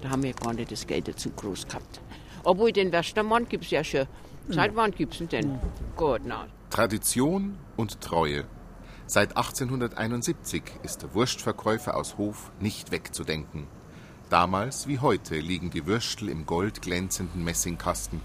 da 0.00 0.10
haben 0.10 0.22
wir 0.22 0.32
gar 0.34 0.52
nicht 0.54 0.70
das 0.72 0.86
Geld 0.86 1.08
dazu 1.08 1.30
groß 1.30 1.66
gehabt. 1.66 2.00
Obwohl 2.44 2.72
den 2.72 2.92
Westermann 2.92 3.48
gibt 3.48 3.64
es 3.64 3.70
ja 3.70 3.84
schon. 3.84 4.06
Seit 4.48 4.74
wann 4.76 4.92
gibt 4.92 5.20
es 5.20 5.28
denn? 5.28 5.58
Gut, 5.96 6.22
na. 6.24 6.46
Tradition 6.70 7.58
und 7.76 8.00
Treue. 8.00 8.44
Seit 9.06 9.36
1871 9.36 10.62
ist 10.82 11.02
der 11.02 11.14
Wurstverkäufer 11.14 11.96
aus 11.96 12.16
Hof 12.18 12.50
nicht 12.60 12.90
wegzudenken. 12.90 13.66
Damals 14.30 14.86
wie 14.86 14.98
heute 14.98 15.38
liegen 15.38 15.70
die 15.70 15.86
Würstel 15.86 16.28
im 16.28 16.44
goldglänzenden 16.44 17.42
Messingkasten. 17.42 18.20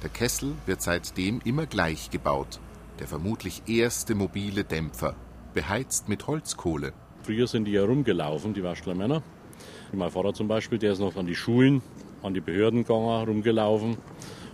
Der 0.00 0.08
Kessel 0.08 0.52
wird 0.64 0.80
seitdem 0.80 1.40
immer 1.44 1.66
gleich 1.66 2.10
gebaut. 2.10 2.60
Der 3.00 3.08
vermutlich 3.08 3.62
erste 3.66 4.14
mobile 4.14 4.62
Dämpfer, 4.62 5.16
beheizt 5.52 6.08
mit 6.08 6.28
Holzkohle. 6.28 6.92
Früher 7.24 7.48
sind 7.48 7.64
die 7.64 7.72
ja 7.72 7.84
rumgelaufen, 7.84 8.54
die 8.54 8.62
Waschlermänner. 8.62 9.24
Mein 9.92 10.10
Vater 10.12 10.34
zum 10.34 10.46
Beispiel, 10.46 10.78
der 10.78 10.92
ist 10.92 11.00
noch 11.00 11.16
an 11.16 11.26
die 11.26 11.34
Schulen, 11.34 11.82
an 12.22 12.32
die 12.32 12.40
Behörden 12.40 12.84
gegangen, 12.84 13.26
rumgelaufen. 13.26 13.96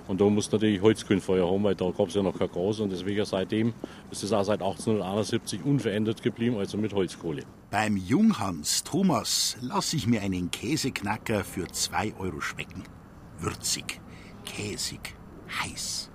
Und 0.09 0.23
da 0.23 0.25
musste 0.25 0.57
natürlich 0.57 0.81
Holzkohlenfeuer 0.81 1.47
haben, 1.47 1.63
weil 1.63 1.75
da 1.75 1.91
gab 1.91 2.09
es 2.09 2.15
ja 2.15 2.23
noch 2.23 2.39
kein 2.39 2.51
Gas. 2.51 2.81
Und 2.81 2.91
deswegen 2.91 3.27
seitdem 3.27 3.75
ist 4.11 4.23
es 4.23 4.33
auch 4.33 4.45
seit 4.45 4.63
1871 4.63 5.63
unverändert 5.63 6.23
geblieben, 6.23 6.57
also 6.57 6.79
mit 6.79 6.95
Holzkohle. 6.95 7.43
Beim 7.69 7.97
Junghans 7.97 8.85
Thomas 8.85 9.57
lasse 9.61 9.97
ich 9.97 10.07
mir 10.07 10.23
einen 10.23 10.53
Käseknacker 10.53 11.43
für 11.43 11.67
zwei 11.67 12.15
Euro 12.17 12.41
schmecken. 12.41 12.85
Würzig, 13.41 14.01
käsig, 14.45 15.17
heiß. 15.61 16.09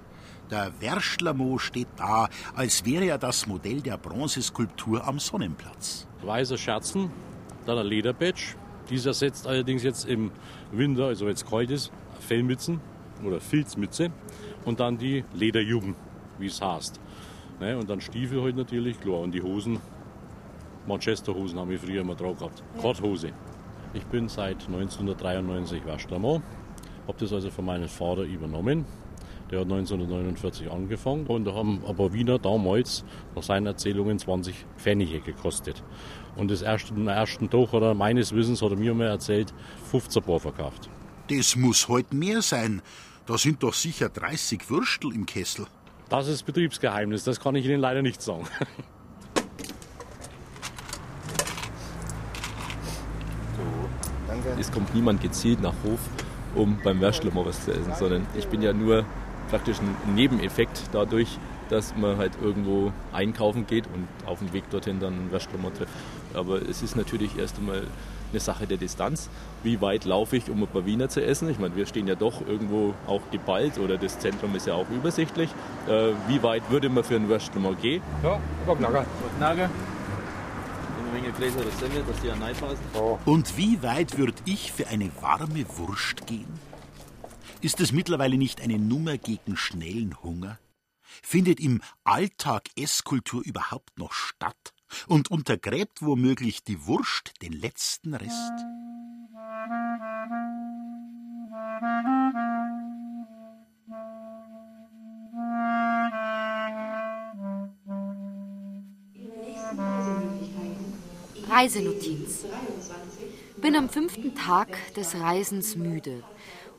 Der 0.49 0.71
Werschlermo 0.79 1.57
steht 1.57 1.89
da, 1.97 2.29
als 2.55 2.85
wäre 2.85 3.03
er 3.03 3.17
das 3.17 3.47
Modell 3.47 3.81
der 3.81 3.97
Bronzeskulptur 3.97 5.05
am 5.05 5.19
Sonnenplatz. 5.19 6.07
Weiße 6.23 6.57
Scherzen, 6.57 7.11
dann 7.65 7.77
ein 7.77 7.85
Lederbatch. 7.85 8.55
Dieser 8.89 9.13
setzt 9.13 9.45
allerdings 9.45 9.83
jetzt 9.83 10.05
im 10.05 10.31
Winter, 10.71 11.07
also 11.07 11.25
wenn 11.25 11.33
es 11.33 11.45
kalt 11.45 11.69
ist, 11.69 11.91
Fellmützen 12.21 12.79
oder 13.25 13.41
Filzmütze 13.41 14.09
und 14.63 14.79
dann 14.79 14.97
die 14.97 15.25
Lederjuben, 15.33 15.95
wie 16.39 16.47
es 16.47 16.61
heißt. 16.61 17.01
Ne, 17.59 17.77
und 17.77 17.89
dann 17.89 17.99
Stiefel 17.99 18.41
halt 18.41 18.55
natürlich, 18.55 19.01
klar. 19.01 19.19
Und 19.19 19.33
die 19.33 19.41
Hosen, 19.41 19.81
Manchesterhosen 20.91 21.57
haben 21.57 21.69
wir 21.69 21.79
früher 21.79 22.01
immer 22.01 22.15
drauf 22.15 22.37
gehabt. 22.39 22.63
Korthose. 22.79 23.31
Ich 23.93 24.05
bin 24.05 24.27
seit 24.27 24.67
1993 24.67 25.85
Waschlermann, 25.85 26.43
habe 27.07 27.17
das 27.17 27.33
also 27.33 27.49
von 27.49 27.65
meinem 27.65 27.87
Vater 27.87 28.23
übernommen. 28.23 28.85
Der 29.49 29.59
hat 29.59 29.65
1949 29.65 30.71
angefangen 30.71 31.27
und 31.27 31.45
da 31.45 31.53
haben 31.53 31.81
aber 31.85 32.13
Wiener 32.13 32.39
damals 32.39 33.03
nach 33.35 33.43
seinen 33.43 33.65
Erzählungen 33.65 34.17
20 34.17 34.65
Pfennige 34.77 35.19
gekostet. 35.19 35.83
Und 36.37 36.51
das 36.51 36.61
erste, 36.61 36.93
am 36.93 37.07
ersten 37.07 37.49
Tag 37.49 37.73
hat 37.73 37.81
er 37.81 37.93
meines 37.93 38.33
Wissens, 38.33 38.61
hat 38.61 38.71
er 38.71 38.77
mir 38.77 38.93
mal 38.93 39.07
erzählt, 39.07 39.53
15 39.91 40.23
Paar 40.23 40.39
verkauft. 40.39 40.89
Das 41.29 41.55
muss 41.57 41.89
heute 41.89 42.15
mehr 42.15 42.41
sein. 42.41 42.81
Da 43.25 43.37
sind 43.37 43.63
doch 43.63 43.73
sicher 43.73 44.09
30 44.09 44.69
Würstel 44.69 45.13
im 45.13 45.25
Kessel. 45.25 45.65
Das 46.09 46.27
ist 46.27 46.43
Betriebsgeheimnis, 46.43 47.23
das 47.23 47.39
kann 47.39 47.55
ich 47.55 47.65
Ihnen 47.65 47.79
leider 47.79 48.01
nicht 48.01 48.21
sagen. 48.21 48.45
Es 54.59 54.71
kommt 54.71 54.93
niemand 54.93 55.21
gezielt 55.21 55.61
nach 55.61 55.73
Hof, 55.83 55.99
um 56.55 56.77
beim 56.83 56.99
Würstler 57.01 57.33
mal 57.33 57.45
was 57.45 57.65
zu 57.65 57.71
essen, 57.71 57.93
sondern 57.97 58.25
ich 58.37 58.47
bin 58.47 58.61
ja 58.61 58.73
nur 58.73 59.05
praktisch 59.49 59.77
ein 59.79 60.15
Nebeneffekt 60.15 60.81
dadurch, 60.91 61.37
dass 61.69 61.95
man 61.95 62.17
halt 62.17 62.33
irgendwo 62.41 62.91
einkaufen 63.13 63.65
geht 63.65 63.85
und 63.87 64.07
auf 64.25 64.39
dem 64.39 64.51
Weg 64.53 64.69
dorthin 64.69 64.99
dann 64.99 65.13
einen 65.13 65.31
mal 65.31 65.71
trifft. 65.71 65.93
Aber 66.33 66.61
es 66.61 66.81
ist 66.81 66.95
natürlich 66.95 67.37
erst 67.37 67.57
einmal 67.57 67.83
eine 68.31 68.39
Sache 68.39 68.67
der 68.67 68.77
Distanz. 68.77 69.29
Wie 69.63 69.81
weit 69.81 70.05
laufe 70.05 70.37
ich, 70.37 70.49
um 70.49 70.63
ein 70.63 70.67
paar 70.67 70.85
Wiener 70.85 71.09
zu 71.09 71.23
essen? 71.23 71.49
Ich 71.49 71.59
meine, 71.59 71.75
wir 71.75 71.85
stehen 71.85 72.07
ja 72.07 72.15
doch 72.15 72.45
irgendwo 72.45 72.93
auch 73.07 73.21
geballt 73.31 73.77
oder 73.77 73.97
das 73.97 74.19
Zentrum 74.19 74.55
ist 74.55 74.67
ja 74.67 74.73
auch 74.73 74.89
übersichtlich. 74.89 75.49
Äh, 75.87 76.11
wie 76.27 76.41
weit 76.43 76.63
würde 76.69 76.89
man 76.89 77.03
für 77.03 77.15
einen 77.15 77.29
Würstler 77.29 77.61
mal 77.61 77.75
gehen? 77.75 78.01
Ja, 78.23 78.39
ein 78.67 78.77
Knacker. 78.77 79.05
Knacker. 79.37 79.69
Menge 81.21 81.33
Gläser 81.33 81.71
Semmel, 81.79 82.03
dass 82.03 82.19
die 82.21 82.27
ja 82.27 82.33
reinpassen. 82.33 82.85
Und 83.25 83.55
wie 83.55 83.83
weit 83.83 84.17
würde 84.17 84.41
ich 84.45 84.71
für 84.71 84.87
eine 84.87 85.11
warme 85.21 85.65
Wurst 85.77 86.25
gehen? 86.25 86.51
Ist 87.61 87.79
es 87.79 87.91
mittlerweile 87.91 88.37
nicht 88.37 88.59
eine 88.59 88.79
Nummer 88.79 89.19
gegen 89.19 89.55
schnellen 89.55 90.23
Hunger? 90.23 90.57
Findet 91.21 91.59
im 91.59 91.81
Alltag 92.03 92.69
Esskultur 92.75 93.43
überhaupt 93.45 93.99
noch 93.99 94.13
statt? 94.13 94.73
Und 95.07 95.29
untergräbt 95.29 96.01
womöglich 96.01 96.63
die 96.63 96.87
Wurst 96.87 97.33
den 97.43 97.53
letzten 97.53 98.15
Rest? 98.15 98.53
Reisenotiz. 111.51 112.45
Bin 113.57 113.75
am 113.75 113.89
fünften 113.89 114.35
Tag 114.35 114.69
des 114.93 115.15
Reisens 115.19 115.75
müde 115.75 116.23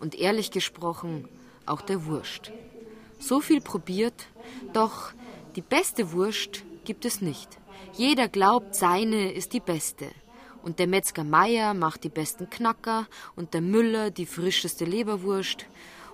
und 0.00 0.14
ehrlich 0.14 0.50
gesprochen 0.50 1.28
auch 1.66 1.82
der 1.82 2.06
Wurst. 2.06 2.52
So 3.18 3.40
viel 3.40 3.60
probiert, 3.60 4.28
doch 4.72 5.12
die 5.56 5.60
beste 5.60 6.12
Wurst 6.12 6.64
gibt 6.86 7.04
es 7.04 7.20
nicht. 7.20 7.50
Jeder 7.92 8.28
glaubt, 8.28 8.74
seine 8.74 9.32
ist 9.32 9.52
die 9.52 9.60
beste. 9.60 10.06
Und 10.62 10.78
der 10.78 10.86
Metzger 10.86 11.24
Meier 11.24 11.74
macht 11.74 12.04
die 12.04 12.08
besten 12.08 12.48
Knacker 12.48 13.06
und 13.36 13.52
der 13.52 13.60
Müller 13.60 14.10
die 14.10 14.26
frischeste 14.26 14.86
Leberwurst. 14.86 15.66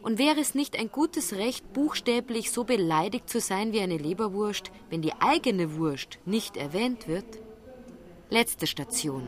Und 0.03 0.19
wäre 0.19 0.41
es 0.41 0.57
nicht 0.57 0.77
ein 0.77 0.91
gutes 0.91 1.35
Recht, 1.35 1.73
buchstäblich 1.73 2.51
so 2.51 2.65
beleidigt 2.65 3.31
zu 3.31 3.39
sein 3.39 3.73
wie 3.73 3.81
eine 3.81 3.99
Leberwurst, 3.99 4.73
wenn 4.91 5.01
die 5.01 5.15
eigene 5.21 5.77
Wurst 5.77 6.19
nicht 6.25 6.57
erwähnt 6.57 7.07
wird? 7.07 7.39
Letzte 8.31 8.67
Station. 8.67 9.27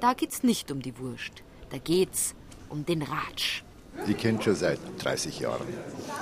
Da 0.00 0.14
geht's 0.14 0.42
nicht 0.42 0.70
um 0.70 0.80
die 0.80 0.98
Wurst. 0.98 1.42
Da 1.68 1.76
geht's 1.76 2.34
um 2.70 2.86
den 2.86 3.02
Ratsch. 3.02 3.62
Ich 4.08 4.16
kenne 4.16 4.40
schon 4.40 4.54
seit 4.54 4.78
30 4.98 5.40
Jahren. 5.40 5.66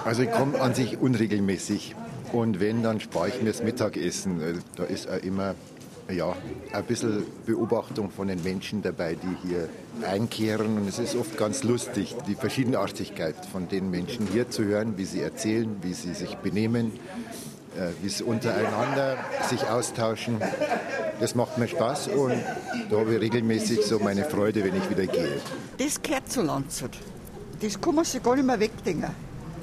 Also 0.05 0.23
ich 0.23 0.31
komme 0.33 0.61
an 0.61 0.75
sich 0.75 0.99
unregelmäßig. 0.99 1.95
Und 2.33 2.59
wenn, 2.59 2.83
dann 2.83 2.99
spare 2.99 3.29
ich 3.29 3.41
mir 3.41 3.53
das 3.53 3.63
Mittagessen. 3.63 4.43
Also 4.43 4.61
Da 4.75 4.85
ist 4.85 5.09
auch 5.09 5.23
immer 5.23 5.55
ja, 6.11 6.35
ein 6.73 6.85
bisschen 6.85 7.25
Beobachtung 7.47 8.11
von 8.11 8.27
den 8.27 8.43
Menschen 8.43 8.83
dabei, 8.83 9.15
die 9.15 9.49
hier 9.49 9.69
einkehren. 10.05 10.77
Und 10.77 10.89
es 10.89 10.99
ist 10.99 11.15
oft 11.15 11.37
ganz 11.37 11.63
lustig, 11.63 12.17
die 12.27 12.35
Verschiedenartigkeit 12.35 13.37
von 13.47 13.69
den 13.69 13.93
Menschen 13.93 14.27
hier 14.27 14.51
zu 14.51 14.65
hören, 14.65 14.99
wie 14.99 15.05
sie 15.05 15.21
erzählen, 15.21 15.77
wie 15.83 15.93
sie 15.93 16.15
sich 16.15 16.35
benehmen, 16.37 16.93
äh, 16.95 17.58
wie 18.03 18.09
sie 18.09 18.25
untereinander 18.25 19.17
sich 19.49 19.67
austauschen. 19.69 20.41
Das 21.21 21.35
macht 21.35 21.59
mir 21.59 21.69
Spaß 21.69 22.09
und 22.09 22.35
da 22.91 22.97
habe 22.97 23.15
ich 23.15 23.21
regelmäßig 23.21 23.83
so 23.85 23.99
meine 23.99 24.25
Freude, 24.25 24.65
wenn 24.65 24.77
ich 24.77 24.89
wieder 24.89 25.07
gehe. 25.07 25.41
Das 25.79 26.01
gehört 26.01 26.31
zu 26.31 26.43
Landshut. 26.43 26.93
Das 27.61 27.81
kann 27.81 27.95
man 27.97 28.05
sich 28.05 28.23
gar 28.23 28.37
nicht 28.37 28.47
mehr 28.47 28.61
wegdenken. 28.61 29.11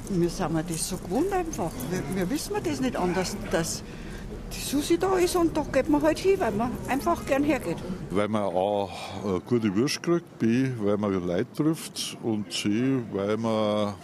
Wir 0.10 0.30
sind 0.30 0.54
mir 0.54 0.64
das 0.64 0.90
so 0.90 0.98
gewohnt 0.98 1.32
einfach. 1.32 1.72
Wir, 1.90 2.02
wir 2.16 2.30
wissen 2.30 2.54
das 2.64 2.80
nicht 2.80 2.96
anders, 2.96 3.36
dass 3.52 3.84
die 4.54 4.60
Susi 4.60 4.98
da 4.98 5.18
ist 5.18 5.36
und 5.36 5.56
da 5.56 5.66
geht 5.72 5.90
man 5.90 6.02
halt 6.02 6.20
hin, 6.20 6.40
weil 6.40 6.52
man 6.52 6.72
einfach 6.88 7.26
gern 7.26 7.44
hergeht. 7.44 7.78
Weil 8.12 8.28
man 8.28 8.44
A, 8.44 8.90
eine 9.24 9.40
gute 9.42 9.76
Wurst 9.76 10.04
kriegt, 10.04 10.40
B, 10.40 10.70
weil 10.80 10.98
man 10.98 11.14
Leute 11.26 11.48
trifft 11.56 12.18
und 12.22 12.52
C, 12.52 13.00
weil 13.14 13.38
man 13.38 13.96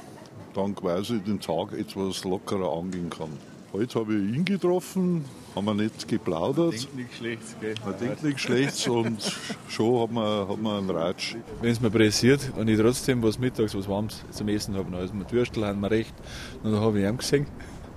dann 0.54 0.76
quasi 0.76 1.20
den 1.20 1.40
Tag 1.40 1.74
etwas 1.74 2.24
lockerer 2.24 2.78
angehen 2.78 3.10
kann. 3.10 3.51
Heute 3.74 4.00
habe 4.02 4.14
ich 4.16 4.36
ihn 4.36 4.44
getroffen, 4.44 5.24
haben 5.56 5.66
wir 5.66 5.74
nicht 5.74 6.06
geplaudert. 6.06 6.74
Denkt 6.74 6.96
nichts 6.96 7.16
Schlechtes, 7.16 7.56
gell? 7.62 7.76
Man 7.86 7.98
denkt 7.98 8.24
nichts 8.24 8.42
Schlechtes 8.42 8.88
und 8.90 9.40
schon 9.70 10.02
hat 10.02 10.12
man, 10.12 10.50
hat 10.50 10.62
man 10.62 10.78
einen 10.80 10.90
Ratsch. 10.90 11.36
Wenn 11.62 11.72
es 11.72 11.80
mir 11.80 11.90
pressiert 11.90 12.52
und 12.58 12.68
ich 12.68 12.78
trotzdem 12.78 13.24
was 13.24 13.40
mittags, 13.40 13.74
was 13.74 13.88
warmes 13.88 14.26
zum 14.32 14.50
Essen 14.50 14.76
habe, 14.76 14.94
also 14.98 15.14
mit 15.14 15.32
Würstel 15.32 15.66
haben 15.66 15.80
wir 15.80 15.90
recht. 15.90 16.14
Und 16.62 16.74
dann 16.74 16.82
habe 16.82 17.00
ich 17.00 17.08
ihm 17.08 17.18
gesehen, 17.18 17.46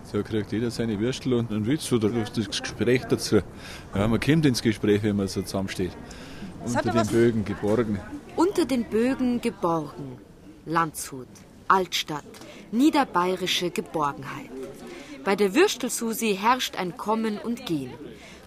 so 0.05 0.23
kriegt 0.23 0.53
jeder 0.53 0.71
seine 0.71 1.01
Würstel 1.01 1.35
und 1.35 1.51
einen 1.51 1.67
Witz 1.67 1.91
oder 1.91 2.09
das 2.09 2.61
Gespräch 2.61 3.03
dazu. 3.09 3.41
Ja, 3.97 4.07
man 4.07 4.21
kommt 4.21 4.47
ins 4.47 4.63
Gespräch, 4.63 5.03
wenn 5.03 5.17
man 5.17 5.27
so 5.27 5.43
zusammensteht. 5.43 5.91
Unter 6.65 6.93
den 6.93 7.07
Bögen 7.09 7.45
geborgen. 7.45 7.99
Unter 8.37 8.65
den 8.65 8.85
Bögen 8.85 9.41
geborgen. 9.41 10.19
Landshut, 10.67 11.27
Altstadt, 11.67 12.23
niederbayerische 12.71 13.71
Geborgenheit. 13.71 14.54
Bei 15.25 15.37
der 15.37 15.55
Würstelsusi 15.55 16.37
herrscht 16.39 16.77
ein 16.77 16.97
Kommen 16.97 17.39
und 17.39 17.65
Gehen. 17.65 17.93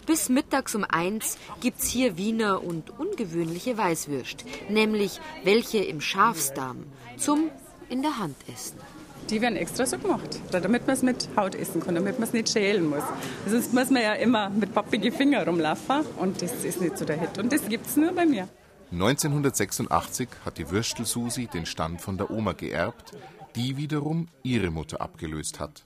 Bis 0.06 0.30
mittags 0.30 0.76
um 0.76 0.84
eins 0.84 1.38
gibt's 1.60 1.90
hier 1.90 2.18
Wiener 2.18 2.64
und 2.64 2.98
ungewöhnliche 3.00 3.78
Weißwürst, 3.78 4.46
nämlich 4.70 5.20
welche 5.44 5.80
im 5.80 6.00
Schafsdarm, 6.02 6.86
zum 7.18 7.50
in 7.90 8.04
der 8.04 8.20
Hand 8.20 8.36
essen. 8.54 8.78
Die 9.30 9.42
werden 9.42 9.58
extra 9.58 9.86
so 9.86 9.98
gemacht, 9.98 10.40
damit 10.52 10.88
man 10.88 10.96
es 10.96 11.02
mit 11.02 11.28
Haut 11.36 11.56
essen 11.56 11.82
kann, 11.82 11.96
damit 11.96 12.20
man 12.20 12.28
es 12.28 12.34
nicht 12.34 12.48
schälen 12.48 12.88
muss. 12.88 13.04
Sonst 13.46 13.74
muss 13.74 13.90
man 13.90 14.04
ja 14.04 14.14
immer 14.14 14.50
mit 14.50 14.74
pappigen 14.74 15.12
Finger 15.12 15.46
rumlaufen 15.46 16.06
und 16.18 16.42
das 16.42 16.64
ist 16.64 16.80
nicht 16.80 16.98
so 16.98 17.04
der 17.04 17.20
Hit. 17.20 17.38
Und 17.38 17.52
das 17.52 17.68
gibt 17.68 17.88
es 17.88 17.98
nur 17.98 18.14
bei 18.14 18.26
mir. 18.26 18.48
1986 18.92 20.30
hat 20.46 20.58
die 20.58 20.70
Würstelsusi 20.72 21.48
den 21.48 21.66
Stand 21.66 22.00
von 22.00 22.18
der 22.18 22.32
Oma 22.32 22.54
geerbt, 22.54 23.12
die 23.56 23.76
wiederum 23.76 24.30
ihre 24.44 24.70
Mutter 24.70 25.02
abgelöst 25.02 25.60
hat. 25.60 25.84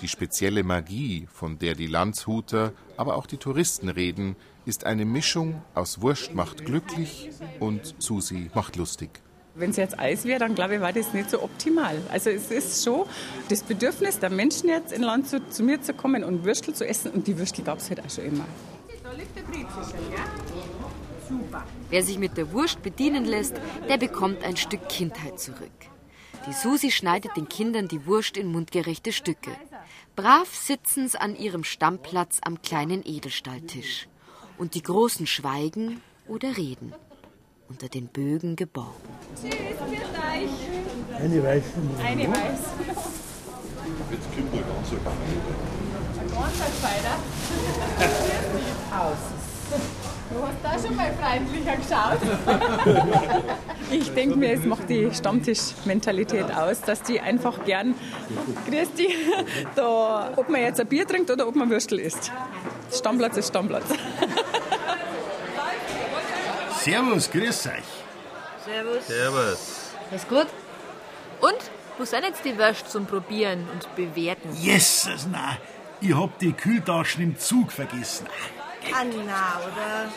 Die 0.00 0.08
spezielle 0.08 0.62
Magie, 0.62 1.26
von 1.32 1.58
der 1.58 1.74
die 1.74 1.88
Landshuter, 1.88 2.72
aber 2.96 3.16
auch 3.16 3.26
die 3.26 3.36
Touristen 3.36 3.88
reden, 3.88 4.36
ist 4.64 4.86
eine 4.86 5.04
Mischung 5.04 5.62
aus 5.74 6.00
Wurst 6.00 6.34
macht 6.34 6.64
glücklich 6.64 7.30
und 7.58 7.94
Susi 7.98 8.48
macht 8.54 8.76
lustig. 8.76 9.10
Wenn 9.56 9.70
es 9.70 9.76
jetzt 9.76 9.98
Eis 9.98 10.24
wäre, 10.24 10.38
dann 10.38 10.54
glaube 10.54 10.76
ich, 10.76 10.80
war 10.80 10.92
das 10.92 11.12
nicht 11.12 11.30
so 11.30 11.42
optimal. 11.42 12.00
Also 12.12 12.30
es 12.30 12.52
ist 12.52 12.84
schon 12.84 13.06
das 13.48 13.64
Bedürfnis 13.64 14.20
der 14.20 14.30
Menschen 14.30 14.68
jetzt 14.68 14.92
in 14.92 15.02
Landshut 15.02 15.52
zu 15.52 15.64
mir 15.64 15.82
zu 15.82 15.94
kommen 15.94 16.22
und 16.22 16.44
Würstel 16.44 16.74
zu 16.74 16.86
essen. 16.86 17.10
Und 17.10 17.26
die 17.26 17.36
Würstel 17.36 17.64
gab 17.64 17.78
es 17.78 17.88
halt 17.90 17.98
auch 18.04 18.10
schon 18.10 18.26
immer. 18.26 18.44
Da 19.02 19.12
liegt 19.12 19.36
der 19.36 19.42
Brezelchen, 19.42 20.12
ja? 20.12 20.24
Super. 21.28 21.64
Wer 21.90 22.02
sich 22.04 22.18
mit 22.18 22.36
der 22.36 22.52
Wurst 22.52 22.82
bedienen 22.82 23.24
lässt, 23.24 23.54
der 23.88 23.98
bekommt 23.98 24.44
ein 24.44 24.56
Stück 24.56 24.88
Kindheit 24.88 25.40
zurück. 25.40 25.72
Die 26.46 26.52
Susi 26.52 26.92
schneidet 26.92 27.36
den 27.36 27.48
Kindern 27.48 27.88
die 27.88 28.06
Wurst 28.06 28.36
in 28.36 28.52
mundgerechte 28.52 29.12
Stücke. 29.12 29.50
Brav 30.18 30.52
sitzen 30.52 31.06
sie 31.06 31.20
an 31.20 31.36
ihrem 31.36 31.62
Stammplatz 31.62 32.40
am 32.42 32.60
kleinen 32.60 33.04
Edelstahltisch. 33.06 34.08
Und 34.56 34.74
die 34.74 34.82
Großen 34.82 35.28
schweigen 35.28 36.02
oder 36.26 36.56
reden 36.56 36.92
unter 37.68 37.88
den 37.88 38.08
Bögen 38.08 38.56
geborgen. 38.56 38.90
Tschüss, 39.36 39.54
für 39.54 39.84
euch. 39.84 41.22
Eine 41.22 41.40
weiß. 41.44 41.62
Eine 42.02 42.28
weiß. 42.30 42.58
Jetzt 44.10 44.34
kommt 44.34 44.52
der 44.52 44.62
ganze 44.62 44.96
Ein 46.18 46.30
ganzer 46.34 46.66
Spider. 46.66 47.14
Aus. 48.98 50.07
Du 50.30 50.42
hast 50.42 50.58
da 50.62 50.86
schon 50.86 50.96
mal 50.96 51.12
freundlicher 51.14 51.76
geschaut. 51.76 53.44
Ich 53.90 54.12
denke 54.12 54.36
mir, 54.36 54.52
es 54.52 54.66
macht 54.66 54.90
die 54.90 55.08
Stammtischmentalität 55.10 56.54
aus, 56.54 56.82
dass 56.82 57.02
die 57.02 57.18
einfach 57.20 57.64
gern, 57.64 57.94
grüß 58.68 58.92
die, 58.98 59.08
da, 59.74 60.30
ob 60.36 60.50
man 60.50 60.60
jetzt 60.60 60.78
ein 60.78 60.86
Bier 60.86 61.06
trinkt 61.06 61.30
oder 61.30 61.48
ob 61.48 61.54
man 61.54 61.70
Würstel 61.70 61.98
isst. 61.98 62.30
Stammplatz 62.92 63.38
ist 63.38 63.48
Stammplatz. 63.48 63.86
Servus, 66.80 67.30
grüß 67.30 67.66
euch. 67.68 67.72
Servus. 68.66 69.06
Servus. 69.06 69.92
Ist 70.14 70.28
gut? 70.28 70.46
Und? 71.40 71.58
Wo 71.96 72.04
sind 72.04 72.24
jetzt 72.24 72.44
die 72.44 72.56
Würste 72.58 72.90
zum 72.90 73.06
Probieren 73.06 73.66
und 73.72 73.96
Bewerten? 73.96 74.54
Jesus, 74.54 75.26
na, 75.32 75.56
ich 76.00 76.14
hab 76.14 76.38
die 76.38 76.52
Kühltaschen 76.52 77.22
im 77.24 77.38
Zug 77.38 77.72
vergessen. 77.72 78.26
Ah, 78.94 79.04
na, 79.04 79.60
oder? 79.66 80.10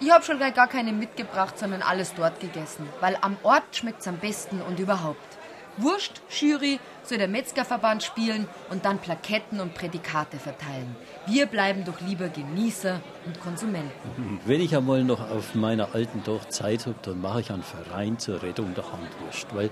Ich 0.00 0.10
hab 0.10 0.24
schon 0.24 0.38
gleich 0.38 0.54
gar 0.54 0.68
keine 0.68 0.92
mitgebracht, 0.92 1.58
sondern 1.58 1.82
alles 1.82 2.14
dort 2.14 2.40
gegessen. 2.40 2.88
Weil 3.00 3.16
am 3.20 3.36
Ort 3.42 3.64
schmeckt's 3.72 4.08
am 4.08 4.18
besten 4.18 4.60
und 4.60 4.78
überhaupt. 4.78 5.38
Wurst, 5.76 6.22
Jury, 6.30 6.78
soll 7.02 7.18
der 7.18 7.28
Metzgerverband 7.28 8.02
spielen 8.02 8.46
und 8.70 8.84
dann 8.84 8.98
Plaketten 8.98 9.60
und 9.60 9.74
Prädikate 9.74 10.38
verteilen. 10.38 10.94
Wir 11.26 11.46
bleiben 11.46 11.84
doch 11.84 12.00
lieber 12.00 12.28
Genießer 12.28 13.00
und 13.26 13.40
Konsumenten. 13.40 14.40
Wenn 14.46 14.60
ich 14.60 14.76
einmal 14.76 15.02
noch 15.02 15.30
auf 15.30 15.54
meiner 15.54 15.94
alten 15.94 16.22
Dorf 16.22 16.48
Zeit 16.48 16.86
habe, 16.86 16.96
dann 17.02 17.20
mache 17.20 17.40
ich 17.40 17.50
einen 17.50 17.64
Verein 17.64 18.18
zur 18.18 18.42
Rettung 18.42 18.74
der 18.74 18.84
Handwurst. 18.84 19.46
Weil 19.52 19.70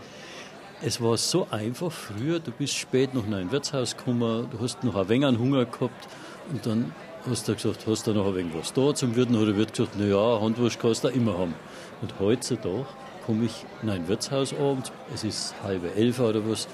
es 0.82 1.00
war 1.00 1.16
so 1.16 1.46
einfach 1.50 1.92
früher, 1.92 2.40
du 2.40 2.50
bist 2.50 2.74
spät 2.74 3.14
noch 3.14 3.24
in 3.24 3.34
ein 3.34 3.52
Wirtshaus 3.52 3.96
gekommen, 3.96 4.48
du 4.50 4.60
hast 4.60 4.82
noch 4.82 4.96
ein 4.96 5.08
wenig 5.08 5.26
an 5.26 5.38
Hunger 5.38 5.66
gehabt 5.66 6.08
und 6.50 6.66
dann 6.66 6.92
hast 7.28 7.48
du 7.48 7.54
gesagt, 7.54 7.86
hast 7.86 8.06
du 8.06 8.12
noch 8.12 8.26
ein 8.26 8.34
wenig 8.34 8.54
was 8.54 8.72
da 8.72 8.94
zum 8.94 9.14
Wirten 9.14 9.36
oder 9.36 9.56
wird 9.56 9.72
gesagt, 9.72 9.98
naja, 9.98 10.40
Handwurst 10.40 10.80
kannst 10.80 11.04
du 11.04 11.08
immer 11.08 11.38
haben. 11.38 11.54
Und 12.00 12.14
heutzutage 12.18 12.86
komme 13.26 13.44
ich 13.44 13.64
in 13.82 13.90
ein 13.90 14.08
Wirtshaus 14.08 14.52
abends, 14.54 14.92
es 15.14 15.24
ist 15.24 15.54
halbe 15.62 15.94
elf 15.94 16.18
oder 16.20 16.48
was, 16.48 16.66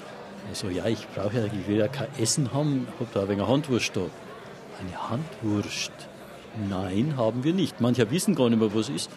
also 0.49 0.69
ja, 0.69 0.87
ich 0.87 1.07
brauche 1.09 1.37
ja, 1.37 1.45
ich 1.45 1.67
will 1.67 1.77
ja 1.77 1.87
kein 1.87 2.07
Essen 2.17 2.53
haben, 2.53 2.87
habe 2.99 3.09
da 3.13 3.21
ein 3.21 3.29
wenig 3.29 3.47
Handwurst 3.47 3.95
da. 3.95 4.01
Eine 4.79 5.09
Handwurst? 5.09 5.91
Nein, 6.67 7.15
haben 7.17 7.43
wir 7.43 7.53
nicht. 7.53 7.79
Manche 7.79 8.09
wissen 8.09 8.33
gar 8.33 8.49
nicht 8.49 8.59
mehr, 8.59 8.73
was 8.73 8.89
ist. 8.89 9.11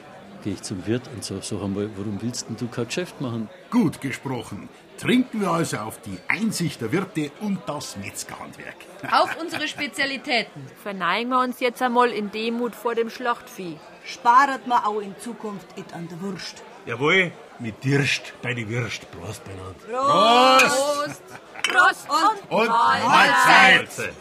Gehe 0.44 0.54
ich 0.54 0.62
zum 0.62 0.86
Wirt 0.86 1.08
und 1.14 1.24
sage, 1.24 1.40
sag 1.42 1.62
einmal, 1.62 1.88
warum 1.96 2.20
willst 2.20 2.48
denn 2.48 2.56
du 2.56 2.66
kein 2.66 2.86
Geschäft 2.86 3.20
machen? 3.20 3.48
Gut 3.70 4.00
gesprochen. 4.00 4.68
Trinken 4.98 5.40
wir 5.40 5.50
also 5.50 5.78
auf 5.78 6.00
die 6.00 6.18
Einsicht 6.28 6.80
der 6.80 6.92
Wirte 6.92 7.30
und 7.40 7.60
das 7.66 7.96
Metzgerhandwerk. 7.96 8.76
Auf 9.10 9.36
unsere 9.40 9.66
Spezialitäten. 9.66 10.66
Verneigen 10.82 11.30
wir 11.30 11.40
uns 11.40 11.58
jetzt 11.60 11.82
einmal 11.82 12.10
in 12.10 12.30
Demut 12.30 12.74
vor 12.76 12.94
dem 12.94 13.10
Schlachtvieh. 13.10 13.78
Sparet 14.04 14.66
man 14.66 14.84
auch 14.84 15.00
in 15.00 15.18
Zukunft 15.18 15.66
et 15.76 15.92
an 15.92 16.08
der 16.08 16.20
Wurst. 16.20 16.62
Jawohl, 16.86 17.32
mit 17.58 17.82
Dirst 17.82 18.32
bei 18.42 18.54
die 18.54 18.68
Würst. 18.68 19.10
Prost 19.10 19.42
beieinander. 19.44 19.74
Prost! 19.88 21.22
Prost 21.62 22.08
und, 22.08 22.58
Und 22.58 22.68
Mahlzeit! 22.68 23.78
Mahlzeit. 23.78 24.14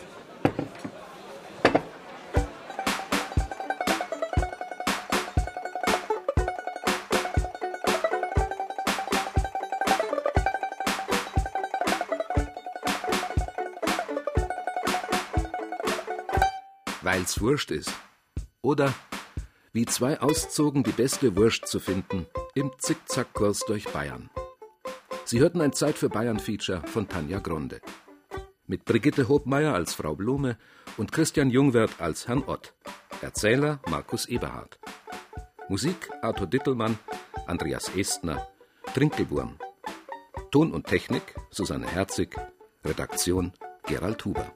Weil's 17.22 17.40
Wurst 17.40 17.70
ist. 17.70 17.94
Oder 18.64 18.92
wie 19.74 19.86
zwei 19.86 20.20
auszogen, 20.20 20.82
die 20.82 20.92
beste 20.92 21.36
Wurst 21.36 21.68
zu 21.68 21.80
finden 21.80 22.26
im 22.56 22.72
Zickzackkurs 22.80 23.60
durch 23.68 23.88
Bayern. 23.90 24.32
Sie 25.26 25.40
hörten 25.40 25.62
ein 25.62 25.72
Zeit 25.72 26.00
für 26.00 26.10
Bayern-Feature 26.10 26.82
von 26.88 27.08
Tanja 27.08 27.38
Gronde. 27.38 27.80
Mit 28.66 28.86
Brigitte 28.86 29.30
Hobmeier 29.30 29.76
als 29.76 29.94
Frau 29.94 30.16
Blume 30.16 30.58
und 30.98 31.12
Christian 31.12 31.52
Jungwirth 31.52 32.02
als 32.02 32.28
Herrn 32.28 32.44
Ott. 32.48 32.74
Erzähler 33.22 33.80
Markus 33.88 34.26
Eberhard. 34.26 34.80
Musik 35.70 36.10
Arthur 36.24 36.48
Dittelmann, 36.48 36.98
Andreas 37.46 37.96
Estner, 37.96 38.48
Trinkelwurm. 38.96 39.60
Ton 40.50 40.72
und 40.72 40.88
Technik 40.88 41.36
Susanne 41.52 41.86
Herzig. 41.86 42.36
Redaktion 42.84 43.54
Gerald 43.86 44.26
Huber. 44.26 44.56